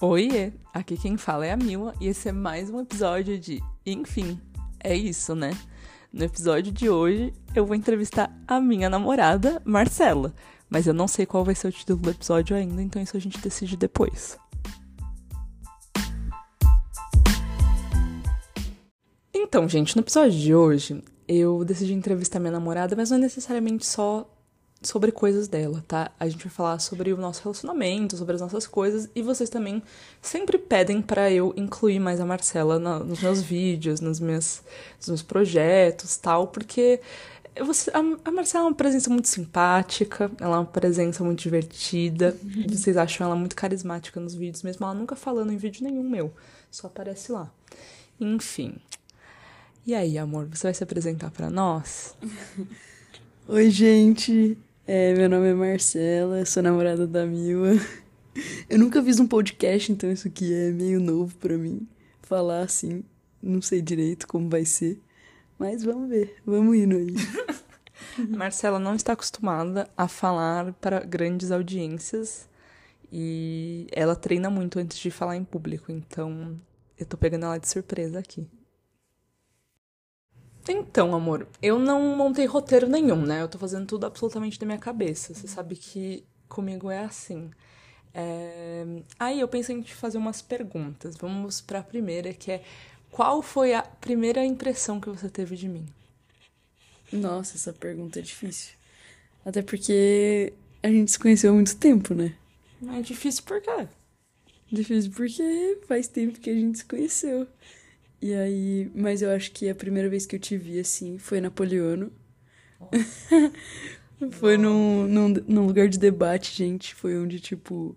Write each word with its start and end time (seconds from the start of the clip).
Oiê, 0.00 0.52
aqui 0.72 0.96
quem 0.96 1.16
fala 1.16 1.44
é 1.44 1.50
a 1.50 1.56
Mila 1.56 1.92
e 2.00 2.06
esse 2.06 2.28
é 2.28 2.32
mais 2.32 2.70
um 2.70 2.78
episódio 2.78 3.36
de 3.36 3.60
Enfim, 3.84 4.40
é 4.78 4.94
isso, 4.94 5.34
né? 5.34 5.50
No 6.12 6.22
episódio 6.24 6.70
de 6.70 6.88
hoje 6.88 7.34
eu 7.52 7.66
vou 7.66 7.74
entrevistar 7.74 8.32
a 8.46 8.60
minha 8.60 8.88
namorada, 8.88 9.60
Marcela, 9.64 10.32
mas 10.70 10.86
eu 10.86 10.94
não 10.94 11.08
sei 11.08 11.26
qual 11.26 11.44
vai 11.44 11.56
ser 11.56 11.66
o 11.66 11.72
título 11.72 11.98
do 11.98 12.10
episódio 12.10 12.56
ainda, 12.56 12.80
então 12.80 13.02
isso 13.02 13.16
a 13.16 13.20
gente 13.20 13.40
decide 13.40 13.76
depois. 13.76 14.38
Então, 19.34 19.68
gente, 19.68 19.96
no 19.96 20.02
episódio 20.02 20.38
de 20.38 20.54
hoje 20.54 21.02
eu 21.26 21.64
decidi 21.64 21.92
entrevistar 21.92 22.38
minha 22.38 22.52
namorada, 22.52 22.94
mas 22.94 23.10
não 23.10 23.18
é 23.18 23.20
necessariamente 23.22 23.84
só 23.84 24.32
sobre 24.80 25.10
coisas 25.10 25.48
dela, 25.48 25.84
tá? 25.88 26.10
A 26.20 26.28
gente 26.28 26.44
vai 26.44 26.52
falar 26.52 26.78
sobre 26.78 27.12
o 27.12 27.16
nosso 27.16 27.42
relacionamento, 27.42 28.16
sobre 28.16 28.36
as 28.36 28.40
nossas 28.40 28.66
coisas, 28.66 29.08
e 29.14 29.22
vocês 29.22 29.50
também 29.50 29.82
sempre 30.22 30.56
pedem 30.56 31.02
para 31.02 31.30
eu 31.30 31.52
incluir 31.56 31.98
mais 31.98 32.20
a 32.20 32.26
Marcela 32.26 32.78
na, 32.78 33.00
nos 33.00 33.20
meus 33.20 33.42
vídeos, 33.42 34.00
nos 34.00 34.20
meus, 34.20 34.62
nos 34.98 35.08
meus 35.08 35.22
projetos, 35.22 36.16
tal, 36.16 36.48
porque 36.48 37.00
você, 37.60 37.90
a, 37.90 37.98
a, 38.24 38.30
Marcela 38.30 38.66
é 38.66 38.68
uma 38.68 38.74
presença 38.74 39.10
muito 39.10 39.26
simpática, 39.26 40.30
ela 40.40 40.56
é 40.56 40.58
uma 40.60 40.66
presença 40.66 41.24
muito 41.24 41.40
divertida, 41.40 42.36
uhum. 42.40 42.66
vocês 42.68 42.96
acham 42.96 43.26
ela 43.26 43.34
muito 43.34 43.56
carismática 43.56 44.20
nos 44.20 44.34
vídeos, 44.34 44.62
mesmo 44.62 44.86
ela 44.86 44.94
nunca 44.94 45.16
falando 45.16 45.52
em 45.52 45.56
vídeo 45.56 45.82
nenhum 45.82 46.08
meu, 46.08 46.32
só 46.70 46.86
aparece 46.86 47.32
lá. 47.32 47.50
Enfim. 48.20 48.76
E 49.84 49.92
aí, 49.94 50.18
amor, 50.18 50.46
você 50.46 50.68
vai 50.68 50.74
se 50.74 50.84
apresentar 50.84 51.30
para 51.32 51.50
nós? 51.50 52.14
Oi, 53.48 53.70
gente. 53.70 54.56
É, 54.90 55.12
meu 55.12 55.28
nome 55.28 55.50
é 55.50 55.52
Marcela, 55.52 56.42
sou 56.46 56.62
namorada 56.62 57.06
da 57.06 57.26
Mila. 57.26 57.72
Eu 58.70 58.78
nunca 58.78 59.02
fiz 59.02 59.20
um 59.20 59.26
podcast, 59.26 59.92
então 59.92 60.10
isso 60.10 60.26
aqui 60.26 60.50
é 60.50 60.70
meio 60.70 60.98
novo 60.98 61.36
para 61.36 61.58
mim. 61.58 61.86
Falar 62.22 62.62
assim, 62.62 63.04
não 63.42 63.60
sei 63.60 63.82
direito 63.82 64.26
como 64.26 64.48
vai 64.48 64.64
ser. 64.64 64.98
Mas 65.58 65.84
vamos 65.84 66.08
ver, 66.08 66.36
vamos 66.42 66.74
indo 66.74 66.96
aí. 66.96 67.14
Marcela 68.34 68.78
não 68.78 68.94
está 68.94 69.12
acostumada 69.12 69.90
a 69.94 70.08
falar 70.08 70.72
para 70.80 71.00
grandes 71.00 71.50
audiências 71.50 72.48
e 73.12 73.88
ela 73.92 74.16
treina 74.16 74.48
muito 74.48 74.78
antes 74.78 74.96
de 74.96 75.10
falar 75.10 75.36
em 75.36 75.44
público, 75.44 75.92
então 75.92 76.58
eu 76.98 77.04
tô 77.04 77.18
pegando 77.18 77.44
ela 77.44 77.58
de 77.58 77.68
surpresa 77.68 78.18
aqui. 78.18 78.48
Então, 80.68 81.14
amor, 81.14 81.46
eu 81.62 81.78
não 81.78 82.16
montei 82.16 82.44
roteiro 82.46 82.88
nenhum, 82.88 83.22
né? 83.24 83.42
Eu 83.42 83.48
tô 83.48 83.58
fazendo 83.58 83.86
tudo 83.86 84.06
absolutamente 84.06 84.58
da 84.58 84.66
minha 84.66 84.78
cabeça. 84.78 85.34
Você 85.34 85.48
sabe 85.48 85.76
que 85.76 86.24
comigo 86.48 86.90
é 86.90 87.04
assim. 87.04 87.50
É... 88.14 88.84
Aí 89.18 89.40
eu 89.40 89.48
pensei 89.48 89.76
em 89.76 89.82
te 89.82 89.94
fazer 89.94 90.18
umas 90.18 90.42
perguntas. 90.42 91.16
Vamos 91.16 91.60
para 91.60 91.78
a 91.78 91.82
primeira, 91.82 92.32
que 92.32 92.52
é 92.52 92.62
qual 93.10 93.42
foi 93.42 93.74
a 93.74 93.82
primeira 93.82 94.44
impressão 94.44 95.00
que 95.00 95.08
você 95.08 95.28
teve 95.28 95.56
de 95.56 95.68
mim? 95.68 95.86
Nossa, 97.12 97.56
essa 97.56 97.72
pergunta 97.72 98.18
é 98.18 98.22
difícil. 98.22 98.74
Até 99.44 99.62
porque 99.62 100.52
a 100.82 100.88
gente 100.88 101.10
se 101.10 101.18
conheceu 101.18 101.50
há 101.50 101.54
muito 101.54 101.76
tempo, 101.76 102.14
né? 102.14 102.34
É 102.96 103.00
difícil 103.00 103.42
por 103.44 103.60
quê? 103.60 103.88
Difícil 104.70 105.10
porque 105.12 105.78
faz 105.86 106.06
tempo 106.06 106.38
que 106.38 106.50
a 106.50 106.54
gente 106.54 106.78
se 106.78 106.84
conheceu. 106.84 107.46
E 108.20 108.34
aí, 108.34 108.90
mas 108.94 109.22
eu 109.22 109.30
acho 109.30 109.52
que 109.52 109.68
a 109.68 109.74
primeira 109.74 110.08
vez 110.08 110.26
que 110.26 110.34
eu 110.36 110.40
te 110.40 110.56
vi 110.56 110.80
assim 110.80 111.18
foi 111.18 111.40
Napoleono. 111.40 112.12
foi 114.32 114.56
num, 114.56 115.06
num, 115.06 115.28
num 115.46 115.66
lugar 115.66 115.88
de 115.88 115.98
debate, 115.98 116.54
gente. 116.56 116.94
Foi 116.94 117.16
onde, 117.16 117.38
tipo, 117.40 117.96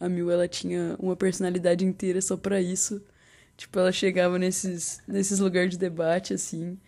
a 0.00 0.08
Mil 0.08 0.30
ela 0.30 0.48
tinha 0.48 0.96
uma 0.98 1.16
personalidade 1.16 1.84
inteira 1.84 2.20
só 2.22 2.36
para 2.36 2.60
isso. 2.60 3.02
Tipo, 3.56 3.78
ela 3.80 3.92
chegava 3.92 4.38
nesses, 4.38 5.00
nesses 5.06 5.38
lugares 5.40 5.70
de 5.72 5.78
debate, 5.78 6.32
assim, 6.32 6.78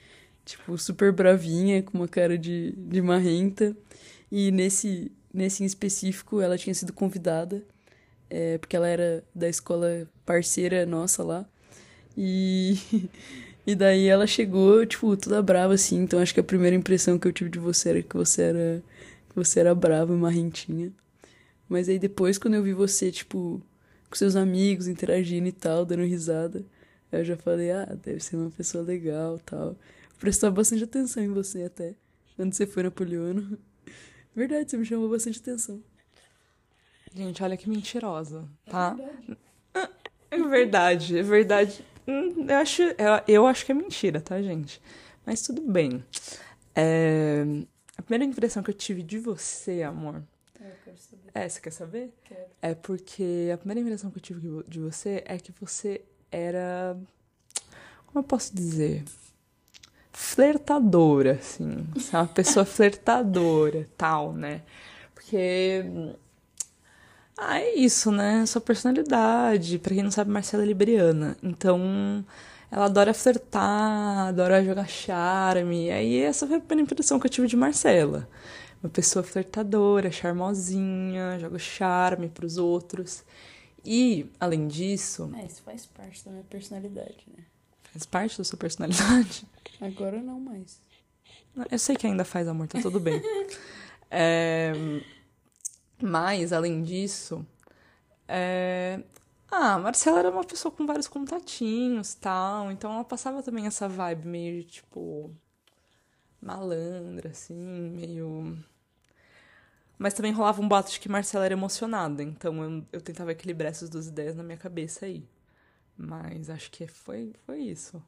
tipo, 0.44 0.78
super 0.78 1.12
bravinha, 1.12 1.82
com 1.82 1.98
uma 1.98 2.08
cara 2.08 2.38
de, 2.38 2.72
de 2.72 3.02
marrenta. 3.02 3.76
E 4.30 4.50
nesse, 4.52 5.12
nesse 5.34 5.62
em 5.64 5.66
específico, 5.66 6.40
ela 6.40 6.56
tinha 6.56 6.74
sido 6.74 6.92
convidada, 6.92 7.62
é, 8.30 8.58
porque 8.58 8.76
ela 8.76 8.88
era 8.88 9.24
da 9.34 9.48
escola 9.48 10.08
parceira 10.24 10.86
nossa 10.86 11.22
lá. 11.24 11.46
E, 12.16 12.76
e 13.66 13.74
daí 13.74 14.06
ela 14.06 14.26
chegou, 14.26 14.84
tipo, 14.86 15.16
toda 15.16 15.42
brava, 15.42 15.74
assim. 15.74 16.02
Então 16.02 16.20
acho 16.20 16.34
que 16.34 16.40
a 16.40 16.44
primeira 16.44 16.76
impressão 16.76 17.18
que 17.18 17.26
eu 17.28 17.32
tive 17.32 17.50
de 17.50 17.58
você 17.58 17.90
era 17.90 18.02
que 18.02 18.16
você 18.16 18.42
era, 18.42 18.82
que 19.28 19.36
você 19.36 19.60
era 19.60 19.74
brava 19.74 20.12
e 20.12 20.16
marrentinha. 20.16 20.92
Mas 21.68 21.88
aí 21.88 21.98
depois, 21.98 22.36
quando 22.38 22.54
eu 22.54 22.62
vi 22.62 22.72
você, 22.72 23.12
tipo, 23.12 23.62
com 24.10 24.16
seus 24.16 24.34
amigos, 24.34 24.88
interagindo 24.88 25.46
e 25.46 25.52
tal, 25.52 25.84
dando 25.84 26.02
risada, 26.02 26.64
eu 27.12 27.24
já 27.24 27.36
falei, 27.36 27.70
ah, 27.70 27.96
deve 28.02 28.20
ser 28.20 28.36
uma 28.36 28.50
pessoa 28.50 28.82
legal 28.82 29.38
tal. 29.38 29.76
Prestava 30.18 30.56
bastante 30.56 30.84
atenção 30.84 31.22
em 31.22 31.28
você 31.28 31.62
até, 31.62 31.94
quando 32.36 32.52
você 32.52 32.66
foi 32.66 32.82
Napoleono. 32.82 33.56
Verdade, 34.34 34.70
você 34.70 34.76
me 34.76 34.84
chamou 34.84 35.08
bastante 35.08 35.38
atenção. 35.38 35.80
Gente, 37.14 37.42
olha 37.42 37.56
que 37.56 37.68
mentirosa, 37.68 38.48
tá? 38.66 38.96
É 40.32 40.38
verdade, 40.38 41.18
é 41.18 41.22
verdade. 41.22 41.22
É 41.22 41.22
verdade. 41.24 41.84
Hum, 42.06 42.46
eu 42.48 42.56
acho, 42.56 42.82
eu, 42.82 42.96
eu 43.28 43.46
acho 43.46 43.64
que 43.64 43.72
é 43.72 43.74
mentira, 43.74 44.20
tá, 44.20 44.40
gente? 44.40 44.80
Mas 45.24 45.42
tudo 45.42 45.60
bem. 45.60 46.04
É, 46.74 47.44
a 47.96 48.02
primeira 48.02 48.24
impressão 48.24 48.62
que 48.62 48.70
eu 48.70 48.74
tive 48.74 49.02
de 49.02 49.18
você, 49.18 49.82
amor. 49.82 50.22
É, 50.60 50.66
eu 50.66 50.74
quero 50.84 50.96
saber. 50.96 51.30
É, 51.34 51.48
você 51.48 51.60
quer 51.60 51.70
saber? 51.70 52.14
Quero. 52.24 52.50
É 52.62 52.74
porque 52.74 53.50
a 53.52 53.58
primeira 53.58 53.80
impressão 53.80 54.10
que 54.10 54.18
eu 54.18 54.22
tive 54.22 54.64
de 54.66 54.80
você 54.80 55.22
é 55.26 55.38
que 55.38 55.52
você 55.60 56.02
era. 56.30 56.96
Como 58.06 58.18
eu 58.18 58.22
posso 58.24 58.54
dizer? 58.54 59.04
Flertadora, 60.12 61.32
assim. 61.32 61.86
Você 61.94 62.16
é 62.16 62.18
uma 62.18 62.26
pessoa 62.26 62.64
flertadora, 62.66 63.88
tal, 63.96 64.32
né? 64.32 64.62
Porque 65.14 65.84
ah, 67.40 67.58
é 67.58 67.74
isso, 67.74 68.12
né? 68.12 68.44
Sua 68.44 68.60
personalidade. 68.60 69.78
Pra 69.78 69.94
quem 69.94 70.02
não 70.02 70.10
sabe, 70.10 70.30
Marcela 70.30 70.62
é 70.62 70.66
libriana. 70.66 71.36
Então, 71.42 72.24
ela 72.70 72.84
adora 72.84 73.14
flertar, 73.14 74.28
adora 74.28 74.62
jogar 74.62 74.86
charme. 74.86 75.86
E 75.86 75.90
aí, 75.90 76.20
essa 76.20 76.46
foi 76.46 76.56
a 76.56 76.60
primeira 76.60 76.82
impressão 76.92 77.18
que 77.18 77.26
eu 77.26 77.30
tive 77.30 77.46
de 77.46 77.56
Marcela. 77.56 78.28
Uma 78.82 78.90
pessoa 78.90 79.22
flertadora, 79.22 80.10
charmosinha, 80.10 81.38
joga 81.40 81.58
charme 81.58 82.28
pros 82.28 82.58
outros. 82.58 83.24
E, 83.84 84.26
além 84.38 84.68
disso. 84.68 85.30
É, 85.34 85.46
isso 85.46 85.62
faz 85.62 85.86
parte 85.86 86.22
da 86.26 86.30
minha 86.32 86.44
personalidade, 86.44 87.24
né? 87.34 87.44
Faz 87.92 88.04
parte 88.04 88.36
da 88.36 88.44
sua 88.44 88.58
personalidade? 88.58 89.46
Agora 89.80 90.20
não 90.20 90.38
mais. 90.38 90.78
Eu 91.70 91.78
sei 91.78 91.96
que 91.96 92.06
ainda 92.06 92.24
faz 92.24 92.46
amor, 92.46 92.68
tá 92.68 92.80
tudo 92.82 93.00
bem. 93.00 93.20
é. 94.10 94.72
Mas, 96.02 96.52
além 96.52 96.82
disso, 96.82 97.46
é... 98.28 99.02
ah, 99.50 99.74
a 99.74 99.78
Marcela 99.78 100.20
era 100.20 100.30
uma 100.30 100.44
pessoa 100.44 100.72
com 100.72 100.86
vários 100.86 101.08
contatinhos 101.08 102.14
tal, 102.14 102.70
então 102.72 102.92
ela 102.92 103.04
passava 103.04 103.42
também 103.42 103.66
essa 103.66 103.88
vibe 103.88 104.26
meio, 104.26 104.64
tipo, 104.64 105.34
malandra, 106.40 107.30
assim, 107.30 107.54
meio. 107.54 108.58
Mas 109.98 110.14
também 110.14 110.32
rolava 110.32 110.62
um 110.62 110.68
boato 110.68 110.90
de 110.90 110.98
que 111.00 111.08
Marcela 111.08 111.44
era 111.44 111.54
emocionada, 111.54 112.22
então 112.22 112.62
eu, 112.64 112.86
eu 112.92 113.00
tentava 113.02 113.32
equilibrar 113.32 113.70
essas 113.70 113.90
duas 113.90 114.06
ideias 114.08 114.34
na 114.34 114.42
minha 114.42 114.56
cabeça 114.58 115.06
aí. 115.06 115.28
Mas 115.96 116.48
acho 116.50 116.70
que 116.70 116.86
foi, 116.86 117.34
foi 117.46 117.60
isso. 117.60 118.02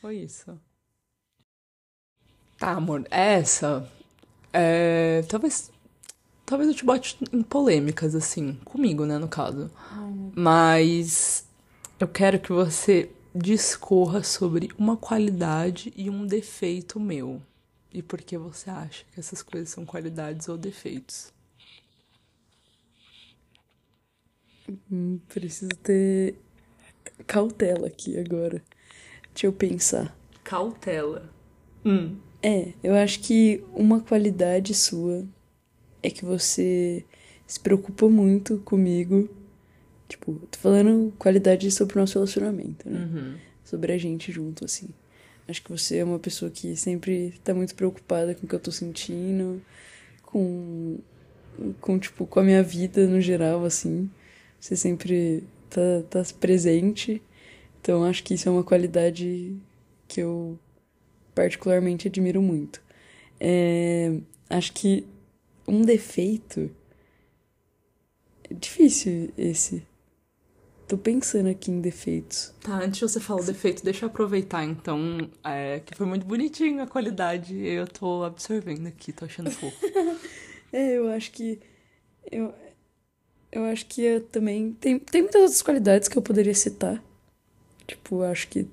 Foi 0.00 0.16
isso. 0.16 0.58
Tá, 2.58 2.72
amor, 2.72 3.06
essa. 3.10 3.86
É, 4.52 5.22
talvez 5.28 5.70
Talvez 6.46 6.68
eu 6.68 6.74
te 6.74 6.84
bote 6.84 7.18
em 7.32 7.42
polêmicas, 7.42 8.14
assim, 8.14 8.54
comigo, 8.64 9.06
né, 9.06 9.18
no 9.18 9.28
caso. 9.28 9.70
Mas 10.34 11.46
eu 11.98 12.06
quero 12.06 12.38
que 12.38 12.52
você 12.52 13.10
discorra 13.34 14.22
sobre 14.22 14.70
uma 14.78 14.96
qualidade 14.96 15.92
e 15.96 16.10
um 16.10 16.26
defeito 16.26 17.00
meu. 17.00 17.40
E 17.92 18.02
por 18.02 18.20
que 18.20 18.36
você 18.36 18.68
acha 18.70 19.04
que 19.12 19.20
essas 19.20 19.42
coisas 19.42 19.70
são 19.70 19.86
qualidades 19.86 20.48
ou 20.48 20.58
defeitos? 20.58 21.32
Hum, 24.90 25.18
preciso 25.28 25.70
ter 25.82 26.36
cautela 27.26 27.86
aqui 27.86 28.18
agora. 28.18 28.62
Deixa 29.32 29.46
eu 29.46 29.52
pensar. 29.52 30.16
Cautela. 30.42 31.30
Hum. 31.84 32.16
É, 32.42 32.74
eu 32.82 32.94
acho 32.94 33.20
que 33.20 33.64
uma 33.72 34.00
qualidade 34.00 34.74
sua 34.74 35.24
é 36.04 36.10
que 36.10 36.24
você 36.24 37.02
se 37.46 37.58
preocupa 37.58 38.08
muito 38.08 38.58
comigo. 38.58 39.28
Tipo, 40.06 40.34
tô 40.50 40.58
falando 40.58 41.14
qualidade 41.18 41.70
sobre 41.70 41.96
o 41.96 42.00
nosso 42.00 42.18
relacionamento, 42.18 42.88
né? 42.88 43.00
Uhum. 43.00 43.34
Sobre 43.64 43.92
a 43.92 43.98
gente 43.98 44.30
junto, 44.30 44.66
assim. 44.66 44.90
Acho 45.48 45.62
que 45.62 45.70
você 45.70 45.96
é 45.96 46.04
uma 46.04 46.18
pessoa 46.18 46.50
que 46.50 46.76
sempre 46.76 47.34
tá 47.42 47.54
muito 47.54 47.74
preocupada 47.74 48.34
com 48.34 48.44
o 48.44 48.48
que 48.48 48.54
eu 48.54 48.60
tô 48.60 48.70
sentindo, 48.70 49.62
com, 50.22 50.98
com 51.80 51.98
tipo, 51.98 52.26
com 52.26 52.40
a 52.40 52.42
minha 52.42 52.62
vida 52.62 53.06
no 53.06 53.20
geral, 53.20 53.64
assim. 53.64 54.10
Você 54.60 54.76
sempre 54.76 55.42
tá, 55.70 56.02
tá 56.10 56.22
presente. 56.38 57.22
Então 57.80 58.04
acho 58.04 58.22
que 58.22 58.34
isso 58.34 58.46
é 58.46 58.52
uma 58.52 58.62
qualidade 58.62 59.56
que 60.06 60.20
eu 60.20 60.58
particularmente 61.34 62.08
admiro 62.08 62.42
muito. 62.42 62.82
É, 63.40 64.12
acho 64.50 64.72
que 64.74 65.06
um 65.66 65.82
defeito. 65.82 66.70
É 68.48 68.54
difícil 68.54 69.32
esse. 69.36 69.86
Tô 70.86 70.98
pensando 70.98 71.48
aqui 71.48 71.70
em 71.70 71.80
defeitos. 71.80 72.52
Tá, 72.60 72.76
antes 72.76 72.98
de 72.98 73.08
você 73.08 73.18
falar 73.18 73.40
o 73.40 73.44
defeito, 73.44 73.82
deixa 73.82 74.04
eu 74.04 74.10
aproveitar 74.10 74.64
então, 74.64 75.30
é, 75.42 75.80
que 75.80 75.94
foi 75.94 76.06
muito 76.06 76.26
bonitinho 76.26 76.82
a 76.82 76.86
qualidade. 76.86 77.56
Eu 77.56 77.86
tô 77.86 78.22
absorvendo 78.22 78.86
aqui, 78.86 79.12
tô 79.12 79.24
achando 79.24 79.50
fofo. 79.50 79.76
é, 80.72 80.98
eu 80.98 81.08
acho 81.08 81.32
que. 81.32 81.58
Eu, 82.30 82.54
eu 83.50 83.64
acho 83.64 83.86
que 83.86 84.02
eu 84.02 84.20
também. 84.20 84.72
Tem, 84.74 84.98
tem 84.98 85.22
muitas 85.22 85.40
outras 85.40 85.62
qualidades 85.62 86.06
que 86.06 86.18
eu 86.18 86.22
poderia 86.22 86.54
citar. 86.54 87.02
Tipo, 87.86 88.16
eu 88.16 88.24
acho 88.24 88.48
que 88.48 88.66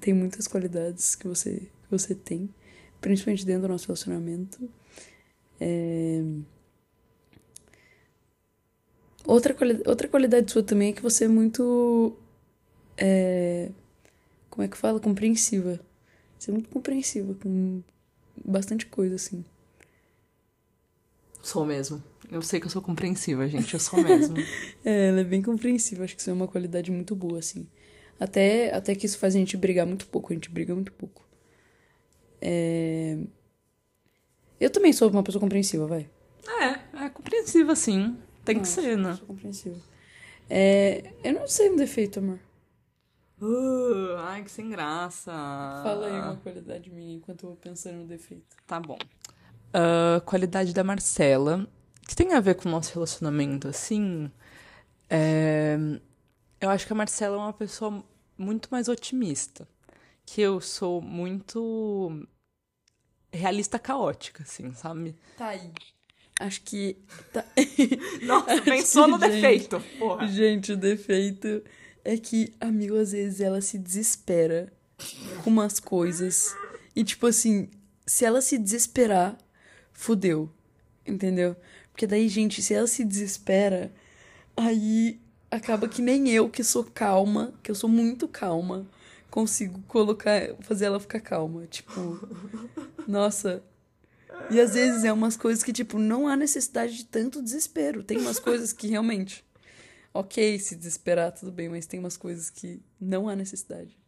tem 0.00 0.12
muitas 0.12 0.48
qualidades 0.48 1.14
que 1.14 1.28
você, 1.28 1.60
que 1.60 1.90
você 1.90 2.14
tem, 2.14 2.48
principalmente 3.00 3.46
dentro 3.46 3.62
do 3.62 3.68
nosso 3.68 3.86
relacionamento. 3.86 4.68
É... 5.60 6.22
Outra, 9.26 9.54
quali 9.54 9.82
outra 9.86 10.08
qualidade 10.08 10.52
sua 10.52 10.62
também 10.62 10.90
é 10.90 10.92
que 10.92 11.02
você 11.02 11.24
é 11.24 11.28
muito. 11.28 12.16
É... 12.96 13.70
Como 14.50 14.64
é 14.64 14.68
que 14.68 14.76
fala? 14.76 15.00
Compreensiva. 15.00 15.80
Você 16.38 16.50
é 16.50 16.52
muito 16.52 16.68
compreensiva 16.68 17.34
com 17.34 17.82
bastante 18.44 18.86
coisa, 18.86 19.14
assim. 19.14 19.44
Sou 21.42 21.64
mesmo. 21.64 22.02
Eu 22.30 22.42
sei 22.42 22.60
que 22.60 22.66
eu 22.66 22.70
sou 22.70 22.82
compreensiva, 22.82 23.48
gente. 23.48 23.74
Eu 23.74 23.80
sou 23.80 24.02
mesmo. 24.02 24.36
é, 24.84 25.08
ela 25.08 25.20
é 25.20 25.24
bem 25.24 25.42
compreensiva. 25.42 26.04
Acho 26.04 26.14
que 26.14 26.20
isso 26.20 26.30
é 26.30 26.32
uma 26.32 26.48
qualidade 26.48 26.90
muito 26.90 27.14
boa, 27.14 27.38
assim. 27.38 27.66
Até, 28.18 28.74
até 28.74 28.94
que 28.94 29.06
isso 29.06 29.18
faz 29.18 29.34
a 29.34 29.38
gente 29.38 29.56
brigar 29.56 29.86
muito 29.86 30.06
pouco. 30.06 30.32
A 30.32 30.34
gente 30.34 30.50
briga 30.50 30.74
muito 30.74 30.92
pouco. 30.92 31.26
É... 32.40 33.18
Eu 34.64 34.70
também 34.70 34.94
sou 34.94 35.10
uma 35.10 35.22
pessoa 35.22 35.40
compreensiva, 35.40 35.86
vai. 35.86 36.08
É, 36.48 37.04
é 37.04 37.10
compreensiva, 37.10 37.76
sim. 37.76 38.16
Tem 38.46 38.58
que 38.58 38.66
ser, 38.66 38.96
né? 38.96 39.14
Sou 39.14 39.26
compreensiva. 39.26 39.76
É... 40.48 41.12
Eu 41.22 41.34
não 41.34 41.46
sei 41.46 41.68
um 41.70 41.76
defeito, 41.76 42.18
amor. 42.18 42.38
Uh, 43.42 44.16
ai, 44.20 44.42
que 44.42 44.50
sem 44.50 44.70
graça. 44.70 45.30
Fala 45.30 46.06
aí 46.06 46.12
uma 46.18 46.36
qualidade 46.36 46.90
minha 46.90 47.16
enquanto 47.16 47.42
eu 47.42 47.50
vou 47.50 47.58
pensando 47.58 47.98
no 47.98 48.06
defeito. 48.06 48.56
Tá 48.66 48.80
bom. 48.80 48.96
Uh, 49.68 50.22
qualidade 50.24 50.72
da 50.72 50.82
Marcela, 50.82 51.68
que 52.08 52.16
tem 52.16 52.32
a 52.32 52.40
ver 52.40 52.54
com 52.54 52.66
o 52.66 52.72
nosso 52.72 52.94
relacionamento, 52.94 53.68
assim. 53.68 54.30
É... 55.10 55.76
Eu 56.58 56.70
acho 56.70 56.86
que 56.86 56.92
a 56.94 56.96
Marcela 56.96 57.36
é 57.36 57.38
uma 57.38 57.52
pessoa 57.52 58.02
muito 58.38 58.70
mais 58.70 58.88
otimista. 58.88 59.68
Que 60.24 60.40
eu 60.40 60.58
sou 60.58 61.02
muito 61.02 62.26
realista 63.36 63.78
caótica, 63.78 64.42
assim, 64.42 64.72
sabe? 64.74 65.14
Tá 65.36 65.48
aí. 65.48 65.70
Acho 66.40 66.62
que. 66.62 66.96
Tá... 67.32 67.44
Nossa, 68.22 68.60
pensou 68.62 69.06
no 69.06 69.18
defeito, 69.18 69.80
porra. 69.98 70.26
Gente, 70.26 70.72
o 70.72 70.76
defeito 70.76 71.62
é 72.04 72.16
que, 72.16 72.52
amigo, 72.60 72.96
às 72.96 73.12
vezes 73.12 73.40
ela 73.40 73.60
se 73.60 73.78
desespera 73.78 74.72
com 75.42 75.50
umas 75.50 75.78
coisas. 75.78 76.54
E, 76.94 77.04
tipo 77.04 77.26
assim, 77.26 77.68
se 78.06 78.24
ela 78.24 78.40
se 78.40 78.58
desesperar, 78.58 79.38
fudeu. 79.92 80.50
Entendeu? 81.06 81.56
Porque 81.92 82.06
daí, 82.06 82.28
gente, 82.28 82.62
se 82.62 82.74
ela 82.74 82.86
se 82.86 83.04
desespera, 83.04 83.92
aí 84.56 85.20
acaba 85.50 85.88
que 85.88 86.02
nem 86.02 86.28
eu, 86.30 86.48
que 86.48 86.64
sou 86.64 86.84
calma, 86.84 87.54
que 87.62 87.70
eu 87.70 87.74
sou 87.74 87.88
muito 87.88 88.26
calma, 88.26 88.86
consigo 89.30 89.80
colocar, 89.86 90.54
fazer 90.60 90.86
ela 90.86 90.98
ficar 90.98 91.20
calma. 91.20 91.66
Tipo, 91.66 92.28
nossa. 93.06 93.62
E 94.50 94.60
às 94.60 94.74
vezes 94.74 95.04
é 95.04 95.12
umas 95.12 95.36
coisas 95.36 95.62
que, 95.62 95.72
tipo, 95.72 95.98
não 95.98 96.28
há 96.28 96.36
necessidade 96.36 96.96
de 96.96 97.04
tanto 97.04 97.42
desespero. 97.42 98.02
Tem 98.02 98.18
umas 98.18 98.38
coisas 98.38 98.72
que 98.72 98.88
realmente. 98.88 99.44
Ok, 100.12 100.58
se 100.58 100.76
desesperar, 100.76 101.32
tudo 101.32 101.50
bem, 101.50 101.68
mas 101.68 101.86
tem 101.86 101.98
umas 101.98 102.16
coisas 102.16 102.48
que 102.48 102.80
não 103.00 103.28
há 103.28 103.34
necessidade. 103.34 103.98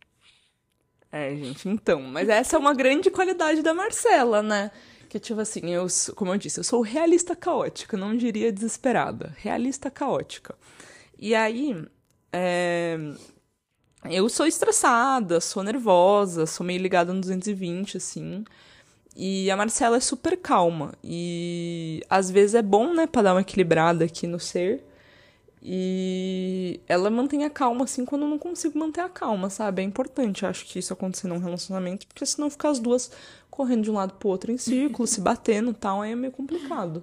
É, 1.10 1.34
gente, 1.34 1.68
então. 1.68 2.00
Mas 2.02 2.28
essa 2.28 2.56
é 2.56 2.58
uma 2.58 2.74
grande 2.74 3.10
qualidade 3.10 3.62
da 3.62 3.74
Marcela, 3.74 4.42
né? 4.42 4.70
Que, 5.08 5.18
tipo 5.18 5.40
assim, 5.40 5.72
eu, 5.72 5.86
como 6.14 6.32
eu 6.32 6.38
disse, 6.38 6.60
eu 6.60 6.64
sou 6.64 6.80
realista 6.80 7.34
caótica, 7.34 7.96
não 7.96 8.16
diria 8.16 8.52
desesperada. 8.52 9.34
Realista 9.38 9.90
caótica. 9.90 10.54
E 11.18 11.34
aí, 11.34 11.74
é, 12.32 12.98
eu 14.10 14.28
sou 14.28 14.46
estressada, 14.46 15.40
sou 15.40 15.62
nervosa, 15.62 16.46
sou 16.46 16.66
meio 16.66 16.80
ligada 16.80 17.12
no 17.12 17.20
220, 17.20 17.96
assim. 17.96 18.44
E 19.16 19.50
a 19.50 19.56
Marcela 19.56 19.96
é 19.96 20.00
super 20.00 20.36
calma. 20.36 20.92
E 21.02 22.02
às 22.10 22.30
vezes 22.30 22.54
é 22.54 22.62
bom, 22.62 22.92
né, 22.94 23.06
pra 23.06 23.22
dar 23.22 23.34
uma 23.34 23.40
equilibrada 23.40 24.04
aqui 24.04 24.26
no 24.26 24.38
ser. 24.38 24.84
E 25.62 26.80
ela 26.86 27.10
mantém 27.10 27.44
a 27.44 27.50
calma, 27.50 27.84
assim, 27.84 28.04
quando 28.04 28.22
eu 28.22 28.28
não 28.28 28.38
consigo 28.38 28.78
manter 28.78 29.00
a 29.00 29.08
calma, 29.08 29.50
sabe? 29.50 29.82
É 29.82 29.84
importante, 29.84 30.46
acho 30.46 30.66
que 30.66 30.78
isso 30.78 30.92
acontecer 30.92 31.26
num 31.28 31.38
relacionamento, 31.38 32.06
porque 32.06 32.24
senão 32.26 32.50
ficar 32.50 32.68
as 32.68 32.78
duas 32.78 33.10
correndo 33.50 33.84
de 33.84 33.90
um 33.90 33.94
lado 33.94 34.14
pro 34.14 34.28
outro 34.28 34.52
em 34.52 34.58
círculo, 34.58 35.06
se 35.08 35.20
batendo 35.20 35.70
e 35.70 35.74
tal, 35.74 36.02
aí 36.02 36.12
é 36.12 36.14
meio 36.14 36.32
complicado. 36.32 37.02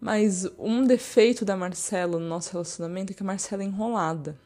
Mas 0.00 0.46
um 0.58 0.84
defeito 0.84 1.44
da 1.44 1.56
Marcela 1.56 2.18
no 2.18 2.28
nosso 2.28 2.52
relacionamento 2.52 3.12
é 3.12 3.14
que 3.16 3.22
a 3.22 3.26
Marcela 3.26 3.62
é 3.62 3.66
enrolada. 3.66 4.38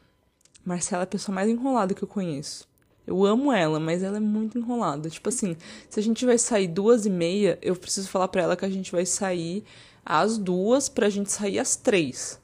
Marcela 0.65 1.03
é 1.03 1.05
a 1.05 1.07
pessoa 1.07 1.35
mais 1.35 1.49
enrolada 1.49 1.93
que 1.93 2.03
eu 2.03 2.07
conheço. 2.07 2.67
Eu 3.07 3.25
amo 3.25 3.53
ela, 3.53 3.79
mas 3.79 4.03
ela 4.03 4.17
é 4.17 4.19
muito 4.19 4.57
enrolada. 4.57 5.09
Tipo 5.09 5.29
assim, 5.29 5.55
se 5.89 5.97
a 5.97 6.03
gente 6.03 6.25
vai 6.25 6.37
sair 6.37 6.67
duas 6.67 7.05
e 7.05 7.09
meia, 7.09 7.57
eu 7.61 7.73
preciso 7.73 8.09
falar 8.09 8.27
pra 8.27 8.41
ela 8.41 8.57
que 8.57 8.65
a 8.65 8.69
gente 8.69 8.91
vai 8.91 9.05
sair 9.05 9.63
às 10.05 10.37
duas 10.37 10.89
pra 10.89 11.09
gente 11.09 11.31
sair 11.31 11.57
às 11.57 11.77
três, 11.77 12.39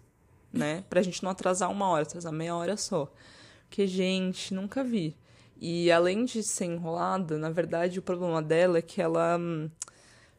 né? 0.54 0.86
Pra 0.90 1.02
gente 1.02 1.22
não 1.22 1.32
atrasar 1.32 1.70
uma 1.70 1.90
hora, 1.90 2.04
atrasar 2.04 2.32
meia 2.32 2.56
hora 2.56 2.78
só. 2.78 3.12
Porque, 3.68 3.86
gente, 3.86 4.54
nunca 4.54 4.84
vi. 4.84 5.16
E 5.60 5.92
além 5.92 6.26
de 6.26 6.42
ser 6.42 6.66
enrolada, 6.66 7.38
na 7.38 7.50
verdade, 7.50 8.00
o 8.00 8.02
problema 8.02 8.42
dela 8.42 8.78
é 8.78 8.82
que 8.82 9.02
ela. 9.02 9.38
Hum, 9.38 9.70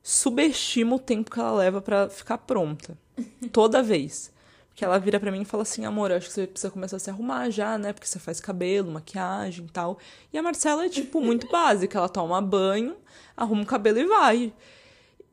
subestima 0.02 0.96
o 0.96 0.98
tempo 0.98 1.30
que 1.30 1.40
ela 1.40 1.52
leva 1.52 1.80
para 1.80 2.08
ficar 2.08 2.38
pronta. 2.38 2.96
Toda 3.52 3.82
vez. 3.82 4.33
Porque 4.74 4.84
ela 4.84 4.98
vira 4.98 5.20
para 5.20 5.30
mim 5.30 5.42
e 5.42 5.44
fala 5.44 5.62
assim: 5.62 5.84
amor, 5.84 6.10
acho 6.10 6.26
que 6.26 6.32
você 6.32 6.48
precisa 6.48 6.68
começar 6.68 6.96
a 6.96 6.98
se 6.98 7.08
arrumar 7.08 7.48
já, 7.48 7.78
né? 7.78 7.92
Porque 7.92 8.08
você 8.08 8.18
faz 8.18 8.40
cabelo, 8.40 8.90
maquiagem 8.90 9.66
e 9.66 9.68
tal. 9.68 9.98
E 10.32 10.36
a 10.36 10.42
Marcela 10.42 10.84
é, 10.84 10.88
tipo, 10.88 11.20
muito 11.20 11.46
básica. 11.52 11.96
Ela 11.96 12.08
toma 12.08 12.42
banho, 12.42 12.96
arruma 13.36 13.62
o 13.62 13.66
cabelo 13.66 14.00
e 14.00 14.04
vai. 14.04 14.52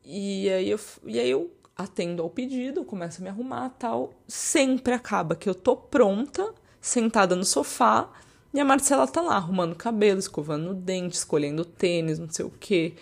E 0.04 0.48
aí 0.48 0.70
eu, 0.70 0.78
e 1.04 1.18
aí 1.18 1.28
eu 1.28 1.50
atendo 1.76 2.22
ao 2.22 2.30
pedido, 2.30 2.84
começo 2.84 3.20
a 3.20 3.24
me 3.24 3.30
arrumar 3.30 3.70
tal. 3.70 4.14
Sempre 4.28 4.94
acaba 4.94 5.34
que 5.34 5.48
eu 5.48 5.56
tô 5.56 5.76
pronta, 5.76 6.54
sentada 6.80 7.34
no 7.34 7.44
sofá, 7.44 8.08
e 8.54 8.60
a 8.60 8.64
Marcela 8.64 9.08
tá 9.08 9.20
lá 9.20 9.34
arrumando 9.34 9.74
cabelo, 9.74 10.20
escovando 10.20 10.70
o 10.70 10.74
dente, 10.74 11.16
escolhendo 11.16 11.64
tênis, 11.64 12.18
não 12.18 12.30
sei 12.30 12.44
o 12.44 12.50
quê. 12.60 12.94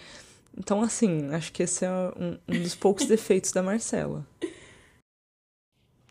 Então, 0.57 0.81
assim, 0.81 1.29
acho 1.35 1.53
que 1.53 1.63
esse 1.63 1.85
é 1.85 1.91
um, 1.91 2.39
um 2.49 2.63
dos 2.63 2.75
poucos 2.75 3.05
defeitos 3.07 3.53
da 3.53 3.63
Marcela. 3.63 4.27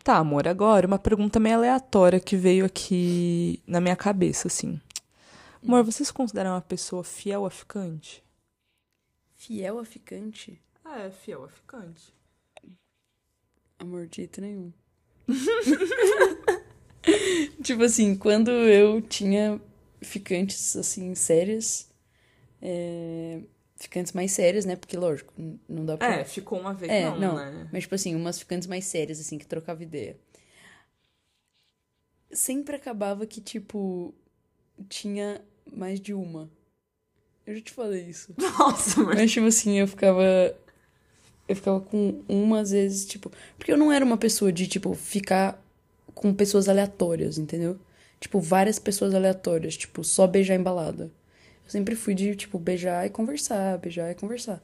Tá, 0.10 0.18
amor, 0.18 0.48
agora 0.48 0.88
uma 0.88 0.98
pergunta 0.98 1.40
meio 1.40 1.58
aleatória 1.58 2.20
que 2.20 2.36
veio 2.36 2.66
aqui 2.66 3.62
na 3.68 3.80
minha 3.80 3.96
cabeça, 3.96 4.48
assim. 4.48 4.82
Amor, 5.64 5.84
você 5.84 6.04
se 6.04 6.12
considera 6.12 6.50
uma 6.50 6.62
pessoa 6.62 7.04
fiel 7.04 7.46
a 7.46 7.52
ficante? 7.52 8.24
Fiel 9.36 9.78
a 9.78 9.86
ficante? 9.86 10.60
É, 10.84 11.12
fiel 11.12 11.44
a 11.44 11.48
ficante. 11.48 12.12
Amor, 13.78 14.08
de 14.08 14.16
jeito 14.16 14.42
nenhum. 14.42 14.74
tipo 17.62 17.84
assim, 17.84 18.16
quando 18.16 18.50
eu 18.50 19.04
tinha 19.04 19.62
ficantes, 20.02 20.76
assim, 20.76 21.14
sérias, 21.14 21.88
é, 22.60 23.44
ficantes 23.80 24.12
mais 24.12 24.32
sérias, 24.34 24.66
né? 24.66 24.76
Porque, 24.76 24.98
lógico, 24.98 25.34
não 25.68 25.86
dá 25.86 25.98
pra. 25.98 26.20
É, 26.20 26.26
ficou 26.26 26.60
uma 26.60 26.74
vez, 26.74 26.92
é, 26.92 27.06
não, 27.06 27.18
não 27.18 27.36
né? 27.36 27.70
Mas, 27.72 27.84
tipo 27.84 27.96
assim, 27.96 28.14
umas 28.16 28.38
ficantes 28.38 28.68
mais 28.68 28.86
sérias, 28.86 29.20
assim, 29.20 29.38
que 29.38 29.48
trocava 29.48 29.82
ideia. 29.82 30.18
Sempre 32.32 32.76
acabava 32.76 33.26
que, 33.26 33.42
tipo, 33.42 34.14
tinha 34.88 35.42
mais 35.72 36.00
de 36.00 36.14
uma. 36.14 36.50
Eu 37.48 37.56
já 37.56 37.62
te 37.62 37.72
falei 37.72 38.04
isso. 38.04 38.36
Nossa, 38.38 39.02
mas... 39.02 39.16
mas 39.16 39.32
tipo 39.32 39.48
assim, 39.48 39.80
eu 39.80 39.88
ficava. 39.88 40.24
Eu 41.48 41.56
ficava 41.56 41.80
com 41.80 42.22
uma, 42.28 42.60
às 42.60 42.72
vezes, 42.72 43.06
tipo. 43.06 43.32
Porque 43.58 43.72
eu 43.72 43.78
não 43.78 43.92
era 43.92 44.04
uma 44.04 44.18
pessoa 44.18 44.52
de, 44.52 44.68
tipo, 44.68 44.94
ficar 44.94 45.60
com 46.14 46.34
pessoas 46.34 46.68
aleatórias, 46.68 47.38
entendeu? 47.38 47.80
Tipo, 48.20 48.42
várias 48.42 48.78
pessoas 48.78 49.16
aleatórias, 49.16 49.78
tipo, 49.78 50.04
só 50.04 50.28
beijar 50.28 50.56
embalada. 50.56 51.10
Eu 51.70 51.72
sempre 51.72 51.96
fui 51.96 52.16
de, 52.16 52.36
tipo, 52.36 52.58
beijar 52.58 53.06
e 53.06 53.12
conversar, 53.12 53.78
beijar 53.78 54.10
e 54.10 54.16
conversar. 54.16 54.60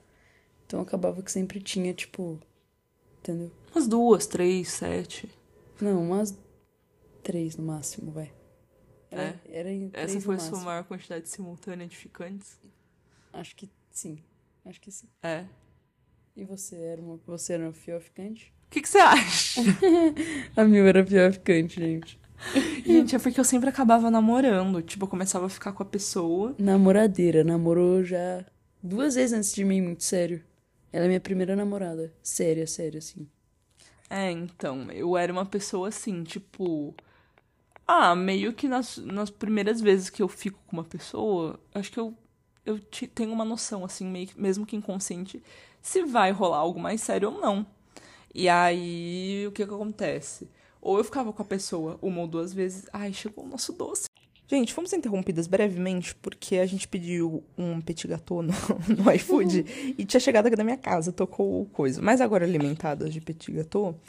Então 0.66 0.82
acabava 0.82 1.22
que 1.22 1.32
sempre 1.32 1.62
tinha, 1.62 1.94
tipo. 1.94 2.40
Entendeu? 3.20 3.52
Umas 3.72 3.88
duas, 3.88 4.26
três, 4.26 4.70
sete. 4.70 5.30
Não, 5.80 6.02
umas. 6.02 6.36
três 7.22 7.56
no 7.58 7.64
máximo, 7.64 8.12
vai. 8.12 8.34
Era, 9.12 9.22
É? 9.22 9.40
era 9.60 9.72
em 9.72 9.92
Essa 9.94 10.20
foi 10.20 10.34
a 10.36 10.40
sua 10.40 10.60
maior 10.62 10.84
quantidade 10.86 11.30
simultânea 11.30 11.86
de 11.86 11.96
ficantes? 11.96 12.58
Acho 13.32 13.56
que 13.56 13.70
sim. 13.92 14.18
Acho 14.66 14.82
que 14.82 14.92
sim. 14.92 15.08
É. 15.22 15.46
E 16.36 16.44
você 16.44 16.76
era 16.76 17.00
uma, 17.00 17.20
você 17.28 17.54
era 17.54 17.66
uma 17.66 17.74
fiel 17.74 18.02
ficante? 18.02 18.52
O 18.66 18.70
que, 18.72 18.82
que 18.82 18.90
você 18.90 18.98
acha? 18.98 19.62
A 20.58 20.64
Mil 20.64 20.88
era 20.88 21.06
fiel 21.06 21.32
ficante, 21.32 21.80
gente. 21.80 22.20
Gente, 22.86 23.16
é 23.16 23.20
porque 23.20 23.40
eu 23.40 23.44
sempre 23.44 23.70
acabava 23.70 24.10
namorando. 24.12 24.82
Tipo, 24.82 25.06
eu 25.06 25.10
começava 25.10 25.46
a 25.46 25.50
ficar 25.50 25.72
com 25.74 25.84
a 25.84 25.86
pessoa. 25.86 26.56
Namoradeira, 26.58 27.44
namorou 27.46 28.04
já 28.04 28.46
duas 28.84 29.16
vezes 29.16 29.34
antes 29.38 29.54
de 29.56 29.64
mim, 29.64 29.82
muito 29.82 30.04
sério. 30.04 30.44
Ela 30.92 31.06
é 31.06 31.08
minha 31.08 31.20
primeira 31.22 31.56
namorada. 31.56 32.14
Séria, 32.22 32.68
séria, 32.68 32.98
assim. 33.00 33.28
É, 34.10 34.32
então, 34.32 34.92
eu 34.92 35.18
era 35.18 35.32
uma 35.32 35.46
pessoa 35.46 35.90
assim, 35.90 36.24
tipo. 36.24 36.94
Ah, 37.88 38.16
meio 38.16 38.54
que 38.54 38.68
nas, 38.68 38.98
nas 38.98 39.30
primeiras 39.30 39.82
vezes 39.82 40.10
que 40.10 40.22
eu 40.24 40.28
fico 40.30 40.60
com 40.68 40.78
uma 40.78 40.84
pessoa, 40.86 41.60
acho 41.74 41.92
que 41.92 42.00
eu, 42.00 42.16
eu 42.66 42.80
ti- 42.80 43.08
tenho 43.08 43.32
uma 43.34 43.46
noção, 43.46 43.86
assim, 43.86 44.06
meio, 44.08 44.30
mesmo 44.38 44.66
que 44.66 44.76
inconsciente, 44.76 45.44
se 45.82 46.04
vai 46.04 46.32
rolar 46.32 46.60
algo 46.60 46.80
mais 46.80 47.02
sério 47.02 47.32
ou 47.34 47.42
não. 47.42 47.66
E 48.34 48.50
aí, 48.50 49.46
o 49.48 49.52
que 49.54 49.66
que 49.68 49.74
acontece? 49.74 50.50
Ou 50.86 51.00
eu 51.00 51.04
ficava 51.04 51.34
com 51.34 51.42
a 51.42 51.46
pessoa 51.46 51.98
uma 52.00 52.22
ou 52.22 52.28
duas 52.28 52.54
vezes. 52.54 52.86
Ai, 52.94 53.12
chegou 53.12 53.44
o 53.44 53.48
nosso 53.48 53.74
doce. 53.74 54.06
Gente, 54.48 54.72
fomos 54.72 54.94
interrompidas 54.94 55.48
brevemente 55.48 56.14
porque 56.14 56.58
a 56.58 56.66
gente 56.68 56.88
pediu 56.88 57.44
um 57.58 57.82
petit 57.82 58.08
gâteau 58.08 58.44
no, 58.44 58.54
no 58.96 59.12
iFood 59.14 59.66
e 59.98 60.06
tinha 60.06 60.20
chegado 60.20 60.46
aqui 60.46 60.56
na 60.56 60.64
minha 60.64 60.78
casa, 60.78 61.12
tocou 61.12 61.66
coisa. 61.74 62.00
Mas 62.04 62.22
agora 62.22 62.46
alimentadas 62.46 63.12
de 63.12 63.20
petit 63.20 63.52
gâteau, 63.52 64.00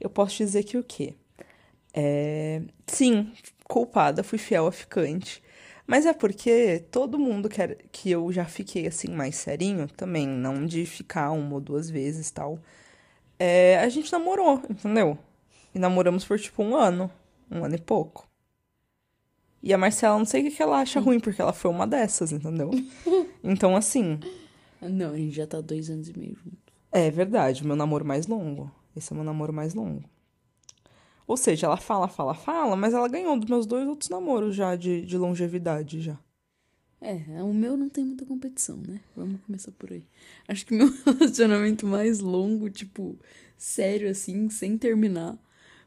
eu 0.00 0.08
posso 0.08 0.38
dizer 0.38 0.62
que 0.64 0.78
o 0.78 0.82
quê? 0.82 1.12
É... 1.92 2.62
Sim, 2.86 3.30
culpada, 3.68 4.22
fui 4.22 4.38
fiel 4.38 4.66
a 4.66 4.72
ficante. 4.72 5.42
Mas 5.86 6.06
é 6.06 6.14
porque 6.14 6.82
todo 6.90 7.18
mundo 7.18 7.50
que, 7.50 7.60
era- 7.60 7.76
que 7.92 8.10
eu 8.10 8.32
já 8.32 8.46
fiquei 8.46 8.86
assim 8.86 9.08
mais 9.08 9.36
serinho 9.36 9.86
também, 9.88 10.26
não 10.26 10.64
de 10.64 10.86
ficar 10.86 11.32
uma 11.32 11.56
ou 11.56 11.60
duas 11.60 11.90
vezes 11.90 12.30
tal. 12.30 12.58
É, 13.38 13.78
a 13.80 13.88
gente 13.90 14.10
namorou, 14.12 14.62
entendeu? 14.70 15.18
E 15.74 15.78
namoramos 15.78 16.24
por 16.24 16.38
tipo 16.38 16.62
um 16.62 16.76
ano, 16.76 17.10
um 17.50 17.64
ano 17.64 17.74
e 17.74 17.78
pouco. 17.80 18.28
E 19.62 19.72
a 19.72 19.78
Marcela, 19.78 20.18
não 20.18 20.26
sei 20.26 20.46
o 20.46 20.50
que 20.50 20.62
ela 20.62 20.80
acha 20.80 21.00
ruim, 21.00 21.18
porque 21.18 21.40
ela 21.40 21.52
foi 21.52 21.70
uma 21.70 21.86
dessas, 21.86 22.32
entendeu? 22.32 22.70
Então, 23.42 23.76
assim, 23.76 24.18
Não, 24.80 25.12
a 25.12 25.16
gente 25.16 25.34
já 25.34 25.46
tá 25.46 25.60
dois 25.60 25.90
anos 25.90 26.08
e 26.08 26.18
meio 26.18 26.34
junto. 26.36 26.72
é 26.92 27.10
verdade, 27.10 27.66
meu 27.66 27.76
namoro 27.76 28.04
mais 28.04 28.26
longo. 28.26 28.70
Esse 28.96 29.12
é 29.12 29.14
o 29.14 29.16
meu 29.16 29.24
namoro 29.24 29.52
mais 29.52 29.74
longo. 29.74 30.08
Ou 31.26 31.36
seja, 31.36 31.66
ela 31.66 31.76
fala, 31.76 32.08
fala, 32.08 32.34
fala, 32.34 32.76
mas 32.76 32.92
ela 32.94 33.08
ganhou 33.08 33.38
dos 33.38 33.48
meus 33.48 33.66
dois 33.66 33.88
outros 33.88 34.10
namoros 34.10 34.54
já 34.54 34.76
de, 34.76 35.04
de 35.04 35.16
longevidade 35.18 36.00
já. 36.00 36.18
É, 37.00 37.42
o 37.42 37.52
meu 37.52 37.76
não 37.76 37.88
tem 37.90 38.04
muita 38.04 38.24
competição, 38.24 38.76
né? 38.78 39.00
Vamos 39.14 39.40
começar 39.42 39.72
por 39.72 39.92
aí. 39.92 40.04
Acho 40.48 40.64
que 40.64 40.74
meu 40.74 40.88
relacionamento 41.04 41.86
mais 41.86 42.20
longo, 42.20 42.70
tipo, 42.70 43.18
sério 43.58 44.08
assim, 44.10 44.48
sem 44.48 44.78
terminar, 44.78 45.36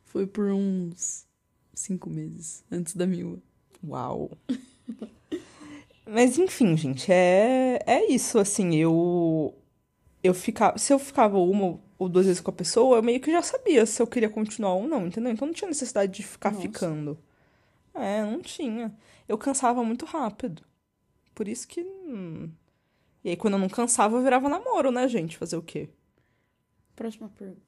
foi 0.08 0.26
por 0.26 0.46
uns 0.52 1.26
cinco 1.74 2.10
meses 2.10 2.64
antes 2.72 2.96
da 2.96 3.06
Mila. 3.06 3.38
Uau. 3.84 4.32
Mas 6.06 6.38
enfim, 6.38 6.76
gente, 6.76 7.12
é, 7.12 7.80
é 7.86 8.12
isso, 8.12 8.40
assim, 8.40 8.76
eu 8.76 9.54
eu 10.24 10.34
ficava, 10.34 10.78
se 10.78 10.94
eu 10.94 11.00
ficava 11.00 11.38
uma 11.38 11.80
ou 11.98 12.10
duas 12.10 12.26
vezes 12.26 12.42
com 12.42 12.52
a 12.52 12.54
pessoa, 12.54 12.98
eu 12.98 13.04
meio 13.04 13.20
que 13.20 13.32
já 13.32 13.42
sabia 13.42 13.86
se 13.86 14.02
eu 14.02 14.08
queria 14.08 14.30
continuar 14.30 14.74
ou 14.74 14.88
não, 14.88 15.08
entendeu? 15.08 15.32
Então 15.32 15.48
não 15.48 15.54
tinha 15.54 15.68
necessidade 15.68 16.12
de 16.14 16.24
ficar 16.24 16.52
Nossa. 16.52 16.62
ficando. 16.62 17.18
É, 17.94 18.24
não 18.24 18.42
tinha. 18.42 18.96
Eu 19.28 19.38
cansava 19.38 19.84
muito 19.84 20.06
rápido. 20.06 20.64
Por 21.36 21.48
isso 21.48 21.68
que 21.68 21.82
hum. 21.82 22.50
E 23.24 23.30
aí 23.32 23.36
quando 23.36 23.56
eu 23.56 23.60
não 23.60 23.70
cansava, 23.70 24.16
eu 24.16 24.24
virava 24.24 24.48
namoro, 24.48 24.92
né, 24.92 25.08
gente? 25.08 25.38
Fazer 25.38 25.58
o 25.58 25.62
quê? 25.62 25.90
Próxima 26.96 27.30
pergunta. 27.30 27.62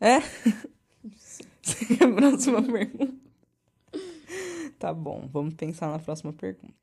É? 0.00 0.18
próxima 2.16 2.62
pergunta. 2.62 3.14
Tá 4.78 4.92
bom, 4.92 5.28
vamos 5.32 5.54
pensar 5.54 5.88
na 5.90 5.98
próxima 5.98 6.32
pergunta. 6.32 6.74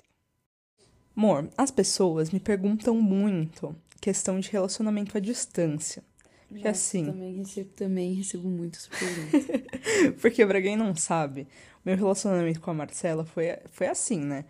Amor, 1.15 1.49
as 1.57 1.69
pessoas 1.71 2.31
me 2.31 2.39
perguntam 2.39 2.95
muito 3.01 3.75
questão 3.99 4.39
de 4.39 4.49
relacionamento 4.49 5.17
à 5.17 5.19
distância. 5.21 6.03
Porque 6.47 6.67
Nossa, 6.67 6.79
assim, 6.79 7.05
Também 7.05 7.35
recebo, 7.37 7.69
também 7.73 8.13
recebo 8.13 8.49
muito 8.49 8.77
essa 8.79 8.89
pergunta. 8.97 10.13
porque 10.21 10.45
pra 10.45 10.61
quem 10.61 10.77
não 10.77 10.95
sabe, 10.95 11.47
meu 11.85 11.95
relacionamento 11.97 12.61
com 12.61 12.71
a 12.71 12.73
Marcela 12.73 13.25
foi, 13.25 13.47
foi 13.69 13.87
assim, 13.87 14.19
né? 14.19 14.45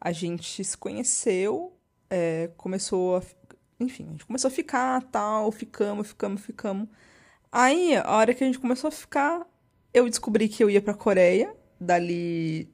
A 0.00 0.10
gente 0.12 0.64
se 0.64 0.76
conheceu, 0.76 1.72
é, 2.10 2.50
começou 2.56 3.16
a. 3.16 3.20
fi- 3.20 3.36
Enfim, 3.78 4.06
a 4.08 4.10
gente 4.12 4.26
começou 4.26 4.48
a 4.48 4.50
ficar, 4.50 5.02
tal, 5.04 5.52
ficamos, 5.52 6.08
ficamos, 6.08 6.40
ficamos. 6.42 6.88
Aí, 7.54 7.96
a 7.96 8.16
hora 8.16 8.34
que 8.34 8.42
a 8.42 8.46
gente 8.46 8.58
começou 8.58 8.88
a 8.88 8.90
ficar, 8.90 9.46
eu 9.92 10.08
descobri 10.08 10.48
que 10.48 10.62
eu 10.62 10.68
ia 10.68 10.82
pra 10.82 10.92
Coreia, 10.92 11.54
dali 11.80 12.68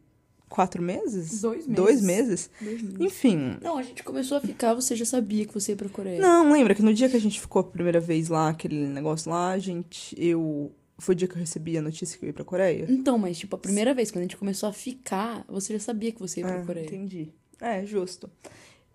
quatro 0.48 0.82
meses? 0.82 1.40
Dois 1.42 1.66
Dois 1.66 2.00
meses. 2.00 2.02
meses? 2.02 2.50
Dois 2.60 2.82
meses. 2.82 3.00
Enfim. 3.00 3.58
Não, 3.62 3.76
a 3.78 3.82
gente 3.82 4.02
começou 4.02 4.38
a 4.38 4.40
ficar, 4.40 4.74
você 4.74 4.96
já 4.96 5.04
sabia 5.04 5.44
que 5.46 5.52
você 5.54 5.72
ia 5.72 5.76
pra 5.76 5.88
Coreia. 5.88 6.20
Não, 6.20 6.50
lembra 6.52 6.74
que 6.74 6.82
no 6.82 6.94
dia 6.94 7.08
que 7.08 7.16
a 7.16 7.20
gente 7.20 7.40
ficou 7.40 7.60
a 7.60 7.64
primeira 7.64 8.00
vez 8.00 8.28
lá, 8.28 8.48
aquele 8.48 8.86
negócio 8.88 9.30
lá, 9.30 9.50
a 9.52 9.58
gente. 9.58 10.14
Eu. 10.18 10.72
Foi 10.98 11.14
o 11.14 11.16
dia 11.16 11.26
que 11.28 11.34
eu 11.34 11.38
recebi 11.38 11.78
a 11.78 11.82
notícia 11.82 12.18
que 12.18 12.24
eu 12.24 12.28
ia 12.28 12.32
pra 12.34 12.44
Coreia? 12.44 12.84
Então, 12.88 13.16
mas 13.16 13.38
tipo, 13.38 13.56
a 13.56 13.58
primeira 13.58 13.94
vez, 13.94 14.10
quando 14.10 14.18
a 14.20 14.24
gente 14.24 14.36
começou 14.36 14.68
a 14.68 14.72
ficar, 14.72 15.44
você 15.48 15.72
já 15.74 15.78
sabia 15.80 16.12
que 16.12 16.20
você 16.20 16.40
ia 16.40 16.46
pra 16.46 16.56
Ah, 16.60 16.64
Coreia. 16.66 16.84
Entendi. 16.84 17.28
É, 17.60 17.84
justo. 17.86 18.28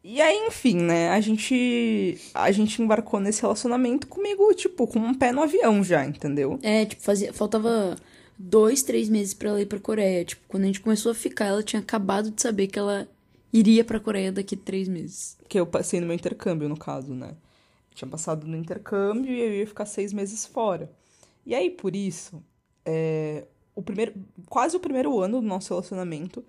E 0.07 0.21
aí, 0.21 0.37
enfim, 0.45 0.75
né? 0.75 1.09
A 1.09 1.19
gente. 1.19 2.21
A 2.31 2.51
gente 2.51 2.79
embarcou 2.79 3.19
nesse 3.19 3.41
relacionamento 3.41 4.05
comigo, 4.05 4.53
tipo, 4.53 4.85
com 4.85 4.99
um 4.99 5.15
pé 5.15 5.31
no 5.31 5.41
avião 5.41 5.83
já, 5.83 6.05
entendeu? 6.05 6.59
É, 6.61 6.85
tipo, 6.85 7.01
fazia, 7.01 7.33
faltava 7.33 7.95
dois, 8.37 8.83
três 8.83 9.09
meses 9.09 9.33
pra 9.33 9.49
ela 9.49 9.61
ir 9.61 9.65
pra 9.65 9.79
Coreia. 9.79 10.23
Tipo, 10.23 10.43
quando 10.47 10.63
a 10.63 10.67
gente 10.67 10.79
começou 10.79 11.11
a 11.11 11.15
ficar, 11.15 11.45
ela 11.45 11.63
tinha 11.63 11.81
acabado 11.81 12.29
de 12.29 12.39
saber 12.39 12.67
que 12.67 12.77
ela 12.77 13.09
iria 13.51 13.83
pra 13.83 13.99
Coreia 13.99 14.31
daqui 14.31 14.53
a 14.53 14.63
três 14.63 14.87
meses. 14.87 15.37
Que 15.49 15.59
eu 15.59 15.65
passei 15.65 15.99
no 15.99 16.05
meu 16.05 16.15
intercâmbio, 16.15 16.69
no 16.69 16.77
caso, 16.77 17.15
né? 17.15 17.31
Tinha 17.95 18.07
passado 18.07 18.45
no 18.45 18.55
intercâmbio 18.55 19.33
e 19.33 19.41
eu 19.41 19.53
ia 19.55 19.65
ficar 19.65 19.87
seis 19.87 20.13
meses 20.13 20.45
fora. 20.45 20.87
E 21.43 21.55
aí, 21.55 21.71
por 21.71 21.95
isso, 21.95 22.43
é, 22.85 23.45
o 23.75 23.81
primeiro, 23.81 24.13
quase 24.47 24.77
o 24.77 24.79
primeiro 24.79 25.19
ano 25.19 25.41
do 25.41 25.47
nosso 25.47 25.73
relacionamento, 25.73 26.45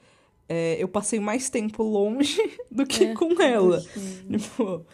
é, 0.48 0.76
eu 0.82 0.88
passei 0.88 1.18
mais 1.20 1.50
tempo 1.50 1.82
longe 1.82 2.38
do 2.70 2.86
que 2.86 3.04
É, 3.04 3.14
com 3.14 3.40
ela. 3.40 3.82
Uhum. 3.96 4.38
Tipo, 4.38 4.86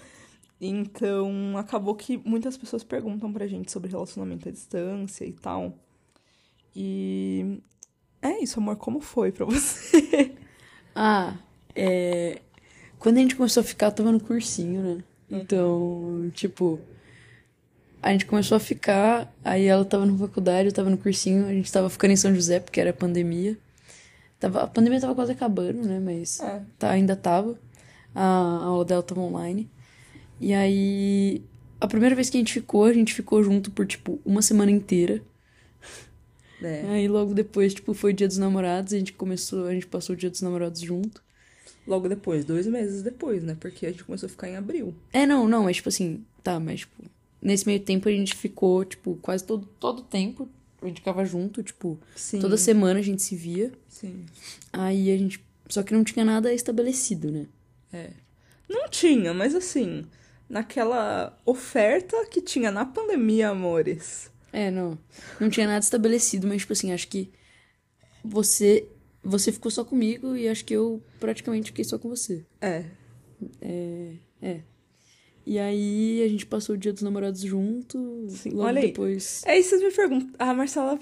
então, 0.60 1.56
acabou 1.56 1.94
que 1.94 2.20
muitas 2.24 2.56
pessoas 2.56 2.84
perguntam 2.84 3.32
pra 3.32 3.46
gente 3.46 3.70
sobre 3.70 3.90
relacionamento 3.90 4.48
à 4.48 4.52
distância 4.52 5.24
e 5.24 5.32
tal. 5.32 5.74
E 6.74 7.58
é 8.20 8.42
isso, 8.42 8.60
amor, 8.60 8.76
como 8.76 9.00
foi 9.00 9.32
pra 9.32 9.44
você? 9.46 10.32
Ah, 10.94 11.36
é. 11.74 12.40
Quando 12.98 13.18
a 13.18 13.20
gente 13.20 13.34
começou 13.34 13.60
a 13.60 13.64
ficar, 13.64 13.86
eu 13.86 13.92
tava 13.92 14.12
no 14.12 14.20
cursinho, 14.20 14.82
né? 14.82 15.04
Então, 15.30 16.30
tipo. 16.34 16.78
A 18.00 18.10
gente 18.10 18.26
começou 18.26 18.56
a 18.56 18.60
ficar, 18.60 19.32
aí 19.44 19.66
ela 19.66 19.84
tava 19.84 20.04
na 20.04 20.18
faculdade, 20.18 20.68
eu 20.68 20.74
tava 20.74 20.90
no 20.90 20.98
cursinho, 20.98 21.46
a 21.46 21.52
gente 21.52 21.70
tava 21.70 21.88
ficando 21.88 22.10
em 22.12 22.16
São 22.16 22.34
José, 22.34 22.58
porque 22.58 22.80
era 22.80 22.92
pandemia. 22.92 23.56
Tava, 24.42 24.64
a 24.64 24.66
pandemia 24.66 25.00
tava 25.00 25.14
quase 25.14 25.30
acabando, 25.30 25.86
né? 25.86 26.00
Mas 26.00 26.40
É. 26.40 26.62
tá, 26.76 26.90
ainda 26.90 27.14
tava. 27.14 27.56
A, 28.12 28.24
a 28.24 28.64
aula 28.64 28.84
dela 28.84 29.00
tava 29.00 29.20
online. 29.20 29.70
E 30.40 30.52
aí, 30.52 31.40
a 31.80 31.86
primeira 31.86 32.16
vez 32.16 32.28
que 32.28 32.36
a 32.36 32.40
gente 32.40 32.52
ficou, 32.52 32.84
a 32.86 32.92
gente 32.92 33.14
ficou 33.14 33.40
junto 33.44 33.70
por, 33.70 33.86
tipo, 33.86 34.20
uma 34.24 34.42
semana 34.42 34.72
inteira. 34.72 35.22
É. 36.60 36.82
Aí 36.90 37.06
logo 37.06 37.34
depois, 37.34 37.72
tipo, 37.72 37.94
foi 37.94 38.10
o 38.10 38.14
dia 38.14 38.26
dos 38.26 38.36
namorados, 38.36 38.92
a 38.92 38.98
gente 38.98 39.12
começou, 39.12 39.68
a 39.68 39.74
gente 39.74 39.86
passou 39.86 40.14
o 40.14 40.18
dia 40.18 40.28
dos 40.28 40.42
namorados 40.42 40.80
junto. 40.80 41.22
Logo 41.86 42.08
depois, 42.08 42.44
dois 42.44 42.66
meses 42.66 43.00
depois, 43.00 43.44
né? 43.44 43.56
Porque 43.60 43.86
a 43.86 43.90
gente 43.92 44.02
começou 44.02 44.26
a 44.26 44.30
ficar 44.30 44.48
em 44.48 44.56
abril. 44.56 44.92
É, 45.12 45.24
não, 45.24 45.46
não, 45.46 45.62
mas 45.64 45.76
tipo 45.76 45.88
assim, 45.88 46.24
tá, 46.42 46.58
mas 46.58 46.80
tipo, 46.80 47.04
nesse 47.40 47.64
meio 47.64 47.78
tempo 47.78 48.08
a 48.08 48.12
gente 48.12 48.34
ficou, 48.34 48.84
tipo, 48.84 49.16
quase 49.22 49.44
todo, 49.44 49.68
todo 49.78 50.00
o 50.00 50.02
tempo, 50.02 50.48
a 50.82 50.88
gente 50.88 51.00
ficava 51.00 51.24
junto, 51.24 51.62
tipo, 51.62 51.98
Sim. 52.14 52.40
toda 52.40 52.56
semana 52.56 53.00
a 53.00 53.02
gente 53.02 53.22
se 53.22 53.36
via. 53.36 53.72
Sim. 53.88 54.26
Aí 54.72 55.10
a 55.10 55.16
gente, 55.16 55.44
só 55.68 55.82
que 55.82 55.94
não 55.94 56.04
tinha 56.04 56.24
nada 56.24 56.52
estabelecido, 56.52 57.30
né? 57.30 57.46
É. 57.92 58.10
Não 58.68 58.88
tinha, 58.88 59.34
mas 59.34 59.54
assim, 59.54 60.04
naquela 60.48 61.38
oferta 61.44 62.26
que 62.26 62.40
tinha 62.40 62.70
na 62.70 62.84
pandemia, 62.84 63.50
amores. 63.50 64.30
É, 64.52 64.70
não, 64.70 64.98
não 65.40 65.48
tinha 65.48 65.66
nada 65.66 65.80
estabelecido, 65.80 66.46
mas 66.46 66.62
tipo 66.62 66.72
assim, 66.72 66.92
acho 66.92 67.08
que 67.08 67.30
você, 68.24 68.86
você 69.22 69.50
ficou 69.50 69.70
só 69.70 69.84
comigo 69.84 70.36
e 70.36 70.48
acho 70.48 70.64
que 70.64 70.74
eu 70.74 71.02
praticamente 71.18 71.66
fiquei 71.66 71.84
só 71.84 71.98
com 71.98 72.08
você. 72.08 72.44
É. 72.60 72.84
É, 73.60 74.12
é. 74.40 74.60
E 75.44 75.58
aí 75.58 76.22
a 76.24 76.28
gente 76.28 76.46
passou 76.46 76.74
o 76.74 76.78
dia 76.78 76.92
dos 76.92 77.02
namorados 77.02 77.40
junto, 77.40 78.26
Sim, 78.28 78.50
logo 78.50 78.62
olha 78.68 78.80
aí. 78.80 78.86
depois... 78.88 79.42
É 79.44 79.58
isso 79.58 79.70
que 79.70 79.76
vocês 79.78 79.90
me 79.90 79.96
perguntam. 79.96 80.30
A 80.38 80.54
Marcela 80.54 80.98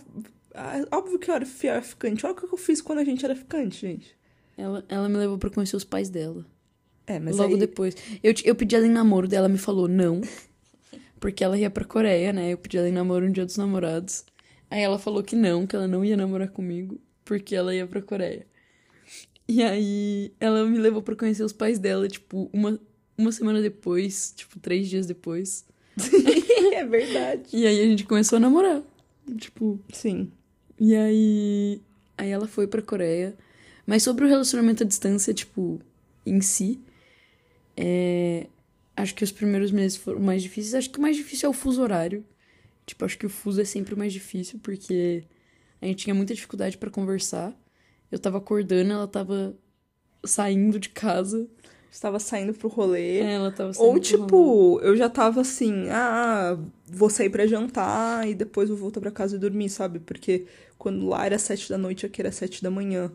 Ah, 0.54 0.82
óbvio 0.92 1.18
que 1.18 1.30
eu 1.30 1.34
era 1.34 1.44
fi- 1.46 1.66
era 1.68 1.82
ficante. 1.82 2.24
Olha 2.24 2.32
o 2.34 2.36
que 2.36 2.44
eu 2.44 2.56
fiz 2.56 2.80
quando 2.80 3.00
a 3.00 3.04
gente 3.04 3.24
era 3.24 3.36
ficante, 3.36 3.80
gente. 3.86 4.16
Ela, 4.56 4.84
ela 4.88 5.08
me 5.08 5.16
levou 5.16 5.38
pra 5.38 5.50
conhecer 5.50 5.76
os 5.76 5.84
pais 5.84 6.08
dela. 6.08 6.44
É, 7.06 7.18
mas 7.18 7.36
Logo 7.36 7.54
aí... 7.54 7.60
depois. 7.60 7.94
Eu, 8.22 8.32
eu 8.44 8.54
pedi 8.54 8.74
ela 8.76 8.86
em 8.86 8.90
namoro, 8.90 9.28
dela 9.28 9.48
me 9.48 9.58
falou 9.58 9.86
não. 9.88 10.20
Porque 11.18 11.44
ela 11.44 11.58
ia 11.58 11.68
pra 11.70 11.84
Coreia, 11.84 12.32
né? 12.32 12.52
Eu 12.52 12.58
pedi 12.58 12.78
ela 12.78 12.88
em 12.88 12.92
namoro 12.92 13.26
um 13.26 13.30
dia 13.32 13.44
dos 13.44 13.56
namorados. 13.58 14.24
Aí 14.70 14.80
ela 14.80 14.98
falou 14.98 15.22
que 15.22 15.36
não, 15.36 15.66
que 15.66 15.76
ela 15.76 15.86
não 15.88 16.04
ia 16.04 16.16
namorar 16.16 16.48
comigo, 16.48 16.98
porque 17.24 17.54
ela 17.54 17.74
ia 17.74 17.86
pra 17.86 18.00
Coreia. 18.00 18.46
E 19.48 19.62
aí 19.62 20.32
ela 20.40 20.64
me 20.64 20.78
levou 20.78 21.02
pra 21.02 21.16
conhecer 21.16 21.42
os 21.42 21.52
pais 21.52 21.78
dela, 21.78 22.06
tipo, 22.08 22.48
uma, 22.52 22.78
uma 23.20 23.32
semana 23.32 23.60
depois, 23.60 24.32
tipo, 24.36 24.58
três 24.58 24.88
dias 24.88 25.06
depois. 25.06 25.64
é 26.72 26.84
verdade. 26.84 27.44
E 27.52 27.66
aí 27.66 27.80
a 27.80 27.86
gente 27.86 28.04
começou 28.04 28.36
a 28.36 28.40
namorar. 28.40 28.82
Tipo, 29.38 29.78
Sim. 29.92 30.30
e 30.78 30.94
aí. 30.94 31.80
Aí 32.16 32.30
ela 32.30 32.46
foi 32.46 32.66
pra 32.66 32.82
Coreia. 32.82 33.36
Mas 33.86 34.02
sobre 34.02 34.24
o 34.24 34.28
relacionamento 34.28 34.82
à 34.82 34.86
distância, 34.86 35.32
tipo, 35.34 35.80
em 36.24 36.40
si, 36.40 36.78
é, 37.76 38.46
acho 38.96 39.14
que 39.14 39.24
os 39.24 39.32
primeiros 39.32 39.70
meses 39.72 39.96
foram 39.96 40.20
mais 40.20 40.42
difíceis. 40.42 40.74
Acho 40.74 40.90
que 40.90 40.98
o 40.98 41.02
mais 41.02 41.16
difícil 41.16 41.46
é 41.46 41.50
o 41.50 41.54
fuso 41.54 41.82
horário. 41.82 42.24
Tipo, 42.86 43.04
acho 43.04 43.18
que 43.18 43.26
o 43.26 43.30
fuso 43.30 43.60
é 43.60 43.64
sempre 43.64 43.94
o 43.94 43.98
mais 43.98 44.12
difícil, 44.12 44.58
porque 44.62 45.24
a 45.80 45.86
gente 45.86 46.04
tinha 46.04 46.14
muita 46.14 46.34
dificuldade 46.34 46.76
pra 46.76 46.90
conversar. 46.90 47.56
Eu 48.10 48.18
tava 48.18 48.38
acordando, 48.38 48.92
ela 48.92 49.08
tava 49.08 49.56
saindo 50.24 50.78
de 50.78 50.88
casa. 50.90 51.48
Estava 51.90 52.20
saindo 52.20 52.54
pro 52.54 52.68
rolê. 52.68 53.18
É, 53.18 53.32
ela 53.32 53.50
tava 53.50 53.72
saindo 53.72 53.88
Ou, 53.88 53.98
tipo, 53.98 54.74
rolê. 54.74 54.86
eu 54.86 54.96
já 54.96 55.08
tava 55.08 55.40
assim, 55.40 55.88
ah, 55.90 56.56
vou 56.86 57.10
sair 57.10 57.28
pra 57.28 57.46
jantar 57.46 58.28
e 58.28 58.34
depois 58.34 58.68
vou 58.68 58.78
voltar 58.78 59.00
pra 59.00 59.10
casa 59.10 59.36
e 59.36 59.38
dormir, 59.38 59.68
sabe? 59.68 59.98
Porque 59.98 60.46
quando 60.78 61.08
lá 61.08 61.26
era 61.26 61.38
sete 61.38 61.68
da 61.68 61.76
noite, 61.76 62.06
aqui 62.06 62.22
era 62.22 62.30
sete 62.30 62.62
da 62.62 62.70
manhã. 62.70 63.10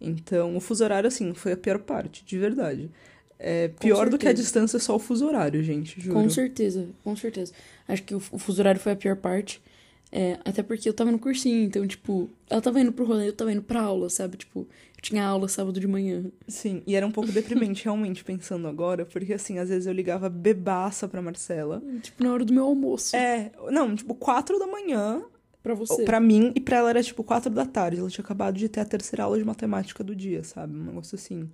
Então, 0.00 0.56
o 0.56 0.60
fuso 0.60 0.82
horário, 0.84 1.08
assim, 1.08 1.32
foi 1.32 1.52
a 1.52 1.56
pior 1.56 1.78
parte, 1.78 2.24
de 2.24 2.38
verdade. 2.38 2.90
É, 3.38 3.68
pior 3.68 4.08
do 4.08 4.18
que 4.18 4.26
a 4.26 4.32
distância 4.32 4.78
é 4.78 4.80
só 4.80 4.96
o 4.96 4.98
fuso 4.98 5.26
horário, 5.26 5.62
gente, 5.62 6.00
juro. 6.00 6.20
Com 6.20 6.28
certeza, 6.28 6.88
com 7.04 7.14
certeza. 7.14 7.52
Acho 7.86 8.02
que 8.02 8.14
o, 8.14 8.20
fuso 8.20 8.60
horário 8.60 8.80
foi 8.80 8.92
a 8.92 8.96
pior 8.96 9.16
parte. 9.16 9.62
É, 10.10 10.38
até 10.44 10.62
porque 10.62 10.88
eu 10.88 10.92
tava 10.92 11.12
no 11.12 11.18
cursinho, 11.18 11.64
então, 11.64 11.86
tipo, 11.86 12.28
ela 12.48 12.60
tava 12.60 12.80
indo 12.80 12.92
pro 12.92 13.04
rolê, 13.04 13.28
eu 13.28 13.32
tava 13.32 13.52
indo 13.52 13.62
pra 13.62 13.82
aula, 13.82 14.08
sabe? 14.08 14.38
Tipo, 14.38 14.66
tinha 15.00 15.24
aula 15.24 15.48
sábado 15.48 15.78
de 15.78 15.86
manhã. 15.86 16.24
Sim, 16.46 16.82
e 16.86 16.94
era 16.96 17.06
um 17.06 17.10
pouco 17.12 17.30
deprimente, 17.32 17.84
realmente, 17.84 18.24
pensando 18.24 18.66
agora, 18.68 19.04
porque, 19.06 19.32
assim, 19.32 19.58
às 19.58 19.68
vezes 19.68 19.86
eu 19.86 19.92
ligava 19.92 20.28
bebaça 20.28 21.06
pra 21.08 21.22
Marcela. 21.22 21.82
Tipo, 22.02 22.22
na 22.24 22.32
hora 22.32 22.44
do 22.44 22.52
meu 22.52 22.64
almoço. 22.64 23.14
É, 23.16 23.52
não, 23.70 23.94
tipo, 23.94 24.14
quatro 24.14 24.58
da 24.58 24.66
manhã, 24.66 25.22
Pra 25.62 25.74
você. 25.74 26.04
pra 26.04 26.18
mim, 26.20 26.52
e 26.54 26.60
pra 26.60 26.78
ela 26.78 26.90
era, 26.90 27.02
tipo, 27.02 27.22
quatro 27.22 27.50
da 27.50 27.64
tarde. 27.66 27.98
Ela 28.00 28.08
tinha 28.08 28.24
acabado 28.24 28.56
de 28.56 28.68
ter 28.68 28.80
a 28.80 28.84
terceira 28.84 29.24
aula 29.24 29.38
de 29.38 29.44
matemática 29.44 30.02
do 30.02 30.14
dia, 30.16 30.42
sabe? 30.44 30.74
Um 30.74 30.84
negócio 30.84 31.14
assim. 31.16 31.48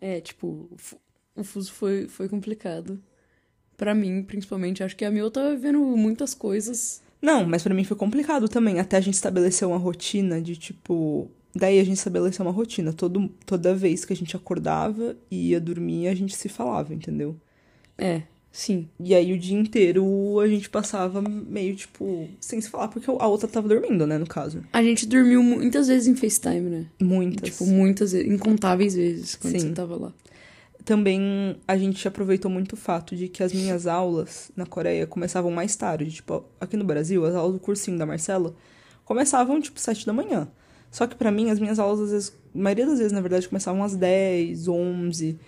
É, 0.00 0.20
tipo, 0.20 0.68
o 0.70 0.76
fu- 0.76 1.00
o 1.36 1.44
fuso 1.44 1.72
foi, 1.72 2.06
foi 2.08 2.28
complicado. 2.28 3.00
Pra 3.76 3.94
mim, 3.94 4.22
principalmente. 4.22 4.82
Acho 4.82 4.96
que 4.96 5.04
a 5.04 5.10
Mil 5.10 5.30
tava 5.30 5.50
vivendo 5.50 5.78
muitas 5.80 6.34
coisas. 6.34 7.02
Não, 7.20 7.44
mas 7.46 7.62
pra 7.62 7.74
mim 7.74 7.84
foi 7.84 7.96
complicado 7.96 8.48
também. 8.48 8.78
Até 8.78 8.96
a 8.96 9.00
gente 9.00 9.14
estabelecer 9.14 9.66
uma 9.66 9.78
rotina 9.78 10.40
de 10.40 10.56
tipo. 10.56 11.30
Daí 11.54 11.78
a 11.78 11.84
gente 11.84 11.98
estabeleceu 11.98 12.44
uma 12.44 12.52
rotina. 12.52 12.92
Todo, 12.92 13.28
toda 13.44 13.74
vez 13.74 14.04
que 14.04 14.12
a 14.12 14.16
gente 14.16 14.34
acordava 14.34 15.16
e 15.30 15.50
ia 15.50 15.60
dormir, 15.60 16.08
a 16.08 16.14
gente 16.14 16.34
se 16.34 16.48
falava, 16.48 16.94
entendeu? 16.94 17.36
É, 17.98 18.22
sim. 18.50 18.88
E 18.98 19.14
aí 19.14 19.32
o 19.32 19.38
dia 19.38 19.58
inteiro 19.58 20.40
a 20.40 20.48
gente 20.48 20.70
passava 20.70 21.20
meio 21.20 21.76
tipo. 21.76 22.28
sem 22.40 22.60
se 22.60 22.70
falar, 22.70 22.88
porque 22.88 23.10
a 23.10 23.26
outra 23.26 23.46
tava 23.46 23.68
dormindo, 23.68 24.06
né, 24.06 24.16
no 24.16 24.26
caso. 24.26 24.64
A 24.72 24.82
gente 24.82 25.06
dormiu 25.06 25.42
muitas 25.42 25.88
vezes 25.88 26.08
em 26.08 26.16
FaceTime, 26.16 26.70
né? 26.70 26.86
Muitas. 27.00 27.50
Tipo, 27.50 27.66
muitas 27.66 28.12
vezes, 28.12 28.32
incontáveis 28.32 28.94
vezes 28.94 29.34
quando 29.34 29.52
Sim. 29.52 29.68
você 29.68 29.72
tava 29.72 29.96
lá. 29.96 30.12
Também 30.84 31.56
a 31.68 31.76
gente 31.76 32.08
aproveitou 32.08 32.50
muito 32.50 32.72
o 32.72 32.76
fato 32.76 33.14
de 33.14 33.28
que 33.28 33.42
as 33.42 33.52
minhas 33.52 33.86
aulas 33.86 34.50
na 34.56 34.66
Coreia 34.66 35.06
começavam 35.06 35.50
mais 35.50 35.76
tarde. 35.76 36.10
Tipo, 36.10 36.44
aqui 36.60 36.76
no 36.76 36.84
Brasil, 36.84 37.24
as 37.24 37.34
aulas 37.34 37.52
do 37.52 37.60
cursinho 37.60 37.98
da 37.98 38.06
Marcela 38.06 38.54
começavam, 39.04 39.60
tipo, 39.60 39.78
sete 39.78 40.04
da 40.04 40.12
manhã. 40.12 40.48
Só 40.92 41.06
que 41.06 41.16
pra 41.16 41.30
mim, 41.30 41.48
as 41.48 41.58
minhas 41.58 41.78
aulas, 41.78 42.00
às 42.00 42.10
vezes, 42.10 42.38
a 42.54 42.58
maioria 42.58 42.84
das 42.84 42.98
vezes, 42.98 43.12
na 43.12 43.22
verdade, 43.22 43.48
começavam 43.48 43.82
às 43.82 43.96
10, 43.96 44.68
11. 44.68 45.38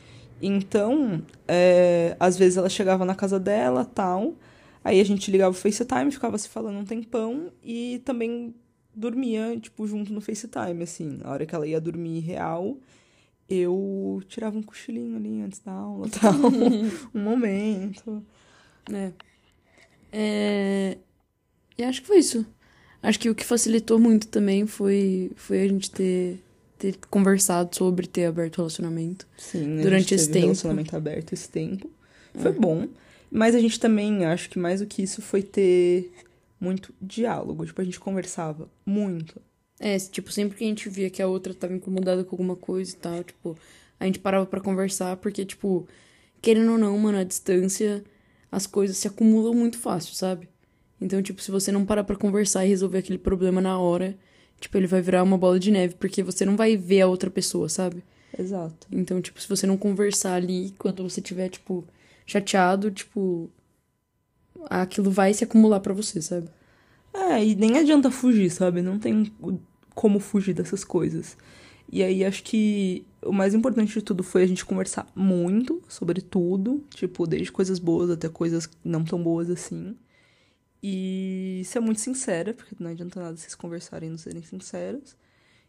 Então, 0.41 1.23
é, 1.47 2.17
às 2.19 2.39
vezes 2.39 2.57
ela 2.57 2.71
chegava 2.71 3.05
na 3.05 3.15
casa 3.15 3.39
dela, 3.39 3.85
tal. 3.85 4.35
Aí 4.83 5.01
a 5.01 5.05
gente 5.05 5.31
ligava 5.31 5.51
o 5.51 5.59
FaceTime, 5.59 6.11
ficava 6.11 6.39
se 6.39 6.49
falando 6.49 6.79
um 6.79 6.85
tempão 6.85 7.53
e 7.63 8.01
também 8.07 8.55
dormia, 8.95 9.59
tipo, 9.61 9.87
junto 9.87 10.15
no 10.15 10.21
FaceTime, 10.23 10.83
assim. 10.83 11.19
Na 11.23 11.31
hora 11.31 11.45
que 11.45 11.55
ela 11.55 11.67
ia 11.67 11.81
dormir 11.81 12.21
real, 12.21 12.79
eu 13.47 14.23
tirava 14.27 14.57
um 14.57 14.63
cochilinho 14.63 15.17
ali 15.17 15.43
antes 15.43 15.59
da 15.61 15.73
aula, 15.73 16.09
tal. 16.21 16.33
um 17.15 17.23
momento. 17.23 18.25
É. 18.91 19.13
É... 20.11 20.99
E 21.77 21.85
acho 21.85 22.01
que 22.01 22.07
foi 22.07 22.19
isso. 22.19 22.47
Acho 23.05 23.21
que 23.21 23.29
o 23.29 23.35
que 23.35 23.45
facilitou 23.45 23.99
muito 23.99 24.27
também 24.29 24.67
foi, 24.67 25.31
foi 25.37 25.61
a 25.61 25.69
gente 25.69 25.91
ter, 25.91 26.43
ter 26.79 26.97
conversado 27.11 27.77
sobre 27.77 28.07
ter 28.07 28.25
aberto 28.25 28.55
o 28.55 28.57
relacionamento. 28.63 29.29
Sim, 29.37 29.83
Durante 29.83 30.15
esse 30.15 30.31
tempo. 30.31 30.47
relacionamento 30.47 30.97
aberto 30.97 31.35
esse 31.35 31.47
tempo. 31.51 31.91
Foi 32.35 32.51
bom. 32.51 32.89
Mas 33.31 33.55
a 33.55 33.61
gente 33.61 33.79
também, 33.79 34.25
acho 34.25 34.49
que 34.49 34.59
mais 34.59 34.81
do 34.81 34.87
que 34.87 35.03
isso, 35.03 35.21
foi 35.21 35.43
ter 35.43 36.15
muito 36.59 36.95
diálogo. 36.99 37.67
Tipo, 37.67 37.83
a 37.83 37.85
gente 37.85 38.01
conversava 38.01 38.71
muito. 38.87 39.39
É, 39.79 39.99
tipo, 39.99 40.33
sempre 40.33 40.57
que 40.57 40.65
a 40.65 40.67
gente 40.67 40.89
via 40.89 41.11
que 41.11 41.21
a 41.21 41.27
outra 41.29 41.53
tava 41.53 41.75
incomodada 41.75 42.25
com 42.25 42.35
alguma 42.35 42.57
coisa 42.57 42.91
e 42.91 42.97
tal, 42.97 43.23
tipo, 43.23 43.59
a 44.01 44.07
gente 44.07 44.19
parava 44.19 44.47
pra 44.47 44.63
conversar, 44.63 45.19
porque, 45.19 45.45
tipo, 45.45 45.87
querendo 46.41 46.73
ou 46.73 46.79
não, 46.79 46.97
mano, 46.97 47.19
a 47.19 47.25
distância, 47.25 48.03
as 48.51 48.67
coisas 48.67 48.97
se 48.97 49.07
acumulam 49.07 49.53
muito 49.53 49.77
fácil, 49.77 50.15
sabe? 50.15 50.49
Então, 51.05 51.21
tipo, 51.23 51.43
se 51.43 51.51
você 51.51 51.71
não 51.71 51.85
parar 51.85 52.03
pra 52.03 52.17
conversar 52.17 52.65
e 52.65 52.71
resolver 52.71 52.97
aquele 52.97 53.19
problema 53.19 53.61
na 53.61 53.79
hora, 53.79 54.17
tipo, 54.59 54.75
ele 54.79 54.87
vai 54.87 55.03
virar 55.03 55.23
uma 55.23 55.37
bola 55.37 55.61
de 55.61 55.71
neve, 55.71 55.97
porque 55.97 56.23
você 56.23 56.47
não 56.47 56.57
vai 56.57 56.79
ver 56.79 57.03
a 57.03 57.07
outra 57.07 57.31
pessoa, 57.31 57.69
sabe? 57.69 58.03
Exato. 58.39 58.87
Então, 58.91 59.21
tipo, 59.21 59.39
se 59.39 59.47
você 59.47 59.67
não 59.67 59.77
conversar 59.77 60.33
ali, 60.33 60.73
quando 60.79 61.03
você 61.03 61.21
tiver, 61.21 61.51
tipo, 61.51 61.85
chateado, 62.25 62.91
tipo, 62.91 63.51
aquilo 64.71 65.11
vai 65.11 65.35
se 65.35 65.45
acumular 65.45 65.81
pra 65.81 65.93
você, 65.93 66.23
sabe? 66.23 66.49
É, 67.13 67.45
e 67.45 67.55
nem 67.55 67.77
adianta 67.77 68.11
fugir, 68.11 68.51
sabe? 68.51 68.81
Não 68.81 68.99
tem 68.99 69.31
como 69.95 70.19
fugir 70.19 70.55
dessas 70.55 70.85
coisas. 70.85 71.37
E 71.93 72.03
aí 72.03 72.25
acho 72.25 72.43
que 72.45 73.05
o 73.23 73.31
mais 73.31 73.53
importante 73.53 73.93
de 73.93 74.01
tudo 74.01 74.23
foi 74.23 74.43
a 74.43 74.47
gente 74.47 74.65
conversar 74.65 75.07
muito 75.15 75.83
sobre 75.87 76.23
tudo, 76.23 76.83
tipo, 76.95 77.27
desde 77.27 77.53
coisas 77.53 77.79
boas 77.79 78.09
até 78.09 78.27
coisas 78.27 78.71
não 78.83 79.05
tão 79.05 79.23
boas 79.23 79.51
assim. 79.51 79.95
E 80.87 81.63
ser 81.65 81.81
muito 81.81 81.99
sincera, 81.99 82.53
porque 82.53 82.77
não 82.79 82.91
adianta 82.91 83.19
nada 83.19 83.35
vocês 83.35 83.55
conversarem 83.55 84.07
e 84.07 84.11
não 84.11 84.19
serem 84.19 84.43
sinceros. 84.43 85.17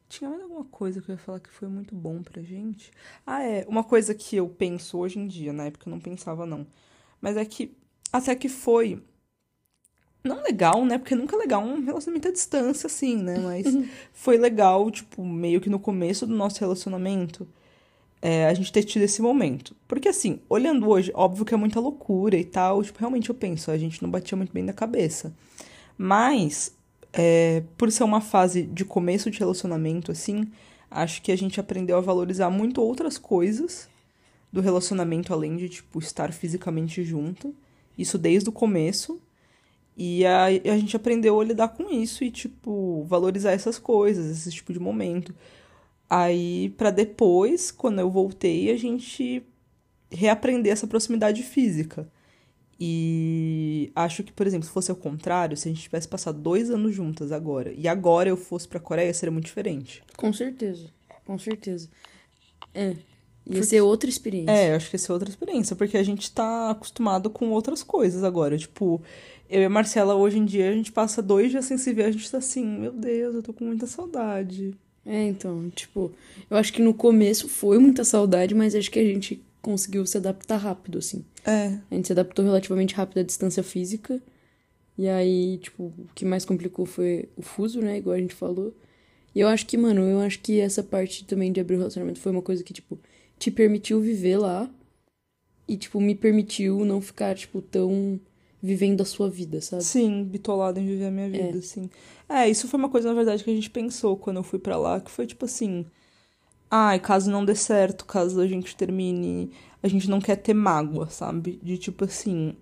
Tinha 0.09 0.29
mais 0.29 0.43
alguma 0.43 0.65
coisa 0.65 1.01
que 1.01 1.09
eu 1.09 1.13
ia 1.13 1.17
falar 1.17 1.39
que 1.39 1.49
foi 1.49 1.69
muito 1.69 1.95
bom 1.95 2.21
pra 2.21 2.41
gente? 2.41 2.91
Ah, 3.25 3.41
é. 3.41 3.65
Uma 3.65 3.81
coisa 3.81 4.13
que 4.13 4.35
eu 4.35 4.49
penso 4.49 4.97
hoje 4.97 5.17
em 5.17 5.25
dia, 5.25 5.53
na 5.53 5.67
época 5.67 5.87
eu 5.87 5.91
não 5.91 6.01
pensava, 6.01 6.45
não. 6.45 6.67
Mas 7.21 7.37
é 7.37 7.45
que 7.45 7.77
até 8.11 8.35
que 8.35 8.49
foi 8.49 9.01
não 10.21 10.43
legal, 10.43 10.83
né? 10.83 10.97
Porque 10.97 11.15
nunca 11.15 11.37
é 11.37 11.39
legal 11.39 11.63
um 11.63 11.81
relacionamento 11.81 12.27
à 12.27 12.31
distância, 12.31 12.87
assim, 12.87 13.15
né? 13.15 13.39
Mas 13.39 13.65
foi 14.11 14.37
legal, 14.37 14.91
tipo, 14.91 15.23
meio 15.23 15.61
que 15.61 15.69
no 15.69 15.79
começo 15.79 16.27
do 16.27 16.35
nosso 16.35 16.59
relacionamento, 16.59 17.47
é, 18.21 18.47
a 18.47 18.53
gente 18.53 18.71
ter 18.71 18.83
tido 18.83 19.03
esse 19.03 19.21
momento. 19.21 19.75
Porque, 19.87 20.09
assim, 20.09 20.39
olhando 20.49 20.89
hoje, 20.89 21.11
óbvio 21.13 21.45
que 21.45 21.53
é 21.53 21.57
muita 21.57 21.79
loucura 21.79 22.37
e 22.37 22.43
tal. 22.43 22.83
Tipo, 22.83 22.99
realmente 22.99 23.29
eu 23.29 23.35
penso, 23.35 23.71
a 23.71 23.77
gente 23.77 24.01
não 24.01 24.09
batia 24.09 24.35
muito 24.35 24.51
bem 24.53 24.63
na 24.63 24.73
cabeça. 24.73 25.33
Mas, 25.97 26.75
é, 27.13 27.63
por 27.77 27.91
ser 27.91 28.03
uma 28.03 28.21
fase 28.21 28.63
de 28.63 28.83
começo 28.83 29.29
de 29.29 29.39
relacionamento, 29.39 30.11
assim, 30.11 30.47
acho 30.89 31.21
que 31.21 31.31
a 31.31 31.37
gente 31.37 31.59
aprendeu 31.59 31.97
a 31.97 32.01
valorizar 32.01 32.49
muito 32.49 32.81
outras 32.81 33.17
coisas 33.17 33.87
do 34.51 34.61
relacionamento, 34.61 35.33
além 35.33 35.55
de, 35.57 35.69
tipo, 35.69 35.99
estar 35.99 36.33
fisicamente 36.33 37.03
junto. 37.03 37.53
Isso 37.97 38.17
desde 38.17 38.49
o 38.49 38.51
começo. 38.51 39.21
E 39.97 40.25
a, 40.25 40.45
a 40.45 40.77
gente 40.77 40.95
aprendeu 40.95 41.39
a 41.39 41.43
lidar 41.43 41.69
com 41.69 41.89
isso 41.89 42.23
e, 42.23 42.31
tipo, 42.31 43.05
valorizar 43.07 43.51
essas 43.51 43.77
coisas, 43.77 44.25
esse 44.25 44.51
tipo 44.51 44.73
de 44.73 44.79
momento. 44.79 45.33
Aí, 46.09 46.69
pra 46.77 46.91
depois, 46.91 47.71
quando 47.71 47.99
eu 47.99 48.09
voltei, 48.09 48.71
a 48.71 48.77
gente 48.77 49.43
reaprender 50.11 50.71
essa 50.71 50.87
proximidade 50.87 51.43
física. 51.43 52.07
E 52.79 53.91
acho 53.95 54.23
que, 54.23 54.33
por 54.33 54.45
exemplo, 54.45 54.67
se 54.67 54.73
fosse 54.73 54.91
ao 54.91 54.97
contrário, 54.97 55.55
se 55.55 55.67
a 55.67 55.71
gente 55.71 55.83
tivesse 55.83 56.07
passado 56.07 56.39
dois 56.39 56.69
anos 56.69 56.93
juntas 56.93 57.31
agora, 57.31 57.73
e 57.73 57.87
agora 57.87 58.29
eu 58.29 58.35
fosse 58.35 58.67
pra 58.67 58.79
Coreia, 58.79 59.13
seria 59.13 59.31
muito 59.31 59.45
diferente. 59.45 60.03
Com 60.17 60.33
certeza, 60.33 60.89
com 61.25 61.37
certeza. 61.39 61.89
É. 62.73 62.95
Ia 63.47 63.63
ser 63.63 63.81
outra 63.81 64.09
experiência. 64.09 64.51
É, 64.51 64.75
acho 64.75 64.89
que 64.89 64.95
ia 64.95 64.99
ser 64.99 65.11
outra 65.11 65.29
experiência, 65.29 65.75
porque 65.75 65.97
a 65.97 66.03
gente 66.03 66.31
tá 66.31 66.71
acostumado 66.71 67.29
com 67.29 67.51
outras 67.51 67.83
coisas 67.83 68.23
agora. 68.23 68.57
Tipo, 68.57 69.01
eu 69.47 69.61
e 69.61 69.65
a 69.65 69.69
Marcela, 69.69 70.15
hoje 70.15 70.39
em 70.39 70.45
dia, 70.45 70.69
a 70.69 70.73
gente 70.73 70.91
passa 70.91 71.21
dois 71.21 71.51
dias 71.51 71.65
sem 71.65 71.77
se 71.77 71.93
ver, 71.93 72.05
a 72.05 72.11
gente 72.11 72.29
tá 72.29 72.39
assim, 72.39 72.65
meu 72.65 72.91
Deus, 72.91 73.35
eu 73.35 73.43
tô 73.43 73.53
com 73.53 73.63
muita 73.63 73.85
saudade. 73.85 74.75
É, 75.05 75.27
então, 75.27 75.69
tipo, 75.69 76.11
eu 76.49 76.57
acho 76.57 76.73
que 76.73 76.81
no 76.81 76.93
começo 76.93 77.47
foi 77.47 77.77
muita 77.77 78.03
saudade, 78.03 78.55
mas 78.55 78.73
acho 78.73 78.89
que 78.89 78.99
a 78.99 79.03
gente 79.03 79.43
conseguiu 79.61 80.05
se 80.05 80.17
adaptar 80.17 80.57
rápido, 80.57 80.97
assim. 80.97 81.23
É. 81.45 81.77
A 81.89 81.95
gente 81.95 82.07
se 82.07 82.11
adaptou 82.11 82.43
relativamente 82.43 82.95
rápido 82.95 83.19
à 83.19 83.23
distância 83.23 83.61
física. 83.61 84.21
E 84.97 85.07
aí, 85.07 85.57
tipo, 85.57 85.85
o 85.85 86.07
que 86.15 86.25
mais 86.25 86.45
complicou 86.45 86.85
foi 86.85 87.29
o 87.35 87.41
fuso, 87.41 87.81
né? 87.81 87.97
Igual 87.97 88.15
a 88.15 88.19
gente 88.19 88.33
falou. 88.33 88.73
E 89.33 89.41
eu 89.41 89.47
acho 89.47 89.65
que, 89.65 89.77
mano, 89.77 90.01
eu 90.01 90.19
acho 90.21 90.39
que 90.39 90.59
essa 90.59 90.81
parte 90.81 91.25
também 91.25 91.51
de 91.51 91.59
abrir 91.59 91.75
o 91.75 91.79
relacionamento 91.79 92.19
foi 92.19 92.31
uma 92.31 92.41
coisa 92.41 92.63
que, 92.63 92.73
tipo, 92.73 92.97
te 93.37 93.51
permitiu 93.51 93.99
viver 93.99 94.37
lá. 94.37 94.69
E, 95.67 95.75
tipo, 95.77 95.99
me 95.99 96.15
permitiu 96.15 96.85
não 96.85 97.01
ficar, 97.01 97.35
tipo, 97.35 97.61
tão 97.61 98.19
vivendo 98.65 99.01
a 99.01 99.05
sua 99.05 99.29
vida, 99.29 99.61
sabe? 99.61 99.83
Sim, 99.83 100.23
bitolado 100.23 100.79
em 100.79 100.85
viver 100.85 101.05
a 101.05 101.11
minha 101.11 101.29
vida, 101.29 101.57
É. 101.57 101.61
sim. 101.61 101.89
É, 102.27 102.49
isso 102.49 102.67
foi 102.67 102.77
uma 102.79 102.89
coisa, 102.89 103.07
na 103.07 103.13
verdade, 103.13 103.43
que 103.43 103.49
a 103.51 103.53
gente 103.55 103.69
pensou 103.69 104.17
quando 104.17 104.37
eu 104.37 104.43
fui 104.43 104.59
pra 104.59 104.75
lá, 104.77 104.99
que 104.99 105.11
foi 105.11 105.25
tipo 105.27 105.45
assim. 105.45 105.85
Ai, 106.69 106.99
caso 106.99 107.29
não 107.31 107.45
dê 107.45 107.55
certo, 107.55 108.05
caso 108.05 108.41
a 108.41 108.47
gente 108.47 108.75
termine, 108.75 109.51
a 109.83 109.87
gente 109.87 110.09
não 110.09 110.19
quer 110.19 110.35
ter 110.35 110.53
mágoa, 110.53 111.07
sabe? 111.07 111.59
De 111.63 111.77
tipo 111.77 112.03
assim, 112.03 112.55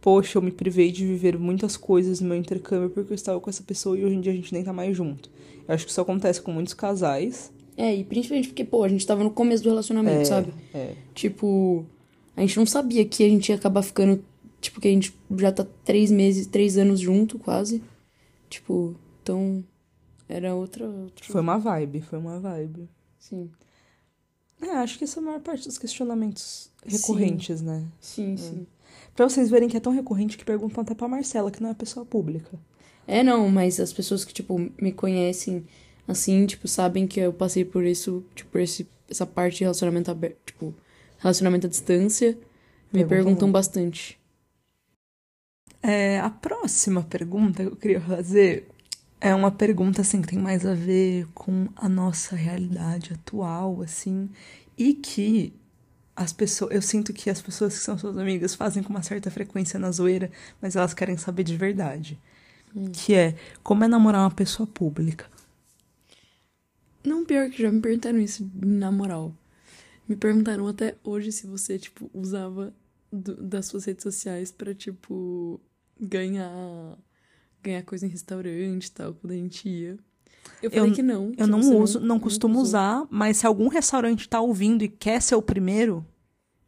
poxa, 0.00 0.36
eu 0.38 0.42
me 0.42 0.50
privei 0.50 0.90
de 0.90 1.06
viver 1.06 1.38
muitas 1.38 1.76
coisas 1.76 2.20
no 2.20 2.28
meu 2.28 2.36
intercâmbio 2.36 2.90
porque 2.90 3.12
eu 3.12 3.14
estava 3.14 3.40
com 3.40 3.48
essa 3.48 3.62
pessoa 3.62 3.96
e 3.96 4.04
hoje 4.04 4.16
em 4.16 4.20
dia 4.20 4.32
a 4.32 4.34
gente 4.34 4.52
nem 4.52 4.64
tá 4.64 4.72
mais 4.72 4.96
junto. 4.96 5.30
Eu 5.66 5.74
acho 5.74 5.84
que 5.84 5.90
isso 5.92 6.00
acontece 6.00 6.42
com 6.42 6.50
muitos 6.52 6.74
casais. 6.74 7.52
É, 7.76 7.94
e 7.94 8.02
principalmente 8.02 8.48
porque, 8.48 8.64
pô, 8.64 8.82
a 8.82 8.88
gente 8.88 9.06
tava 9.06 9.22
no 9.22 9.30
começo 9.30 9.62
do 9.62 9.68
relacionamento, 9.68 10.22
É, 10.22 10.24
sabe? 10.24 10.52
É. 10.74 10.94
Tipo, 11.14 11.86
a 12.36 12.40
gente 12.40 12.56
não 12.56 12.66
sabia 12.66 13.04
que 13.04 13.22
a 13.24 13.28
gente 13.28 13.48
ia 13.50 13.54
acabar 13.54 13.82
ficando. 13.82 14.22
Tipo, 14.60 14.80
que 14.80 14.88
a 14.88 14.90
gente 14.90 15.14
já 15.36 15.52
tá 15.52 15.66
três 15.84 16.10
meses, 16.10 16.46
três 16.46 16.76
anos 16.76 17.00
junto, 17.00 17.38
quase. 17.38 17.82
Tipo, 18.48 18.96
então. 19.22 19.64
Era 20.28 20.54
outra. 20.54 20.86
outra... 20.86 21.24
Foi 21.24 21.40
uma 21.40 21.58
vibe, 21.58 22.00
foi 22.02 22.18
uma 22.18 22.38
vibe. 22.38 22.88
Sim. 23.18 23.50
É, 24.60 24.70
acho 24.70 24.98
que 24.98 25.04
essa 25.04 25.20
é 25.20 25.22
a 25.22 25.26
maior 25.26 25.40
parte 25.40 25.68
dos 25.68 25.78
questionamentos 25.78 26.70
recorrentes, 26.84 27.62
né? 27.62 27.84
Sim, 28.00 28.36
sim. 28.36 28.66
Pra 29.14 29.28
vocês 29.28 29.48
verem 29.48 29.68
que 29.68 29.76
é 29.76 29.80
tão 29.80 29.92
recorrente 29.92 30.36
que 30.36 30.44
perguntam 30.44 30.82
até 30.82 30.94
pra 30.94 31.06
Marcela, 31.06 31.50
que 31.50 31.62
não 31.62 31.70
é 31.70 31.74
pessoa 31.74 32.04
pública. 32.04 32.58
É, 33.06 33.22
não, 33.22 33.48
mas 33.48 33.80
as 33.80 33.92
pessoas 33.92 34.24
que, 34.24 34.34
tipo, 34.34 34.58
me 34.80 34.92
conhecem 34.92 35.64
assim, 36.06 36.46
tipo, 36.46 36.66
sabem 36.66 37.06
que 37.06 37.20
eu 37.20 37.32
passei 37.32 37.64
por 37.64 37.84
isso, 37.84 38.24
tipo, 38.34 38.50
por 38.50 38.60
esse, 38.60 38.88
essa 39.08 39.26
parte 39.26 39.58
de 39.58 39.64
relacionamento 39.64 40.10
aberto, 40.10 40.38
tipo, 40.46 40.74
relacionamento 41.18 41.66
à 41.66 41.70
distância, 41.70 42.32
me 42.92 43.04
Perguntam 43.04 43.08
perguntam 43.08 43.52
bastante. 43.52 44.17
É, 45.82 46.18
a 46.20 46.30
próxima 46.30 47.02
pergunta 47.02 47.62
que 47.62 47.68
eu 47.70 47.76
queria 47.76 48.00
fazer 48.00 48.68
é 49.20 49.34
uma 49.34 49.50
pergunta 49.50 50.00
assim 50.02 50.20
que 50.22 50.28
tem 50.28 50.38
mais 50.38 50.66
a 50.66 50.74
ver 50.74 51.26
com 51.34 51.68
a 51.76 51.88
nossa 51.88 52.36
realidade 52.36 53.12
atual, 53.14 53.82
assim, 53.82 54.28
e 54.76 54.94
que 54.94 55.52
as 56.16 56.32
pessoas, 56.32 56.72
eu 56.74 56.82
sinto 56.82 57.12
que 57.12 57.30
as 57.30 57.42
pessoas 57.42 57.78
que 57.78 57.84
são 57.84 57.98
suas 57.98 58.18
amigas 58.18 58.54
fazem 58.54 58.82
com 58.82 58.90
uma 58.90 59.02
certa 59.02 59.30
frequência 59.30 59.78
na 59.78 59.90
zoeira, 59.92 60.30
mas 60.62 60.76
elas 60.76 60.94
querem 60.94 61.16
saber 61.16 61.44
de 61.44 61.56
verdade. 61.56 62.18
Que 62.92 63.14
é 63.14 63.36
como 63.62 63.84
é 63.84 63.88
namorar 63.88 64.22
uma 64.22 64.30
pessoa 64.30 64.66
pública. 64.66 65.26
Não, 67.04 67.24
pior 67.24 67.48
que 67.50 67.62
já 67.62 67.70
me 67.70 67.80
perguntaram 67.80 68.18
isso, 68.18 68.50
na 68.54 68.90
moral. 68.90 69.34
Me 70.08 70.16
perguntaram 70.16 70.66
até 70.68 70.96
hoje 71.04 71.32
se 71.32 71.46
você, 71.46 71.78
tipo, 71.78 72.10
usava 72.14 72.74
do- 73.12 73.36
das 73.42 73.66
suas 73.66 73.84
redes 73.86 74.02
sociais 74.02 74.52
pra, 74.52 74.74
tipo, 74.74 75.60
ganhar 76.00 76.96
ganhar 77.62 77.82
coisa 77.82 78.06
em 78.06 78.08
restaurante 78.08 78.86
e 78.86 78.90
tal, 78.92 79.14
quando 79.14 79.32
a 79.32 79.36
gente 79.36 79.68
ia. 79.68 79.98
Eu 80.62 80.70
falei 80.70 80.90
Eu- 80.90 80.94
que 80.94 81.02
não. 81.02 81.32
Eu 81.36 81.46
não 81.46 81.62
você 81.62 81.74
uso, 81.74 82.00
não 82.00 82.18
costumo 82.18 82.54
usou. 82.54 82.62
usar, 82.64 83.06
mas 83.10 83.38
se 83.38 83.46
algum 83.46 83.68
restaurante 83.68 84.28
tá 84.28 84.40
ouvindo 84.40 84.82
e 84.84 84.88
quer 84.88 85.20
ser 85.20 85.34
o 85.34 85.42
primeiro, 85.42 86.06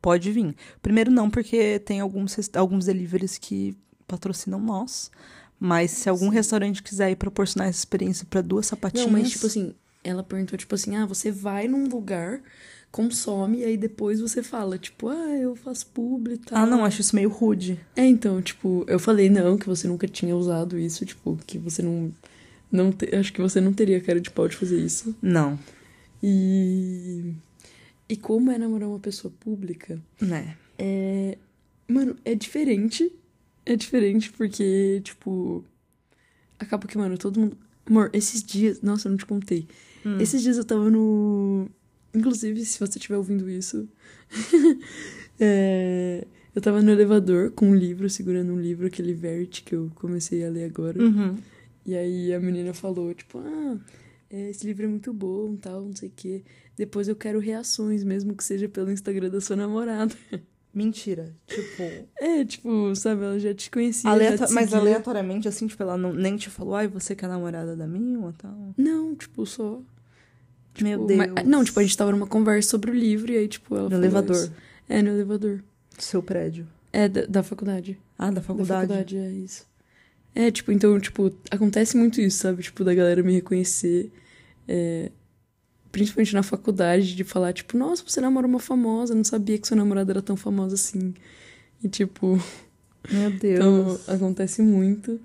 pode 0.03 0.31
vir. 0.33 0.55
Primeiro 0.83 1.11
não, 1.11 1.31
porque 1.31 1.79
tem 1.81 2.01
alguns, 2.01 2.37
alguns 2.55 2.87
deliveries 2.87 3.39
que 3.39 3.77
patrocinam 4.07 4.61
nós. 4.61 5.11
Mas 5.59 5.91
se 5.93 6.09
algum 6.09 6.29
restaurante 6.29 6.83
quiser 6.83 7.11
ir 7.11 7.17
proporcionar 7.17 7.69
essa 7.69 7.79
experiência 7.79 8.27
pra 8.29 8.41
duas 8.41 8.67
sapatinhas. 8.67 9.07
Não, 9.07 9.13
mas 9.13 9.31
tipo 9.31 9.47
assim, 9.47 9.75
ela 10.03 10.23
perguntou, 10.23 10.59
tipo 10.59 10.75
assim, 10.75 10.97
ah, 10.97 11.05
você 11.07 11.31
vai 11.31 11.69
num 11.69 11.87
lugar, 11.87 12.43
consome, 12.93 13.59
e 13.59 13.65
aí 13.65 13.77
depois 13.77 14.21
você 14.21 14.43
fala, 14.43 14.77
tipo, 14.79 15.09
ah, 15.09 15.31
eu 15.37 15.55
faço 15.55 15.87
publi 15.87 16.35
e 16.35 16.39
tal. 16.39 16.59
Ah, 16.59 16.67
não, 16.67 16.85
acho 16.85 17.01
isso 17.01 17.15
meio 17.15 17.29
rude. 17.29 17.79
É, 17.95 18.05
então, 18.05 18.41
tipo, 18.43 18.85
eu 18.89 18.99
falei, 18.99 19.29
não, 19.31 19.57
que 19.57 19.67
você 19.67 19.87
nunca 19.87 20.09
tinha 20.09 20.35
usado 20.37 20.79
isso, 20.79 21.05
tipo, 21.07 21.39
que 21.47 21.57
você 21.59 21.83
não. 21.83 22.13
não 22.71 22.91
te- 22.93 23.15
acho 23.15 23.33
que 23.33 23.41
você 23.41 23.61
não 23.61 23.73
teria 23.73 24.01
cara 24.01 24.21
de 24.21 24.31
pau 24.31 24.49
de 24.49 24.57
fazer 24.57 24.79
isso. 24.81 25.15
Não, 25.23 25.59
E. 26.23 27.33
E 28.09 28.17
como 28.17 28.51
é 28.51 28.59
namorar 28.59 28.89
uma 28.89 28.99
pessoa 28.99 29.33
pública? 29.41 30.01
né? 30.21 30.57
É. 30.79 31.39
Mano, 31.89 32.17
é 32.25 32.35
diferente. 32.35 33.13
É 33.65 33.77
diferente 33.77 34.31
porque, 34.33 35.01
tipo. 35.05 35.65
Acaba 36.59 36.87
que, 36.89 36.99
mano, 36.99 37.17
todo 37.17 37.39
mundo. 37.41 37.57
Amor, 37.87 38.11
esses 38.13 38.43
dias. 38.43 38.81
Nossa, 38.83 39.07
eu 39.09 39.11
não 39.11 39.19
te 39.19 39.27
contei. 39.27 39.67
Esses 40.19 40.43
dias 40.43 40.57
eu 40.57 40.65
tava 40.65 40.91
no. 40.91 41.69
Inclusive, 42.15 42.65
se 42.65 42.79
você 42.79 42.99
estiver 42.99 43.17
ouvindo 43.17 43.49
isso. 43.49 43.89
é, 45.39 46.27
Eu 46.55 46.61
tava 46.61 46.83
no 46.83 46.91
elevador 46.91 47.51
com 47.53 47.71
um 47.71 47.75
livro, 47.75 48.09
segurando 48.11 48.53
um 48.53 48.61
livro, 48.61 48.87
aquele 48.87 49.15
Verity 49.15 49.63
que 49.63 49.75
eu 49.75 49.91
comecei 49.95 50.45
a 50.45 50.51
ler 50.51 50.65
agora. 50.65 51.01
Uhum. 51.03 51.37
E 51.87 51.95
aí 51.97 52.35
a 52.35 52.41
menina 52.41 52.75
falou, 52.75 53.15
tipo, 53.15 53.39
ah, 53.39 53.79
é, 54.31 54.51
esse 54.51 54.67
livro 54.67 54.85
é 54.85 54.89
muito 54.89 55.13
bom, 55.13 55.57
tal, 55.57 55.83
não 55.85 55.95
sei 55.97 56.09
o 56.09 56.13
quê. 56.15 56.43
Depois 56.77 57.09
eu 57.09 57.17
quero 57.17 57.39
reações, 57.39 58.03
mesmo 58.05 58.35
que 58.35 58.43
seja 58.45 58.69
pelo 58.69 58.91
Instagram 58.91 59.31
da 59.31 59.41
sua 59.41 59.57
namorada. 59.57 60.15
Mentira. 60.73 61.35
Tipo. 61.49 61.83
É, 62.21 62.45
tipo, 62.45 62.95
sabe, 62.95 63.25
ela 63.25 63.39
já 63.41 63.53
te 63.53 63.69
conhecia. 63.71 64.09
aleato- 64.09 64.47
te 64.47 64.53
Mas 64.53 64.73
aleatoriamente, 64.73 65.49
assim, 65.49 65.67
tipo, 65.67 65.83
ela 65.83 65.97
não, 65.97 66.13
nem 66.13 66.37
te 66.37 66.49
falou, 66.49 66.77
ai, 66.77 66.87
você 66.87 67.15
que 67.17 67.25
é 67.25 67.29
a 67.29 67.31
namorada 67.31 67.75
da 67.75 67.89
minha 67.89 68.21
ou 68.21 68.33
tal. 68.33 68.75
Não, 68.77 69.15
tipo, 69.17 69.45
só. 69.47 69.83
Meu 70.81 70.99
tipo, 70.99 71.07
Deus. 71.07 71.19
mas- 71.35 71.47
não, 71.47 71.65
tipo, 71.65 71.79
a 71.81 71.83
gente 71.83 71.97
tava 71.97 72.11
numa 72.13 72.27
conversa 72.27 72.69
sobre 72.71 72.91
o 72.91 72.95
livro 72.95 73.33
e 73.33 73.37
aí, 73.37 73.49
tipo, 73.49 73.75
ela 73.77 73.89
No 73.89 73.97
elevador. 73.97 74.37
isso. 74.37 74.53
É, 74.89 75.01
no 75.03 75.11
elevador. 75.11 75.63
do 75.97 76.03
seu 76.03 76.23
prédio. 76.23 76.67
É, 76.93 77.09
da, 77.09 77.27
da 77.27 77.43
faculdade. 77.43 77.99
Ah, 78.19 78.27
da 78.27 78.33
Da 78.35 78.41
faculdade. 78.43 78.81
faculdade, 78.89 79.17
é 79.17 79.31
isso. 79.31 79.67
É, 80.35 80.51
tipo, 80.51 80.71
então, 80.73 80.99
tipo, 81.01 81.33
acontece 81.51 81.97
muito 81.97 82.21
isso, 82.21 82.39
sabe? 82.39 82.63
Tipo, 82.63 82.85
da 82.85 82.95
galera 82.95 83.23
me 83.23 83.33
reconhecer. 83.33 84.11
é, 84.69 85.11
principalmente 85.93 86.33
na 86.35 86.43
faculdade, 86.45 87.17
de 87.17 87.25
falar, 87.25 87.53
tipo, 87.53 87.77
nossa, 87.77 88.05
você 88.07 88.21
namora 88.21 88.47
uma 88.47 88.61
famosa, 88.61 89.13
não 89.15 89.25
sabia 89.25 89.59
que 89.59 89.67
sua 89.67 89.77
namorada 89.77 90.13
era 90.13 90.23
tão 90.23 90.37
famosa 90.37 90.77
assim. 90.77 91.13
E, 91.83 91.89
tipo, 91.89 92.39
Meu 93.11 93.31
Deus. 93.37 93.57
então 93.59 93.99
acontece 94.07 94.63
muito. 94.63 95.21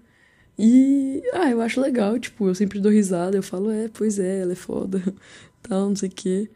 E, 0.58 1.22
ah, 1.34 1.50
eu 1.52 1.62
acho 1.62 1.82
legal, 1.82 2.18
tipo, 2.20 2.48
eu 2.48 2.56
sempre 2.56 2.80
dou 2.80 2.92
risada, 2.92 3.38
eu 3.38 3.44
falo, 3.44 3.70
é, 3.72 3.90
pois 3.90 4.20
é, 4.20 4.42
ela 4.42 4.54
é 4.54 4.56
foda, 4.56 5.02
tal, 5.62 5.90
não 5.90 5.96
sei 5.96 6.10
o 6.10 6.12
quê. 6.12 6.50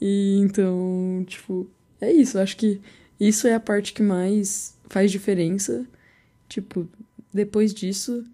E 0.00 0.38
então, 0.40 1.24
tipo, 1.28 1.70
é 2.00 2.12
isso, 2.12 2.38
eu 2.38 2.42
acho 2.42 2.56
que 2.56 2.80
isso 3.20 3.46
é 3.48 3.54
a 3.54 3.60
parte 3.60 3.92
que 3.94 4.02
mais 4.02 4.76
faz 4.90 5.10
diferença. 5.12 5.86
Tipo, 6.48 6.88
depois 7.32 7.74
disso, 7.74 8.24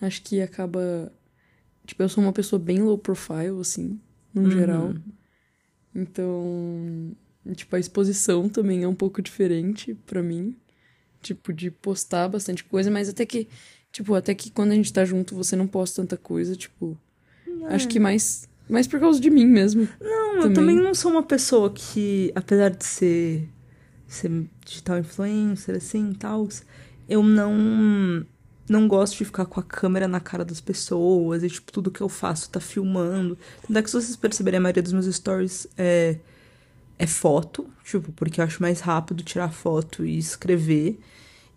acho 0.00 0.22
que 0.22 0.40
acaba. 0.42 1.12
Tipo, 1.86 2.02
eu 2.04 2.08
sou 2.08 2.24
uma 2.24 2.32
pessoa 2.32 2.60
bem 2.60 2.82
low 2.82 2.98
profile, 2.98 3.60
assim, 3.60 4.00
no 4.34 4.44
Uhum. 4.44 4.50
geral. 4.50 4.94
Então, 5.94 7.16
tipo, 7.54 7.74
a 7.76 7.78
exposição 7.80 8.48
também 8.48 8.82
é 8.82 8.88
um 8.88 8.94
pouco 8.94 9.22
diferente 9.22 9.94
pra 10.06 10.22
mim. 10.22 10.56
Tipo, 11.22 11.52
de 11.52 11.70
postar 11.70 12.28
bastante 12.28 12.64
coisa, 12.64 12.90
mas 12.90 13.08
até 13.08 13.26
que, 13.26 13.48
tipo, 13.96 14.14
até 14.14 14.34
que 14.34 14.50
quando 14.50 14.72
a 14.72 14.74
gente 14.74 14.92
tá 14.92 15.04
junto 15.06 15.34
você 15.34 15.56
não 15.56 15.66
posta 15.66 16.02
tanta 16.02 16.16
coisa, 16.18 16.54
tipo. 16.54 16.98
Acho 17.68 17.88
que 17.88 17.98
mais. 17.98 18.46
Mais 18.68 18.86
por 18.86 18.98
causa 19.00 19.20
de 19.20 19.30
mim 19.30 19.46
mesmo. 19.46 19.88
Não, 20.00 20.34
eu 20.36 20.42
também. 20.42 20.54
também 20.54 20.76
não 20.76 20.94
sou 20.94 21.12
uma 21.12 21.22
pessoa 21.22 21.70
que, 21.70 22.32
apesar 22.34 22.70
de 22.70 22.84
ser, 22.84 23.48
ser 24.08 24.44
digital 24.64 24.98
influencer, 24.98 25.76
assim, 25.76 26.12
tal, 26.12 26.48
eu 27.08 27.22
não, 27.22 28.26
não 28.68 28.88
gosto 28.88 29.16
de 29.16 29.24
ficar 29.24 29.46
com 29.46 29.60
a 29.60 29.62
câmera 29.62 30.08
na 30.08 30.18
cara 30.18 30.44
das 30.44 30.60
pessoas 30.60 31.44
e, 31.44 31.48
tipo, 31.48 31.70
tudo 31.70 31.92
que 31.92 32.00
eu 32.00 32.08
faço 32.08 32.50
tá 32.50 32.58
filmando. 32.58 33.38
Tanto 33.62 33.78
é 33.78 33.82
que 33.82 33.88
se 33.88 33.94
vocês 33.94 34.16
perceberem, 34.16 34.58
a 34.58 34.60
maioria 34.60 34.82
dos 34.82 34.92
meus 34.92 35.06
stories 35.06 35.68
é, 35.78 36.18
é 36.98 37.06
foto, 37.06 37.70
tipo, 37.84 38.10
porque 38.12 38.40
eu 38.40 38.44
acho 38.44 38.60
mais 38.60 38.80
rápido 38.80 39.22
tirar 39.22 39.52
foto 39.52 40.04
e 40.04 40.18
escrever 40.18 40.98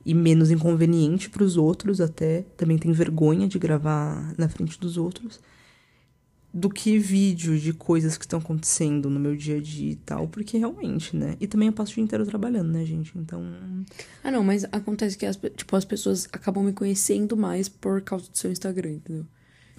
e 0.05 0.13
menos 0.13 0.49
inconveniente 0.51 1.29
pros 1.29 1.57
outros 1.57 1.99
até. 2.01 2.43
Também 2.57 2.77
tenho 2.77 2.93
vergonha 2.93 3.47
de 3.47 3.59
gravar 3.59 4.33
na 4.37 4.47
frente 4.49 4.79
dos 4.79 4.97
outros. 4.97 5.39
do 6.51 6.67
que 6.67 6.97
vídeo 6.97 7.59
de 7.59 7.71
coisas 7.73 8.17
que 8.17 8.25
estão 8.25 8.39
acontecendo 8.39 9.07
no 9.07 9.19
meu 9.19 9.35
dia 9.35 9.57
a 9.57 9.61
dia 9.61 9.91
e 9.91 9.95
tal, 9.95 10.27
porque 10.27 10.57
realmente, 10.57 11.15
né? 11.15 11.37
E 11.39 11.45
também 11.45 11.67
eu 11.67 11.73
passo 11.73 11.91
o 11.91 11.95
dia 11.95 12.03
inteiro 12.03 12.25
trabalhando, 12.25 12.71
né, 12.71 12.83
gente? 12.85 13.15
Então. 13.15 13.43
Ah, 14.23 14.31
não, 14.31 14.43
mas 14.43 14.65
acontece 14.71 15.15
que 15.15 15.27
as, 15.27 15.39
tipo, 15.55 15.75
as 15.75 15.85
pessoas 15.85 16.27
acabam 16.33 16.63
me 16.63 16.73
conhecendo 16.73 17.37
mais 17.37 17.69
por 17.69 18.01
causa 18.01 18.27
do 18.31 18.35
seu 18.35 18.51
Instagram, 18.51 18.93
entendeu? 18.93 19.25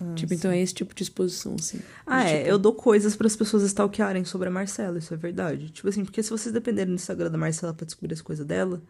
Ah, 0.00 0.14
tipo, 0.14 0.32
então 0.32 0.48
é 0.50 0.60
esse 0.60 0.72
tipo 0.72 0.94
de 0.94 1.02
exposição, 1.02 1.56
assim. 1.58 1.80
Ah, 2.06 2.22
é. 2.22 2.38
tipo, 2.38 2.50
Eu 2.50 2.56
dou 2.58 2.72
coisas 2.72 3.16
para 3.16 3.26
as 3.26 3.34
pessoas 3.34 3.64
stalkearem 3.64 4.24
sobre 4.24 4.46
a 4.46 4.50
Marcela, 4.52 4.98
isso 4.98 5.12
é 5.12 5.16
verdade. 5.16 5.70
Tipo 5.70 5.88
assim, 5.88 6.04
porque 6.04 6.22
se 6.22 6.30
vocês 6.30 6.52
dependerem 6.52 6.94
do 6.94 6.94
Instagram 6.94 7.32
da 7.32 7.36
Marcela 7.38 7.74
pra 7.74 7.84
descobrir 7.84 8.14
as 8.14 8.22
coisas 8.22 8.46
dela, 8.46 8.80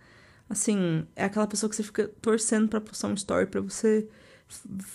assim, 0.51 1.05
é 1.17 1.25
aquela 1.25 1.47
pessoa 1.47 1.71
que 1.71 1.77
você 1.77 1.83
fica 1.83 2.11
torcendo 2.21 2.69
pra 2.69 2.81
postar 2.81 3.09
um 3.09 3.15
story 3.15 3.47
pra 3.47 3.61
você 3.63 4.07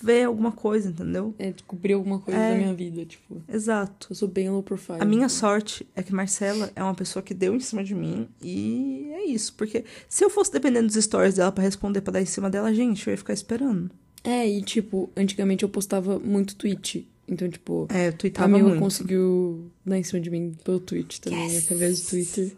ver 0.03 0.25
alguma 0.25 0.51
coisa, 0.51 0.89
entendeu? 0.89 1.33
É, 1.39 1.49
descobrir 1.51 1.93
alguma 1.93 2.19
coisa 2.19 2.37
É. 2.37 2.51
da 2.51 2.57
minha 2.57 2.73
vida, 2.73 3.05
tipo. 3.05 3.41
Exato. 3.47 4.07
Eu 4.09 4.15
sou 4.15 4.27
bem 4.27 4.49
low 4.49 4.61
profile. 4.61 4.97
A 4.99 5.05
minha 5.05 5.29
sorte 5.29 5.87
é 5.95 6.03
que 6.03 6.13
Marcela 6.13 6.69
é 6.75 6.83
uma 6.83 6.93
pessoa 6.93 7.23
que 7.23 7.33
deu 7.33 7.55
em 7.55 7.59
cima 7.61 7.81
de 7.81 7.95
mim 7.95 8.27
e 8.43 9.09
é 9.13 9.25
isso. 9.25 9.53
Porque 9.53 9.85
se 10.09 10.25
eu 10.25 10.29
fosse 10.29 10.51
dependendo 10.51 10.87
dos 10.87 11.01
stories 11.01 11.35
dela 11.35 11.53
pra 11.53 11.63
responder, 11.63 12.01
pra 12.01 12.11
dar 12.11 12.21
em 12.21 12.25
cima 12.25 12.49
dela, 12.49 12.73
gente, 12.75 13.07
eu 13.07 13.11
ia 13.11 13.17
ficar 13.17 13.33
esperando. 13.33 13.89
É, 14.25 14.45
e 14.45 14.61
tipo, 14.61 15.09
antigamente 15.15 15.63
eu 15.63 15.69
postava 15.69 16.19
muito 16.19 16.55
tweet. 16.57 17.07
Então, 17.27 17.49
tipo, 17.49 17.87
É, 17.89 18.09
eu 18.09 18.13
a 18.43 18.47
Mila 18.49 18.67
muito. 18.69 18.79
conseguiu 18.81 19.71
dar 19.85 19.97
em 19.97 20.03
cima 20.03 20.19
de 20.19 20.29
mim 20.29 20.53
pelo 20.65 20.79
tweet 20.81 21.21
também, 21.21 21.57
através 21.57 22.01
do 22.01 22.09
Twitter. 22.09 22.51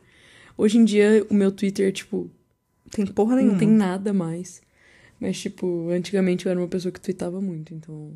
Hoje 0.58 0.78
em 0.80 0.84
dia, 0.84 1.26
o 1.30 1.34
meu 1.36 1.52
Twitter, 1.52 1.92
tipo, 1.94 2.30
Tem 2.92 3.06
porra 3.06 3.36
nenhuma. 3.36 3.54
não 3.54 3.60
tem 3.60 3.68
nada 3.70 4.14
mais. 4.14 4.62
Mas, 5.20 5.40
tipo, 5.40 5.90
antigamente 5.90 6.46
eu 6.46 6.52
era 6.52 6.60
uma 6.60 6.68
pessoa 6.68 6.92
que 6.92 7.02
tweetava 7.02 7.42
muito, 7.42 7.74
então 7.74 8.14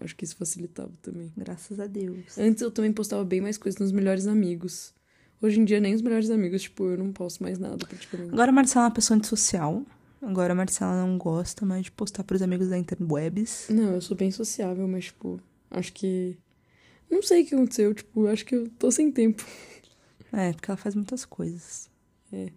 acho 0.00 0.16
que 0.16 0.24
isso 0.24 0.36
facilitava 0.36 0.92
também. 1.02 1.32
Graças 1.36 1.78
a 1.78 1.86
Deus. 1.86 2.38
Antes 2.38 2.62
eu 2.62 2.70
também 2.70 2.92
postava 2.92 3.24
bem 3.24 3.40
mais 3.40 3.58
coisas 3.58 3.78
nos 3.80 3.92
melhores 3.92 4.26
amigos. 4.26 4.94
Hoje 5.42 5.60
em 5.60 5.64
dia, 5.64 5.80
nem 5.80 5.94
os 5.94 6.02
melhores 6.02 6.30
amigos, 6.30 6.62
tipo, 6.62 6.84
eu 6.84 6.98
não 6.98 7.12
posto 7.12 7.42
mais 7.42 7.58
nada 7.58 7.86
praticamente. 7.86 8.32
Agora 8.32 8.50
a 8.50 8.52
Marcela 8.52 8.86
é 8.86 8.88
uma 8.88 8.94
pessoa 8.94 9.16
antissocial. 9.16 9.82
Agora 10.22 10.52
a 10.52 10.56
Marcela 10.56 11.06
não 11.06 11.16
gosta 11.16 11.64
mais 11.64 11.84
de 11.84 11.92
postar 11.92 12.24
pros 12.24 12.42
amigos 12.42 12.68
da 12.68 12.76
interwebs. 12.76 13.68
Não, 13.70 13.94
eu 13.94 14.00
sou 14.02 14.16
bem 14.16 14.30
sociável, 14.30 14.86
mas, 14.86 15.06
tipo, 15.06 15.40
acho 15.70 15.92
que. 15.92 16.36
Não 17.10 17.22
sei 17.22 17.42
o 17.42 17.46
que 17.46 17.54
aconteceu, 17.54 17.94
tipo, 17.94 18.26
acho 18.26 18.44
que 18.44 18.54
eu 18.54 18.68
tô 18.78 18.90
sem 18.90 19.10
tempo. 19.10 19.44
É, 20.32 20.52
porque 20.52 20.70
ela 20.70 20.76
faz 20.76 20.94
muitas 20.94 21.24
coisas. 21.24 21.90
É. 22.32 22.50